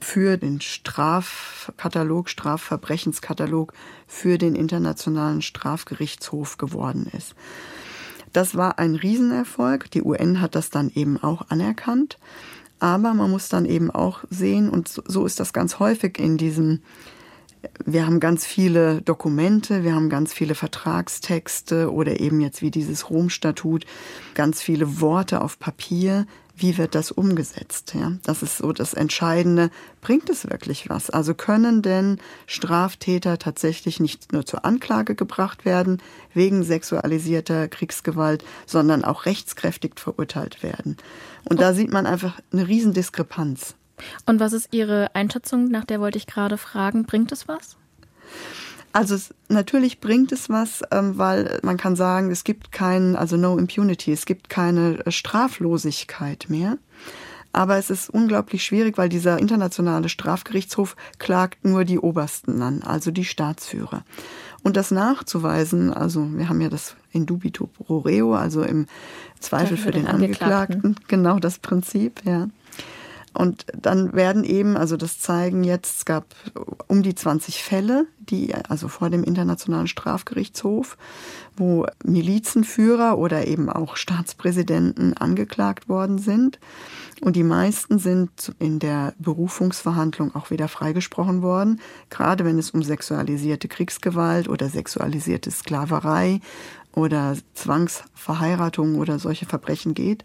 für 0.00 0.36
den 0.36 0.60
Strafkatalog, 0.60 2.28
Strafverbrechenskatalog 2.28 3.72
für 4.06 4.38
den 4.38 4.54
Internationalen 4.54 5.42
Strafgerichtshof 5.42 6.58
geworden 6.58 7.10
ist. 7.16 7.34
Das 8.32 8.54
war 8.54 8.78
ein 8.78 8.94
Riesenerfolg. 8.94 9.90
Die 9.90 10.02
UN 10.02 10.40
hat 10.40 10.54
das 10.54 10.70
dann 10.70 10.90
eben 10.94 11.22
auch 11.22 11.50
anerkannt. 11.50 12.18
Aber 12.80 13.14
man 13.14 13.30
muss 13.30 13.48
dann 13.48 13.64
eben 13.64 13.90
auch 13.90 14.24
sehen, 14.30 14.68
und 14.68 14.88
so 14.88 15.24
ist 15.24 15.38
das 15.38 15.52
ganz 15.52 15.78
häufig 15.78 16.18
in 16.18 16.36
diesem 16.36 16.80
wir 17.84 18.06
haben 18.06 18.20
ganz 18.20 18.46
viele 18.46 19.02
Dokumente, 19.02 19.84
wir 19.84 19.94
haben 19.94 20.08
ganz 20.08 20.32
viele 20.32 20.54
Vertragstexte 20.54 21.92
oder 21.92 22.20
eben 22.20 22.40
jetzt 22.40 22.62
wie 22.62 22.70
dieses 22.70 23.10
Rom-Statut, 23.10 23.86
ganz 24.34 24.62
viele 24.62 25.00
Worte 25.00 25.40
auf 25.40 25.58
Papier. 25.58 26.26
Wie 26.54 26.76
wird 26.76 26.94
das 26.94 27.10
umgesetzt? 27.10 27.94
Ja, 27.94 28.12
das 28.24 28.42
ist 28.42 28.58
so 28.58 28.72
das 28.72 28.92
Entscheidende. 28.92 29.70
Bringt 30.02 30.28
es 30.28 30.48
wirklich 30.48 30.90
was? 30.90 31.08
Also 31.08 31.34
können 31.34 31.80
denn 31.82 32.18
Straftäter 32.46 33.38
tatsächlich 33.38 34.00
nicht 34.00 34.32
nur 34.32 34.44
zur 34.44 34.64
Anklage 34.64 35.14
gebracht 35.14 35.64
werden 35.64 36.02
wegen 36.34 36.62
sexualisierter 36.62 37.68
Kriegsgewalt, 37.68 38.44
sondern 38.66 39.02
auch 39.02 39.24
rechtskräftig 39.24 39.98
verurteilt 39.98 40.62
werden? 40.62 40.98
Und 41.48 41.60
da 41.60 41.72
sieht 41.72 41.90
man 41.90 42.06
einfach 42.06 42.38
eine 42.52 42.68
Riesendiskrepanz. 42.68 43.74
Und 44.26 44.40
was 44.40 44.52
ist 44.52 44.72
Ihre 44.72 45.14
Einschätzung? 45.14 45.68
Nach 45.68 45.84
der 45.84 46.00
wollte 46.00 46.18
ich 46.18 46.26
gerade 46.26 46.58
fragen. 46.58 47.04
Bringt 47.04 47.32
es 47.32 47.48
was? 47.48 47.76
Also 48.92 49.14
es, 49.14 49.34
natürlich 49.48 50.00
bringt 50.00 50.32
es 50.32 50.50
was, 50.50 50.82
ähm, 50.90 51.16
weil 51.16 51.60
man 51.62 51.78
kann 51.78 51.96
sagen, 51.96 52.30
es 52.30 52.44
gibt 52.44 52.72
keinen, 52.72 53.16
also 53.16 53.36
no 53.36 53.56
impunity, 53.56 54.12
es 54.12 54.26
gibt 54.26 54.50
keine 54.50 55.04
äh, 55.06 55.10
Straflosigkeit 55.10 56.46
mehr. 56.48 56.76
Aber 57.54 57.76
es 57.76 57.90
ist 57.90 58.08
unglaublich 58.08 58.64
schwierig, 58.64 58.96
weil 58.96 59.10
dieser 59.10 59.38
internationale 59.38 60.08
Strafgerichtshof 60.08 60.96
klagt 61.18 61.66
nur 61.66 61.84
die 61.84 61.98
Obersten 61.98 62.62
an, 62.62 62.82
also 62.82 63.10
die 63.10 63.26
Staatsführer. 63.26 64.04
Und 64.62 64.76
das 64.76 64.90
nachzuweisen, 64.90 65.92
also 65.92 66.26
wir 66.32 66.48
haben 66.48 66.60
ja 66.62 66.70
das 66.70 66.96
in 67.10 67.26
dubito 67.26 67.66
pro 67.66 67.98
reo, 67.98 68.34
also 68.34 68.62
im 68.62 68.86
Zweifel 69.38 69.76
für, 69.76 69.84
für 69.84 69.90
den, 69.90 70.04
den 70.04 70.14
Angeklagten. 70.14 70.76
Angeklagten, 70.76 71.08
genau 71.08 71.38
das 71.38 71.58
Prinzip, 71.58 72.22
ja. 72.24 72.48
Und 73.34 73.66
dann 73.74 74.12
werden 74.12 74.44
eben, 74.44 74.76
also 74.76 74.96
das 74.96 75.18
zeigen 75.18 75.64
jetzt, 75.64 75.98
es 75.98 76.04
gab 76.04 76.26
um 76.86 77.02
die 77.02 77.14
20 77.14 77.62
Fälle, 77.62 78.06
die, 78.18 78.54
also 78.68 78.88
vor 78.88 79.08
dem 79.08 79.24
Internationalen 79.24 79.86
Strafgerichtshof, 79.86 80.98
wo 81.56 81.86
Milizenführer 82.04 83.16
oder 83.18 83.46
eben 83.46 83.70
auch 83.70 83.96
Staatspräsidenten 83.96 85.16
angeklagt 85.16 85.88
worden 85.88 86.18
sind. 86.18 86.58
Und 87.22 87.36
die 87.36 87.44
meisten 87.44 87.98
sind 87.98 88.52
in 88.58 88.78
der 88.78 89.14
Berufungsverhandlung 89.18 90.34
auch 90.34 90.50
wieder 90.50 90.68
freigesprochen 90.68 91.40
worden, 91.40 91.80
gerade 92.10 92.44
wenn 92.44 92.58
es 92.58 92.72
um 92.72 92.82
sexualisierte 92.82 93.68
Kriegsgewalt 93.68 94.48
oder 94.48 94.68
sexualisierte 94.68 95.50
Sklaverei 95.50 96.40
oder 96.94 97.36
Zwangsverheiratung 97.54 98.96
oder 98.96 99.18
solche 99.18 99.46
Verbrechen 99.46 99.94
geht 99.94 100.24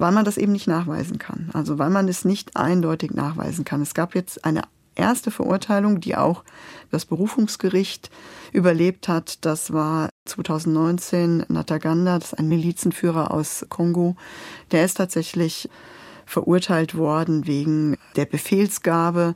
weil 0.00 0.12
man 0.12 0.24
das 0.24 0.38
eben 0.38 0.52
nicht 0.52 0.66
nachweisen 0.66 1.18
kann. 1.18 1.50
Also 1.52 1.78
weil 1.78 1.90
man 1.90 2.08
es 2.08 2.24
nicht 2.24 2.56
eindeutig 2.56 3.12
nachweisen 3.12 3.64
kann. 3.64 3.82
Es 3.82 3.94
gab 3.94 4.14
jetzt 4.14 4.44
eine 4.44 4.62
erste 4.94 5.30
Verurteilung, 5.30 6.00
die 6.00 6.16
auch 6.16 6.44
das 6.90 7.04
Berufungsgericht 7.04 8.10
überlebt 8.52 9.08
hat. 9.08 9.44
Das 9.44 9.72
war 9.72 10.08
2019 10.26 11.44
Nataganda, 11.48 12.18
das 12.18 12.32
ist 12.32 12.38
ein 12.38 12.48
Milizenführer 12.48 13.30
aus 13.30 13.66
Kongo. 13.68 14.16
Der 14.70 14.84
ist 14.84 14.94
tatsächlich 14.94 15.68
verurteilt 16.26 16.96
worden 16.96 17.46
wegen 17.46 17.96
der 18.16 18.24
Befehlsgabe 18.24 19.34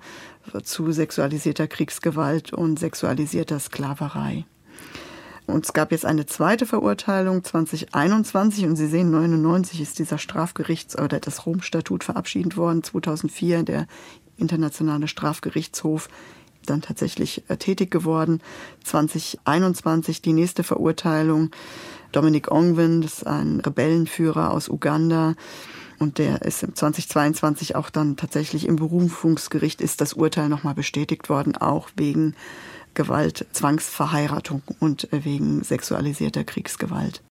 zu 0.62 0.92
sexualisierter 0.92 1.66
Kriegsgewalt 1.66 2.52
und 2.52 2.78
sexualisierter 2.78 3.58
Sklaverei. 3.58 4.44
Und 5.46 5.66
es 5.66 5.72
gab 5.72 5.92
jetzt 5.92 6.06
eine 6.06 6.26
zweite 6.26 6.64
Verurteilung 6.64 7.44
2021 7.44 8.64
und 8.64 8.76
Sie 8.76 8.86
sehen, 8.86 9.10
99 9.10 9.80
ist 9.80 9.98
dieser 9.98 10.16
Strafgerichts- 10.16 10.98
oder 10.98 11.20
das 11.20 11.44
Rom-Statut 11.44 12.04
verabschiedet 12.04 12.56
worden. 12.56 12.82
2004 12.82 13.62
der 13.62 13.86
Internationale 14.38 15.06
Strafgerichtshof 15.06 16.08
dann 16.66 16.80
tatsächlich 16.80 17.44
äh, 17.48 17.56
tätig 17.58 17.90
geworden. 17.90 18.40
2021 18.84 20.22
die 20.22 20.32
nächste 20.32 20.62
Verurteilung. 20.62 21.50
Dominic 22.12 22.50
Ongwen, 22.50 23.02
das 23.02 23.18
ist 23.18 23.26
ein 23.26 23.60
Rebellenführer 23.60 24.50
aus 24.50 24.68
Uganda. 24.68 25.34
Und 25.98 26.18
der 26.18 26.42
ist 26.42 26.62
im 26.62 26.74
2022 26.74 27.76
auch 27.76 27.90
dann 27.90 28.16
tatsächlich 28.16 28.66
im 28.66 28.76
Berufungsgericht 28.76 29.80
ist 29.80 30.00
das 30.00 30.14
Urteil 30.14 30.48
nochmal 30.48 30.74
bestätigt 30.74 31.28
worden, 31.28 31.56
auch 31.56 31.88
wegen 31.96 32.34
Gewalt, 32.94 33.46
Zwangsverheiratung 33.52 34.62
und 34.80 35.08
wegen 35.10 35.62
sexualisierter 35.62 36.44
Kriegsgewalt. 36.44 37.22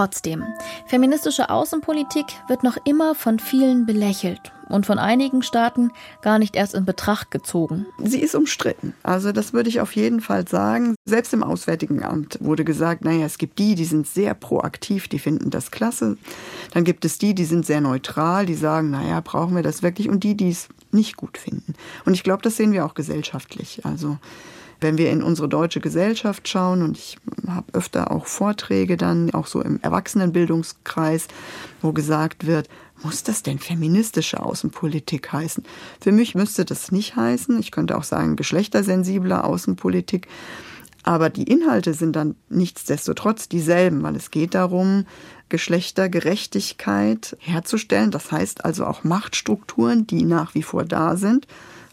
Trotzdem, 0.00 0.44
feministische 0.86 1.50
Außenpolitik 1.50 2.24
wird 2.48 2.62
noch 2.62 2.78
immer 2.86 3.14
von 3.14 3.38
vielen 3.38 3.84
belächelt 3.84 4.40
und 4.70 4.86
von 4.86 4.98
einigen 4.98 5.42
Staaten 5.42 5.90
gar 6.22 6.38
nicht 6.38 6.56
erst 6.56 6.72
in 6.74 6.86
Betracht 6.86 7.30
gezogen. 7.30 7.84
Sie 8.02 8.22
ist 8.22 8.34
umstritten. 8.34 8.94
Also 9.02 9.30
das 9.30 9.52
würde 9.52 9.68
ich 9.68 9.82
auf 9.82 9.94
jeden 9.94 10.22
Fall 10.22 10.48
sagen. 10.48 10.94
Selbst 11.04 11.34
im 11.34 11.42
Auswärtigen 11.42 12.02
Amt 12.02 12.38
wurde 12.40 12.64
gesagt, 12.64 13.04
naja, 13.04 13.26
es 13.26 13.36
gibt 13.36 13.58
die, 13.58 13.74
die 13.74 13.84
sind 13.84 14.06
sehr 14.06 14.32
proaktiv, 14.32 15.06
die 15.06 15.18
finden 15.18 15.50
das 15.50 15.70
klasse. 15.70 16.16
Dann 16.72 16.84
gibt 16.84 17.04
es 17.04 17.18
die, 17.18 17.34
die 17.34 17.44
sind 17.44 17.66
sehr 17.66 17.82
neutral, 17.82 18.46
die 18.46 18.54
sagen, 18.54 18.88
naja, 18.88 19.20
brauchen 19.20 19.54
wir 19.54 19.62
das 19.62 19.82
wirklich? 19.82 20.08
Und 20.08 20.24
die, 20.24 20.34
die 20.34 20.48
es 20.48 20.68
nicht 20.92 21.18
gut 21.18 21.36
finden. 21.36 21.74
Und 22.06 22.14
ich 22.14 22.24
glaube, 22.24 22.40
das 22.40 22.56
sehen 22.56 22.72
wir 22.72 22.86
auch 22.86 22.94
gesellschaftlich. 22.94 23.84
Also 23.84 24.16
wenn 24.80 24.98
wir 24.98 25.10
in 25.10 25.22
unsere 25.22 25.48
deutsche 25.48 25.80
Gesellschaft 25.80 26.48
schauen, 26.48 26.82
und 26.82 26.96
ich 26.96 27.18
habe 27.46 27.66
öfter 27.72 28.10
auch 28.10 28.26
Vorträge 28.26 28.96
dann, 28.96 29.32
auch 29.32 29.46
so 29.46 29.60
im 29.62 29.80
Erwachsenenbildungskreis, 29.80 31.28
wo 31.82 31.92
gesagt 31.92 32.46
wird, 32.46 32.68
muss 33.02 33.22
das 33.22 33.42
denn 33.42 33.58
feministische 33.58 34.42
Außenpolitik 34.42 35.32
heißen? 35.32 35.64
Für 36.00 36.12
mich 36.12 36.34
müsste 36.34 36.64
das 36.64 36.92
nicht 36.92 37.16
heißen. 37.16 37.58
Ich 37.58 37.70
könnte 37.70 37.96
auch 37.96 38.04
sagen, 38.04 38.36
geschlechtersensibler 38.36 39.44
Außenpolitik. 39.44 40.28
Aber 41.02 41.30
die 41.30 41.44
Inhalte 41.44 41.94
sind 41.94 42.14
dann 42.14 42.34
nichtsdestotrotz 42.50 43.48
dieselben, 43.48 44.02
weil 44.02 44.16
es 44.16 44.30
geht 44.30 44.54
darum, 44.54 45.06
Geschlechtergerechtigkeit 45.48 47.36
herzustellen. 47.40 48.10
Das 48.10 48.30
heißt 48.30 48.64
also 48.66 48.84
auch 48.84 49.02
Machtstrukturen, 49.02 50.06
die 50.06 50.24
nach 50.24 50.54
wie 50.54 50.62
vor 50.62 50.84
da 50.84 51.16
sind 51.16 51.46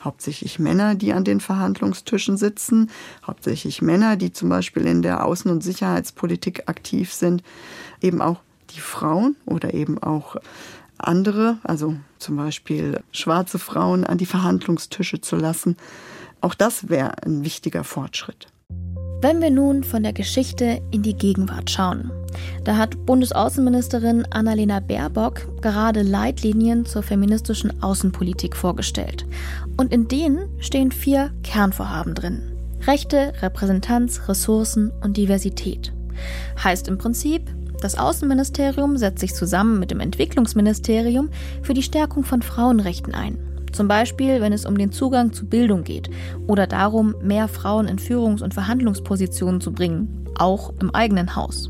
hauptsächlich 0.03 0.59
Männer, 0.59 0.95
die 0.95 1.13
an 1.13 1.23
den 1.23 1.39
Verhandlungstischen 1.39 2.37
sitzen, 2.37 2.89
hauptsächlich 3.25 3.81
Männer, 3.81 4.15
die 4.15 4.31
zum 4.31 4.49
Beispiel 4.49 4.85
in 4.85 5.01
der 5.01 5.25
Außen- 5.25 5.49
und 5.49 5.63
Sicherheitspolitik 5.63 6.63
aktiv 6.67 7.13
sind, 7.13 7.43
eben 8.01 8.21
auch 8.21 8.41
die 8.71 8.79
Frauen 8.79 9.35
oder 9.45 9.73
eben 9.73 9.97
auch 10.01 10.35
andere, 10.97 11.57
also 11.63 11.95
zum 12.19 12.37
Beispiel 12.37 13.01
schwarze 13.11 13.59
Frauen 13.59 14.03
an 14.03 14.17
die 14.17 14.25
Verhandlungstische 14.25 15.21
zu 15.21 15.35
lassen. 15.35 15.77
Auch 16.41 16.53
das 16.53 16.89
wäre 16.89 17.23
ein 17.23 17.43
wichtiger 17.43 17.83
Fortschritt. 17.83 18.47
Wenn 19.19 19.41
wir 19.41 19.49
nun 19.49 19.83
von 19.83 20.03
der 20.03 20.13
Geschichte 20.13 20.79
in 20.91 21.01
die 21.01 21.15
Gegenwart 21.15 21.71
schauen, 21.71 22.11
da 22.63 22.77
hat 22.77 23.03
Bundesaußenministerin 23.07 24.27
Annalena 24.29 24.79
Baerbock 24.79 25.59
gerade 25.59 26.03
Leitlinien 26.03 26.85
zur 26.85 27.01
feministischen 27.01 27.81
Außenpolitik 27.81 28.55
vorgestellt. 28.55 29.25
Und 29.77 29.93
in 29.93 30.07
denen 30.07 30.49
stehen 30.59 30.91
vier 30.91 31.31
Kernvorhaben 31.43 32.15
drin. 32.15 32.41
Rechte, 32.85 33.33
Repräsentanz, 33.41 34.27
Ressourcen 34.27 34.91
und 35.03 35.17
Diversität. 35.17 35.93
Heißt 36.63 36.87
im 36.87 36.97
Prinzip, 36.97 37.43
das 37.81 37.97
Außenministerium 37.97 38.97
setzt 38.97 39.19
sich 39.19 39.35
zusammen 39.35 39.79
mit 39.79 39.91
dem 39.91 39.99
Entwicklungsministerium 39.99 41.29
für 41.61 41.75
die 41.75 41.83
Stärkung 41.83 42.23
von 42.23 42.41
Frauenrechten 42.41 43.13
ein. 43.13 43.37
Zum 43.71 43.87
Beispiel, 43.87 44.41
wenn 44.41 44.53
es 44.53 44.65
um 44.65 44.77
den 44.77 44.91
Zugang 44.91 45.33
zu 45.33 45.45
Bildung 45.45 45.83
geht 45.83 46.09
oder 46.47 46.65
darum, 46.65 47.13
mehr 47.21 47.47
Frauen 47.47 47.87
in 47.87 47.99
Führungs- 47.99 48.41
und 48.41 48.55
Verhandlungspositionen 48.55 49.61
zu 49.61 49.71
bringen, 49.71 50.25
auch 50.35 50.73
im 50.81 50.93
eigenen 50.95 51.35
Haus. 51.35 51.69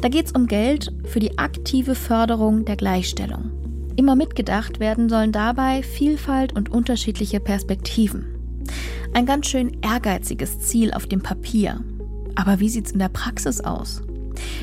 Da 0.00 0.08
geht 0.08 0.26
es 0.26 0.32
um 0.32 0.46
Geld 0.46 0.92
für 1.04 1.20
die 1.20 1.38
aktive 1.38 1.94
Förderung 1.94 2.64
der 2.64 2.76
Gleichstellung. 2.76 3.61
Immer 3.96 4.16
mitgedacht 4.16 4.80
werden 4.80 5.08
sollen 5.08 5.32
dabei 5.32 5.82
Vielfalt 5.82 6.54
und 6.54 6.70
unterschiedliche 6.70 7.40
Perspektiven. 7.40 8.26
Ein 9.14 9.26
ganz 9.26 9.48
schön 9.48 9.76
ehrgeiziges 9.82 10.60
Ziel 10.60 10.92
auf 10.92 11.06
dem 11.06 11.22
Papier. 11.22 11.80
Aber 12.34 12.60
wie 12.60 12.68
sieht 12.68 12.86
es 12.86 12.92
in 12.92 12.98
der 12.98 13.10
Praxis 13.10 13.60
aus? 13.60 14.02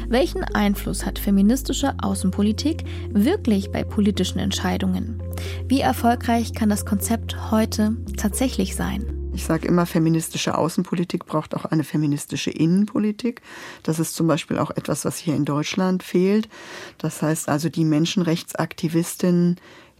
Welchen 0.07 0.43
Einfluss 0.43 1.05
hat 1.05 1.19
feministische 1.19 1.93
Außenpolitik 2.01 2.83
wirklich 3.11 3.71
bei 3.71 3.83
politischen 3.83 4.39
Entscheidungen? 4.39 5.21
Wie 5.67 5.81
erfolgreich 5.81 6.53
kann 6.53 6.69
das 6.69 6.85
Konzept 6.85 7.51
heute 7.51 7.95
tatsächlich 8.17 8.75
sein? 8.75 9.18
Ich 9.39 9.45
sage 9.45 9.69
immer, 9.69 9.85
feministische 9.85 10.57
Außenpolitik 10.57 11.25
braucht 11.25 11.55
auch 11.55 11.63
eine 11.63 11.85
feministische 11.85 12.51
Innenpolitik. 12.51 13.41
Das 13.83 13.97
ist 13.97 14.13
zum 14.13 14.27
Beispiel 14.27 14.59
auch 14.59 14.69
etwas, 14.69 15.05
was 15.05 15.17
hier 15.17 15.33
in 15.33 15.45
Deutschland 15.45 16.03
fehlt. 16.03 16.49
Das 16.97 17.21
heißt 17.21 17.47
also, 17.47 17.69
die 17.69 17.85
Menschenrechtsaktivistinnen, 17.85 19.55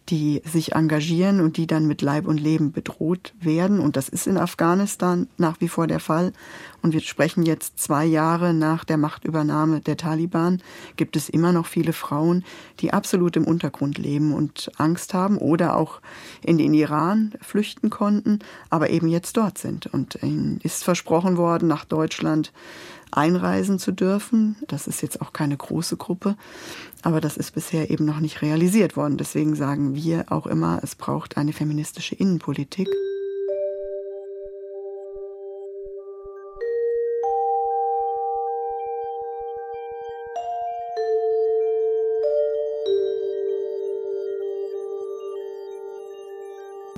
die 0.10 0.42
sich 0.44 0.74
engagieren 0.74 1.40
und 1.40 1.58
die 1.58 1.68
dann 1.68 1.86
mit 1.86 2.02
Leib 2.02 2.28
und 2.28 2.40
Leben 2.40 2.72
bedroht 2.72 3.34
werden. 3.40 3.80
Und 3.80 3.96
das 3.96 4.10
ist 4.10 4.28
in 4.28 4.38
Afghanistan 4.38 5.28
nach 5.38 5.62
wie 5.62 5.68
vor 5.68 5.88
der 5.88 6.00
Fall. 6.00 6.34
Und 6.82 6.94
wir 6.94 7.02
sprechen 7.02 7.44
jetzt 7.44 7.80
zwei 7.80 8.06
Jahre 8.06 8.54
nach 8.54 8.86
der 8.86 8.98
Machtübernahme 8.98 9.82
der 9.82 9.98
Taliban, 9.98 10.62
gibt 10.96 11.16
es 11.16 11.30
immer 11.30 11.52
noch 11.52 11.66
viele 11.66 11.94
Frauen, 11.94 12.44
die 12.80 12.92
absolut 12.92 13.36
im 13.36 13.46
Untergrund 13.46 13.98
leben 13.98 14.34
und 14.34 14.72
Angst 14.78 15.14
haben 15.14 15.38
oder 15.38 15.76
auch 15.76 16.02
in 16.42 16.58
den 16.58 16.74
Iran 16.74 17.34
flüchten 17.42 17.90
konnten, 17.90 18.40
aber 18.70 18.90
eben 18.90 19.08
jetzt 19.08 19.38
dort 19.38 19.58
sind. 19.58 19.88
Und 19.88 20.20
ihnen 20.24 20.60
ist 20.64 20.84
versprochen 20.84 21.38
worden, 21.38 21.68
nach 21.68 21.86
Deutschland 21.86 22.52
einreisen 23.12 23.80
zu 23.80 23.92
dürfen. 23.92 24.56
Das 24.68 24.88
ist 24.88 25.02
jetzt 25.02 25.22
auch 25.22 25.34
keine 25.34 25.58
große 25.58 25.98
Gruppe, 25.98 26.36
aber 27.02 27.22
das 27.22 27.38
ist 27.38 27.54
bisher 27.54 27.90
eben 27.90 28.06
noch 28.06 28.20
nicht 28.20 28.42
realisiert 28.42 28.96
worden. 28.96 29.18
Deswegen 29.18 29.56
sagen 29.56 29.96
wir 29.96 30.26
auch 30.30 30.48
immer, 30.48 30.80
es 30.84 30.96
braucht 30.96 31.38
eine 31.38 31.54
feministische 31.54 32.16
Innenpolitik. 32.16 32.88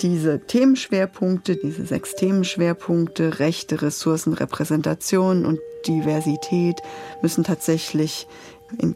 Diese 0.02 0.40
Themenschwerpunkte, 0.40 1.56
diese 1.56 1.86
sechs 1.86 2.16
Themenschwerpunkte, 2.16 3.40
Rechte, 3.40 3.82
Ressourcen, 3.82 4.34
Repräsentation 4.34 5.46
und 5.46 5.60
Diversität 5.88 6.78
müssen 7.22 7.44
tatsächlich 7.44 8.28
in 8.78 8.96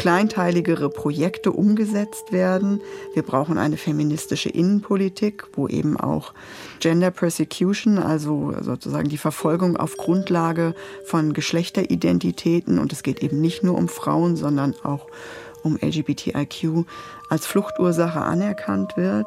kleinteiligere 0.00 0.88
Projekte 0.88 1.52
umgesetzt 1.52 2.32
werden. 2.32 2.80
Wir 3.12 3.22
brauchen 3.22 3.58
eine 3.58 3.76
feministische 3.76 4.48
Innenpolitik, 4.48 5.44
wo 5.52 5.68
eben 5.68 5.98
auch 5.98 6.32
Gender 6.78 7.10
Persecution, 7.10 7.98
also 7.98 8.54
sozusagen 8.62 9.10
die 9.10 9.18
Verfolgung 9.18 9.76
auf 9.76 9.98
Grundlage 9.98 10.74
von 11.04 11.34
Geschlechteridentitäten, 11.34 12.78
und 12.78 12.94
es 12.94 13.02
geht 13.02 13.22
eben 13.22 13.42
nicht 13.42 13.62
nur 13.62 13.76
um 13.76 13.88
Frauen, 13.88 14.36
sondern 14.36 14.74
auch 14.84 15.06
um 15.06 15.10
LGBTIQ 15.80 16.86
als 17.28 17.46
Fluchtursache 17.46 18.20
anerkannt 18.20 18.96
wird. 18.96 19.26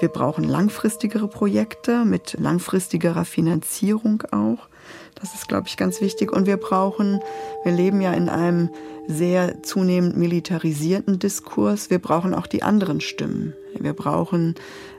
Wir 0.00 0.08
brauchen 0.08 0.44
langfristigere 0.44 1.28
Projekte 1.28 2.04
mit 2.04 2.36
langfristigerer 2.38 3.24
Finanzierung 3.24 4.22
auch. 4.30 4.68
Das 5.14 5.34
ist, 5.34 5.48
glaube 5.48 5.68
ich, 5.68 5.76
ganz 5.76 6.00
wichtig. 6.00 6.32
Und 6.32 6.46
wir 6.46 6.56
brauchen, 6.56 7.20
wir 7.62 7.72
leben 7.72 8.00
ja 8.00 8.12
in 8.12 8.28
einem 8.28 8.70
sehr 9.06 9.62
zunehmend 9.62 10.16
militarisierten 10.16 11.18
Diskurs. 11.18 11.90
Wir 11.90 11.98
brauchen 11.98 12.34
auch 12.34 12.46
die 12.46 12.62
anderen 12.62 13.00
Stimmen. 13.00 13.54
Wir 13.78 13.92
brauchen 13.92 14.54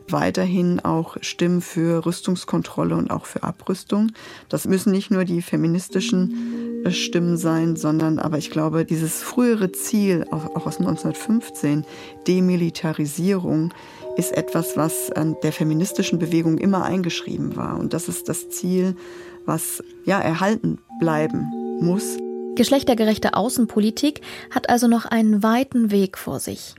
weiterhin 0.10 0.80
auch 0.80 1.18
Stimmen 1.22 1.62
für 1.62 2.06
Rüstungskontrolle 2.06 2.96
und 2.96 3.12
auch 3.12 3.26
für 3.26 3.44
Abrüstung. 3.44 4.12
Das 4.50 4.66
müssen 4.66 4.92
nicht 4.92 5.12
nur 5.12 5.26
die 5.26 5.42
feministischen 5.42 6.84
äh, 6.86 6.92
Stimmen 6.92 7.38
sein, 7.38 7.76
sondern 7.76 8.20
aber 8.20 8.38
ich 8.38 8.52
glaube, 8.52 8.86
dieses 8.86 9.22
frühere 9.22 9.72
Ziel, 9.72 10.26
auch 10.32 10.56
aus 10.56 10.78
1915, 10.78 11.86
Demilitarisierung, 12.28 13.74
ist 14.18 14.36
etwas, 14.36 14.78
was 14.78 15.12
an 15.12 15.36
der 15.44 15.52
feministischen 15.52 16.20
Bewegung 16.20 16.58
immer 16.58 16.84
eingeschrieben 16.84 17.56
war. 17.56 17.78
Und 17.78 17.94
das 17.94 18.08
ist 18.08 18.30
das 18.30 18.50
Ziel, 18.50 18.96
was 19.46 19.84
ja 20.06 20.20
erhalten 20.20 20.80
bleiben 21.00 21.52
muss. 21.82 22.18
Geschlechtergerechte 22.56 23.34
Außenpolitik 23.34 24.22
hat 24.50 24.70
also 24.70 24.88
noch 24.88 25.06
einen 25.06 25.44
weiten 25.44 25.92
Weg 25.92 26.18
vor 26.18 26.40
sich. 26.40 26.76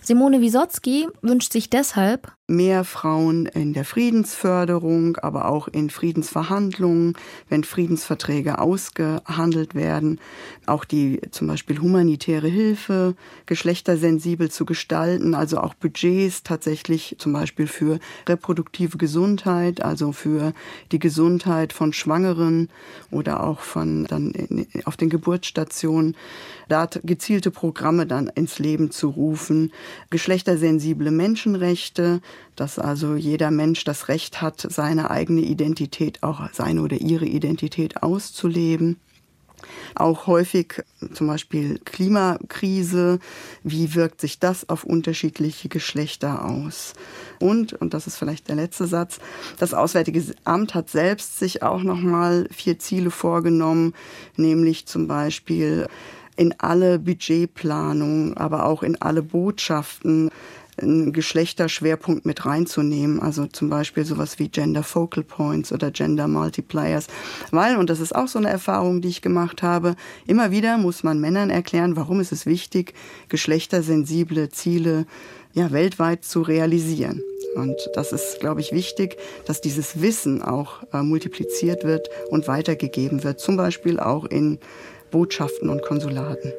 Simone 0.00 0.40
Wisotzki 0.40 1.08
wünscht 1.22 1.52
sich 1.52 1.68
deshalb 1.68 2.35
mehr 2.48 2.84
Frauen 2.84 3.46
in 3.46 3.72
der 3.72 3.84
Friedensförderung, 3.84 5.16
aber 5.16 5.46
auch 5.46 5.66
in 5.66 5.90
Friedensverhandlungen, 5.90 7.14
wenn 7.48 7.64
Friedensverträge 7.64 8.60
ausgehandelt 8.60 9.74
werden, 9.74 10.20
auch 10.64 10.84
die 10.84 11.20
zum 11.32 11.48
Beispiel 11.48 11.80
humanitäre 11.80 12.46
Hilfe 12.46 13.16
geschlechtersensibel 13.46 14.48
zu 14.48 14.64
gestalten, 14.64 15.34
also 15.34 15.58
auch 15.58 15.74
Budgets 15.74 16.44
tatsächlich 16.44 17.16
zum 17.18 17.32
Beispiel 17.32 17.66
für 17.66 17.98
reproduktive 18.28 18.96
Gesundheit, 18.96 19.82
also 19.82 20.12
für 20.12 20.52
die 20.92 21.00
Gesundheit 21.00 21.72
von 21.72 21.92
Schwangeren 21.92 22.68
oder 23.10 23.42
auch 23.42 23.58
von 23.58 24.04
dann 24.04 24.32
auf 24.84 24.96
den 24.96 25.10
Geburtsstationen, 25.10 26.16
da 26.68 26.88
gezielte 27.02 27.50
Programme 27.50 28.06
dann 28.06 28.28
ins 28.28 28.60
Leben 28.60 28.92
zu 28.92 29.08
rufen, 29.08 29.72
geschlechtersensible 30.10 31.10
Menschenrechte, 31.10 32.20
dass 32.56 32.78
also 32.78 33.16
jeder 33.16 33.50
Mensch 33.50 33.84
das 33.84 34.08
Recht 34.08 34.40
hat, 34.40 34.60
seine 34.60 35.10
eigene 35.10 35.42
Identität, 35.42 36.22
auch 36.22 36.40
seine 36.52 36.82
oder 36.82 36.96
ihre 36.96 37.26
Identität 37.26 38.02
auszuleben. 38.02 38.98
Auch 39.94 40.26
häufig 40.26 40.82
zum 41.14 41.26
Beispiel 41.28 41.78
Klimakrise, 41.84 43.18
wie 43.62 43.94
wirkt 43.94 44.20
sich 44.20 44.38
das 44.38 44.68
auf 44.68 44.84
unterschiedliche 44.84 45.68
Geschlechter 45.68 46.44
aus? 46.44 46.92
Und, 47.40 47.72
und 47.72 47.94
das 47.94 48.06
ist 48.06 48.16
vielleicht 48.16 48.48
der 48.48 48.56
letzte 48.56 48.86
Satz, 48.86 49.18
das 49.58 49.72
Auswärtige 49.72 50.22
Amt 50.44 50.74
hat 50.74 50.90
selbst 50.90 51.38
sich 51.38 51.62
auch 51.62 51.82
nochmal 51.82 52.48
vier 52.50 52.78
Ziele 52.78 53.10
vorgenommen, 53.10 53.94
nämlich 54.36 54.86
zum 54.86 55.08
Beispiel 55.08 55.86
in 56.36 56.54
alle 56.58 56.98
Budgetplanung, 56.98 58.36
aber 58.36 58.66
auch 58.66 58.82
in 58.82 59.00
alle 59.00 59.22
Botschaften 59.22 60.30
einen 60.80 61.12
Geschlechterschwerpunkt 61.12 62.26
mit 62.26 62.44
reinzunehmen, 62.44 63.20
also 63.20 63.46
zum 63.46 63.70
Beispiel 63.70 64.04
sowas 64.04 64.38
wie 64.38 64.48
Gender 64.48 64.82
Focal 64.82 65.24
Points 65.24 65.72
oder 65.72 65.90
Gender 65.90 66.28
Multipliers, 66.28 67.06
weil, 67.50 67.76
und 67.76 67.90
das 67.90 68.00
ist 68.00 68.14
auch 68.14 68.28
so 68.28 68.38
eine 68.38 68.50
Erfahrung, 68.50 69.00
die 69.00 69.08
ich 69.08 69.22
gemacht 69.22 69.62
habe, 69.62 69.96
immer 70.26 70.50
wieder 70.50 70.78
muss 70.78 71.02
man 71.02 71.20
Männern 71.20 71.50
erklären, 71.50 71.96
warum 71.96 72.20
ist 72.20 72.32
es 72.32 72.46
wichtig, 72.46 72.94
geschlechtersensible 73.28 74.50
Ziele 74.50 75.06
ja, 75.54 75.72
weltweit 75.72 76.24
zu 76.24 76.42
realisieren. 76.42 77.22
Und 77.54 77.76
das 77.94 78.12
ist, 78.12 78.40
glaube 78.40 78.60
ich, 78.60 78.72
wichtig, 78.72 79.16
dass 79.46 79.62
dieses 79.62 80.02
Wissen 80.02 80.42
auch 80.42 80.82
äh, 80.92 81.02
multipliziert 81.02 81.84
wird 81.84 82.10
und 82.28 82.46
weitergegeben 82.46 83.24
wird, 83.24 83.40
zum 83.40 83.56
Beispiel 83.56 83.98
auch 83.98 84.26
in 84.26 84.58
Botschaften 85.10 85.70
und 85.70 85.80
Konsulaten. 85.82 86.52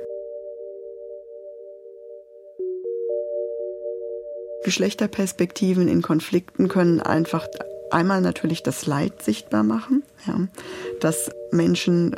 Geschlechterperspektiven 4.68 5.88
in 5.88 6.01
Konflikten 6.01 6.68
können 6.68 6.99
einfach 6.99 7.47
einmal 7.89 8.20
natürlich 8.20 8.63
das 8.63 8.86
Leid 8.86 9.24
sichtbar 9.24 9.63
machen, 9.63 10.03
ja, 10.26 10.45
dass 10.99 11.32
Menschen, 11.53 12.18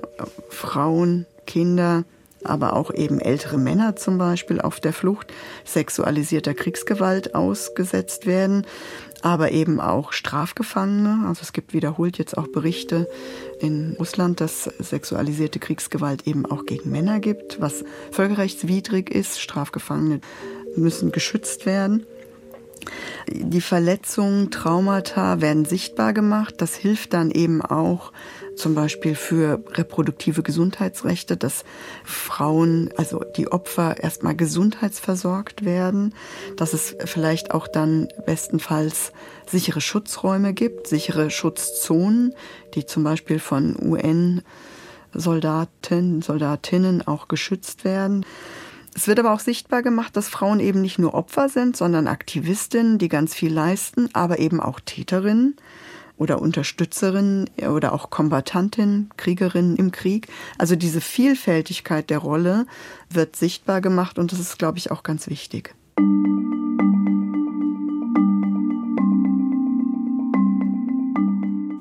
Frauen, 0.49 1.27
Kinder, 1.45 2.05
aber 2.43 2.73
auch 2.73 2.91
eben 2.91 3.19
ältere 3.19 3.59
Männer 3.59 3.95
zum 3.97 4.17
Beispiel 4.17 4.59
auf 4.61 4.79
der 4.79 4.93
Flucht 4.93 5.31
sexualisierter 5.63 6.55
Kriegsgewalt 6.55 7.35
ausgesetzt 7.35 8.25
werden, 8.25 8.65
aber 9.21 9.51
eben 9.51 9.79
auch 9.79 10.11
Strafgefangene. 10.11 11.27
Also 11.27 11.43
es 11.43 11.53
gibt 11.53 11.75
wiederholt 11.75 12.17
jetzt 12.17 12.35
auch 12.35 12.47
Berichte 12.47 13.07
in 13.59 13.95
Russland, 13.99 14.41
dass 14.41 14.63
sexualisierte 14.63 15.59
Kriegsgewalt 15.59 16.25
eben 16.25 16.47
auch 16.47 16.65
gegen 16.65 16.89
Männer 16.89 17.19
gibt, 17.19 17.61
was 17.61 17.85
völkerrechtswidrig 18.09 19.11
ist. 19.11 19.39
Strafgefangene 19.39 20.19
müssen 20.75 21.11
geschützt 21.11 21.67
werden. 21.67 22.07
Die 23.27 23.61
Verletzungen, 23.61 24.51
Traumata 24.51 25.41
werden 25.41 25.65
sichtbar 25.65 26.13
gemacht. 26.13 26.55
Das 26.57 26.75
hilft 26.75 27.13
dann 27.13 27.31
eben 27.31 27.61
auch 27.61 28.11
zum 28.55 28.75
Beispiel 28.75 29.15
für 29.15 29.63
reproduktive 29.73 30.43
Gesundheitsrechte, 30.43 31.37
dass 31.37 31.63
Frauen, 32.03 32.89
also 32.97 33.23
die 33.37 33.51
Opfer 33.51 34.01
erstmal 34.03 34.35
gesundheitsversorgt 34.35 35.63
werden, 35.63 36.13
dass 36.57 36.73
es 36.73 36.95
vielleicht 37.05 37.51
auch 37.51 37.67
dann 37.67 38.07
bestenfalls 38.25 39.13
sichere 39.47 39.81
Schutzräume 39.81 40.53
gibt, 40.53 40.87
sichere 40.87 41.29
Schutzzonen, 41.29 42.33
die 42.75 42.85
zum 42.85 43.03
Beispiel 43.03 43.39
von 43.39 43.75
UN 43.81 44.41
Soldaten, 45.13 46.21
Soldatinnen 46.21 47.07
auch 47.07 47.27
geschützt 47.27 47.83
werden. 47.83 48.25
Es 48.95 49.07
wird 49.07 49.19
aber 49.19 49.33
auch 49.33 49.39
sichtbar 49.39 49.81
gemacht, 49.81 50.15
dass 50.17 50.29
Frauen 50.29 50.59
eben 50.59 50.81
nicht 50.81 50.99
nur 50.99 51.13
Opfer 51.13 51.49
sind, 51.49 51.77
sondern 51.77 52.07
Aktivistinnen, 52.07 52.97
die 52.97 53.09
ganz 53.09 53.33
viel 53.33 53.53
leisten, 53.53 54.09
aber 54.13 54.39
eben 54.39 54.59
auch 54.59 54.79
Täterinnen 54.79 55.55
oder 56.17 56.41
Unterstützerinnen 56.41 57.49
oder 57.69 57.93
auch 57.93 58.09
Kombattantinnen, 58.09 59.09
Kriegerinnen 59.15 59.77
im 59.77 59.91
Krieg. 59.91 60.27
Also 60.57 60.75
diese 60.75 61.01
Vielfältigkeit 61.01 62.09
der 62.09 62.19
Rolle 62.19 62.65
wird 63.09 63.35
sichtbar 63.35 63.81
gemacht 63.81 64.19
und 64.19 64.31
das 64.31 64.39
ist, 64.39 64.59
glaube 64.59 64.77
ich, 64.77 64.91
auch 64.91 65.03
ganz 65.03 65.29
wichtig. 65.29 65.73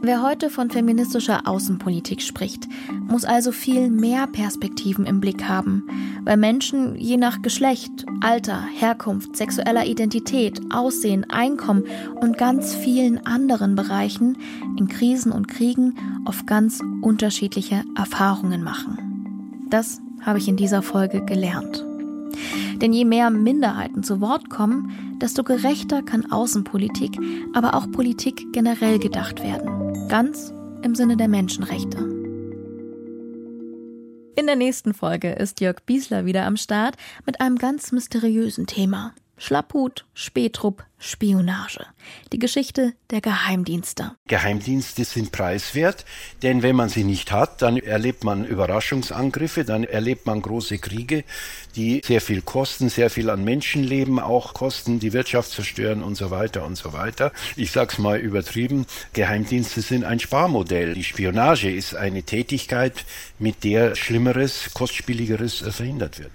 Wer 0.08 0.22
heute 0.22 0.48
von 0.48 0.70
feministischer 0.70 1.46
Außenpolitik 1.46 2.22
spricht, 2.22 2.66
muss 3.08 3.26
also 3.26 3.52
viel 3.52 3.90
mehr 3.90 4.26
Perspektiven 4.26 5.04
im 5.04 5.20
Blick 5.20 5.44
haben, 5.44 5.86
weil 6.24 6.38
Menschen 6.38 6.96
je 6.96 7.18
nach 7.18 7.42
Geschlecht, 7.42 8.06
Alter, 8.22 8.62
Herkunft, 8.74 9.36
sexueller 9.36 9.84
Identität, 9.84 10.62
Aussehen, 10.72 11.28
Einkommen 11.28 11.84
und 12.22 12.38
ganz 12.38 12.74
vielen 12.74 13.26
anderen 13.26 13.74
Bereichen 13.74 14.38
in 14.78 14.88
Krisen 14.88 15.30
und 15.30 15.46
Kriegen 15.46 15.94
oft 16.24 16.46
ganz 16.46 16.80
unterschiedliche 17.02 17.84
Erfahrungen 17.94 18.62
machen. 18.62 19.66
Das 19.68 20.00
habe 20.22 20.38
ich 20.38 20.48
in 20.48 20.56
dieser 20.56 20.80
Folge 20.80 21.22
gelernt. 21.22 21.84
Denn 22.76 22.92
je 22.92 23.04
mehr 23.04 23.30
Minderheiten 23.30 24.02
zu 24.02 24.20
Wort 24.20 24.50
kommen, 24.50 25.18
desto 25.20 25.42
gerechter 25.42 26.02
kann 26.02 26.30
Außenpolitik, 26.30 27.18
aber 27.54 27.74
auch 27.74 27.90
Politik 27.90 28.52
generell 28.52 28.98
gedacht 28.98 29.42
werden. 29.42 30.08
Ganz 30.08 30.52
im 30.82 30.94
Sinne 30.94 31.16
der 31.16 31.28
Menschenrechte. 31.28 31.98
In 34.36 34.46
der 34.46 34.56
nächsten 34.56 34.94
Folge 34.94 35.32
ist 35.32 35.60
Jörg 35.60 35.82
Biesler 35.84 36.24
wieder 36.24 36.46
am 36.46 36.56
Start 36.56 36.96
mit 37.26 37.40
einem 37.40 37.56
ganz 37.56 37.90
mysteriösen 37.90 38.66
Thema. 38.66 39.12
Schlapphut, 39.38 40.04
Spätrupp, 40.14 40.84
Spionage. 40.98 41.86
Die 42.32 42.40
Geschichte 42.40 42.92
der 43.10 43.20
Geheimdienste. 43.20 44.16
Geheimdienste 44.26 45.04
sind 45.04 45.30
preiswert, 45.30 46.04
denn 46.42 46.62
wenn 46.62 46.74
man 46.74 46.88
sie 46.88 47.04
nicht 47.04 47.30
hat, 47.30 47.62
dann 47.62 47.76
erlebt 47.76 48.24
man 48.24 48.44
Überraschungsangriffe, 48.44 49.64
dann 49.64 49.84
erlebt 49.84 50.26
man 50.26 50.42
große 50.42 50.78
Kriege, 50.78 51.22
die 51.76 52.02
sehr 52.04 52.20
viel 52.20 52.42
kosten, 52.42 52.88
sehr 52.88 53.10
viel 53.10 53.30
an 53.30 53.44
Menschenleben 53.44 54.18
auch 54.18 54.54
kosten, 54.54 54.98
die 54.98 55.12
Wirtschaft 55.12 55.52
zerstören 55.52 56.02
und 56.02 56.16
so 56.16 56.32
weiter 56.32 56.64
und 56.66 56.76
so 56.76 56.92
weiter. 56.92 57.32
Ich 57.54 57.70
sag's 57.70 57.98
mal 57.98 58.18
übertrieben, 58.18 58.86
Geheimdienste 59.12 59.82
sind 59.82 60.02
ein 60.02 60.18
Sparmodell. 60.18 60.94
Die 60.94 61.04
Spionage 61.04 61.70
ist 61.70 61.94
eine 61.94 62.24
Tätigkeit, 62.24 63.04
mit 63.38 63.62
der 63.62 63.94
Schlimmeres, 63.94 64.74
kostspieligeres 64.74 65.58
verhindert 65.70 66.18
wird. 66.18 66.32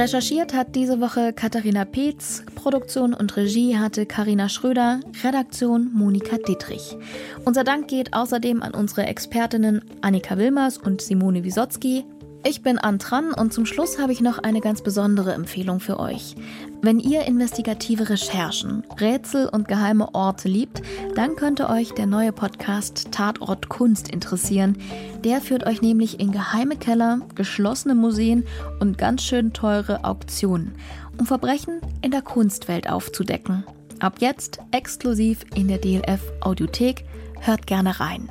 Recherchiert 0.00 0.54
hat 0.54 0.74
diese 0.76 0.98
Woche 1.02 1.34
Katharina 1.34 1.84
Peetz, 1.84 2.42
Produktion 2.54 3.12
und 3.12 3.36
Regie 3.36 3.76
hatte 3.76 4.06
Karina 4.06 4.48
Schröder, 4.48 5.00
Redaktion 5.22 5.90
Monika 5.92 6.38
Dietrich. 6.38 6.96
Unser 7.44 7.64
Dank 7.64 7.88
geht 7.88 8.14
außerdem 8.14 8.62
an 8.62 8.72
unsere 8.72 9.04
Expertinnen 9.04 9.82
Annika 10.00 10.38
Wilmers 10.38 10.78
und 10.78 11.02
Simone 11.02 11.44
Wisotzki, 11.44 12.06
ich 12.44 12.62
bin 12.62 12.78
Antran 12.78 13.32
und 13.32 13.52
zum 13.52 13.66
Schluss 13.66 13.98
habe 13.98 14.12
ich 14.12 14.20
noch 14.20 14.38
eine 14.38 14.60
ganz 14.60 14.82
besondere 14.82 15.34
Empfehlung 15.34 15.80
für 15.80 15.98
euch. 15.98 16.36
Wenn 16.82 16.98
ihr 16.98 17.26
investigative 17.26 18.08
Recherchen, 18.08 18.84
Rätsel 18.98 19.48
und 19.48 19.68
geheime 19.68 20.14
Orte 20.14 20.48
liebt, 20.48 20.80
dann 21.14 21.36
könnte 21.36 21.68
euch 21.68 21.92
der 21.92 22.06
neue 22.06 22.32
Podcast 22.32 23.12
Tatort 23.12 23.68
Kunst 23.68 24.08
interessieren. 24.08 24.78
Der 25.22 25.40
führt 25.40 25.66
euch 25.66 25.82
nämlich 25.82 26.18
in 26.20 26.32
geheime 26.32 26.76
Keller, 26.76 27.20
geschlossene 27.34 27.94
Museen 27.94 28.46
und 28.80 28.96
ganz 28.96 29.22
schön 29.22 29.52
teure 29.52 30.04
Auktionen, 30.04 30.74
um 31.18 31.26
Verbrechen 31.26 31.80
in 32.00 32.10
der 32.10 32.22
Kunstwelt 32.22 32.88
aufzudecken. 32.88 33.64
Ab 33.98 34.14
jetzt 34.20 34.60
exklusiv 34.70 35.44
in 35.54 35.68
der 35.68 35.78
DLF 35.78 36.22
Audiothek. 36.40 37.04
Hört 37.40 37.66
gerne 37.66 38.00
rein. 38.00 38.30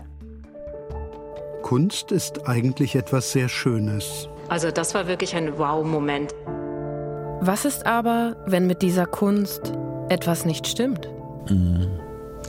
Kunst 1.61 2.11
ist 2.11 2.47
eigentlich 2.47 2.95
etwas 2.95 3.31
sehr 3.31 3.49
Schönes. 3.49 4.27
Also 4.47 4.71
das 4.71 4.93
war 4.93 5.07
wirklich 5.07 5.35
ein 5.35 5.57
Wow-Moment. 5.57 6.33
Was 7.41 7.65
ist 7.65 7.85
aber, 7.85 8.35
wenn 8.45 8.67
mit 8.67 8.81
dieser 8.81 9.05
Kunst 9.05 9.73
etwas 10.09 10.45
nicht 10.45 10.67
stimmt? 10.67 11.07
Mhm. 11.49 11.87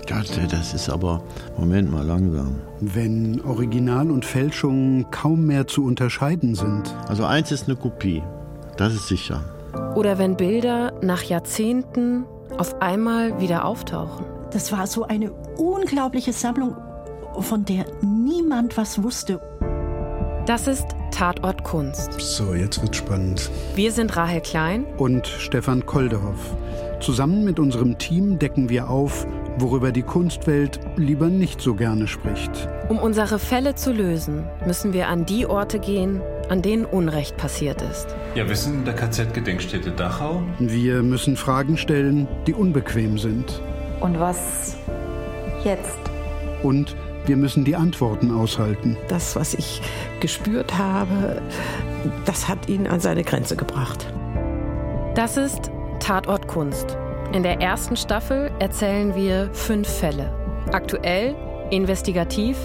Gott, 0.08 0.30
das 0.50 0.74
ist 0.74 0.88
aber, 0.88 1.22
Moment 1.56 1.92
mal 1.92 2.04
langsam. 2.04 2.56
Wenn 2.80 3.40
Original 3.42 4.10
und 4.10 4.24
Fälschung 4.24 5.06
kaum 5.10 5.46
mehr 5.46 5.66
zu 5.66 5.84
unterscheiden 5.84 6.54
sind. 6.54 6.94
Also 7.06 7.24
eins 7.24 7.52
ist 7.52 7.68
eine 7.68 7.76
Kopie, 7.76 8.22
das 8.76 8.94
ist 8.94 9.06
sicher. 9.06 9.44
Oder 9.94 10.18
wenn 10.18 10.36
Bilder 10.36 10.92
nach 11.02 11.22
Jahrzehnten 11.22 12.24
auf 12.58 12.80
einmal 12.82 13.40
wieder 13.40 13.64
auftauchen. 13.64 14.24
Das 14.50 14.72
war 14.72 14.86
so 14.86 15.04
eine 15.04 15.30
unglaubliche 15.56 16.32
Sammlung, 16.32 16.74
von 17.38 17.64
der 17.64 17.84
niemand 18.50 18.76
was 18.76 19.00
wusste. 19.00 19.40
Das 20.44 20.66
ist 20.66 20.84
Tatort 21.12 21.62
Kunst. 21.62 22.20
So, 22.20 22.52
jetzt 22.52 22.82
wird 22.82 22.96
spannend. 22.96 23.48
Wir 23.76 23.92
sind 23.92 24.16
Rahel 24.16 24.40
Klein 24.40 24.86
und 24.96 25.28
Stefan 25.28 25.86
Koldehoff. 25.86 26.56
Zusammen 27.00 27.44
mit 27.44 27.60
unserem 27.60 27.96
Team 27.98 28.40
decken 28.40 28.68
wir 28.68 28.90
auf, 28.90 29.24
worüber 29.58 29.92
die 29.92 30.02
Kunstwelt 30.02 30.80
lieber 30.96 31.28
nicht 31.28 31.60
so 31.60 31.76
gerne 31.76 32.08
spricht. 32.08 32.68
Um 32.88 32.98
unsere 32.98 33.38
Fälle 33.38 33.76
zu 33.76 33.92
lösen, 33.92 34.44
müssen 34.66 34.92
wir 34.92 35.06
an 35.06 35.26
die 35.26 35.46
Orte 35.46 35.78
gehen, 35.78 36.20
an 36.48 36.60
denen 36.60 36.86
Unrecht 36.86 37.36
passiert 37.36 37.80
ist. 37.82 38.08
Ja, 38.34 38.48
wir 38.48 38.56
sind 38.56 38.74
in 38.80 38.84
der 38.84 38.94
KZ-Gedenkstätte 38.94 39.92
Dachau. 39.92 40.42
Wir 40.58 41.04
müssen 41.04 41.36
Fragen 41.36 41.76
stellen, 41.76 42.26
die 42.48 42.54
unbequem 42.54 43.16
sind. 43.16 43.62
Und 44.00 44.18
was 44.18 44.74
jetzt? 45.62 45.98
Und 46.64 46.96
wir 47.26 47.36
müssen 47.36 47.64
die 47.64 47.76
Antworten 47.76 48.30
aushalten. 48.30 48.96
Das, 49.08 49.36
was 49.36 49.54
ich 49.54 49.82
gespürt 50.20 50.76
habe, 50.78 51.42
das 52.24 52.48
hat 52.48 52.68
ihn 52.68 52.86
an 52.86 53.00
seine 53.00 53.24
Grenze 53.24 53.56
gebracht. 53.56 54.12
Das 55.14 55.36
ist 55.36 55.70
Tatort 56.00 56.48
Kunst. 56.48 56.96
In 57.32 57.42
der 57.42 57.60
ersten 57.60 57.96
Staffel 57.96 58.50
erzählen 58.58 59.14
wir 59.14 59.50
fünf 59.52 59.88
Fälle. 59.88 60.32
Aktuell, 60.72 61.36
investigativ, 61.70 62.56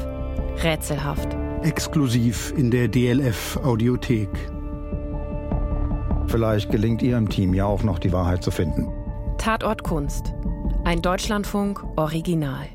rätselhaft. 0.64 1.36
Exklusiv 1.62 2.54
in 2.58 2.72
der 2.72 2.88
DLF 2.88 3.60
Audiothek. 3.64 4.30
Vielleicht 6.28 6.72
gelingt 6.72 7.02
Ihrem 7.02 7.30
Team 7.30 7.54
ja 7.54 7.66
auch 7.66 7.84
noch 7.84 8.00
die 8.00 8.12
Wahrheit 8.12 8.44
zu 8.44 8.52
finden. 8.52 8.92
Tatort 9.38 9.84
Kunst. 9.84 10.34
Ein 10.84 11.02
Deutschlandfunk 11.02 11.84
Original. 11.96 12.68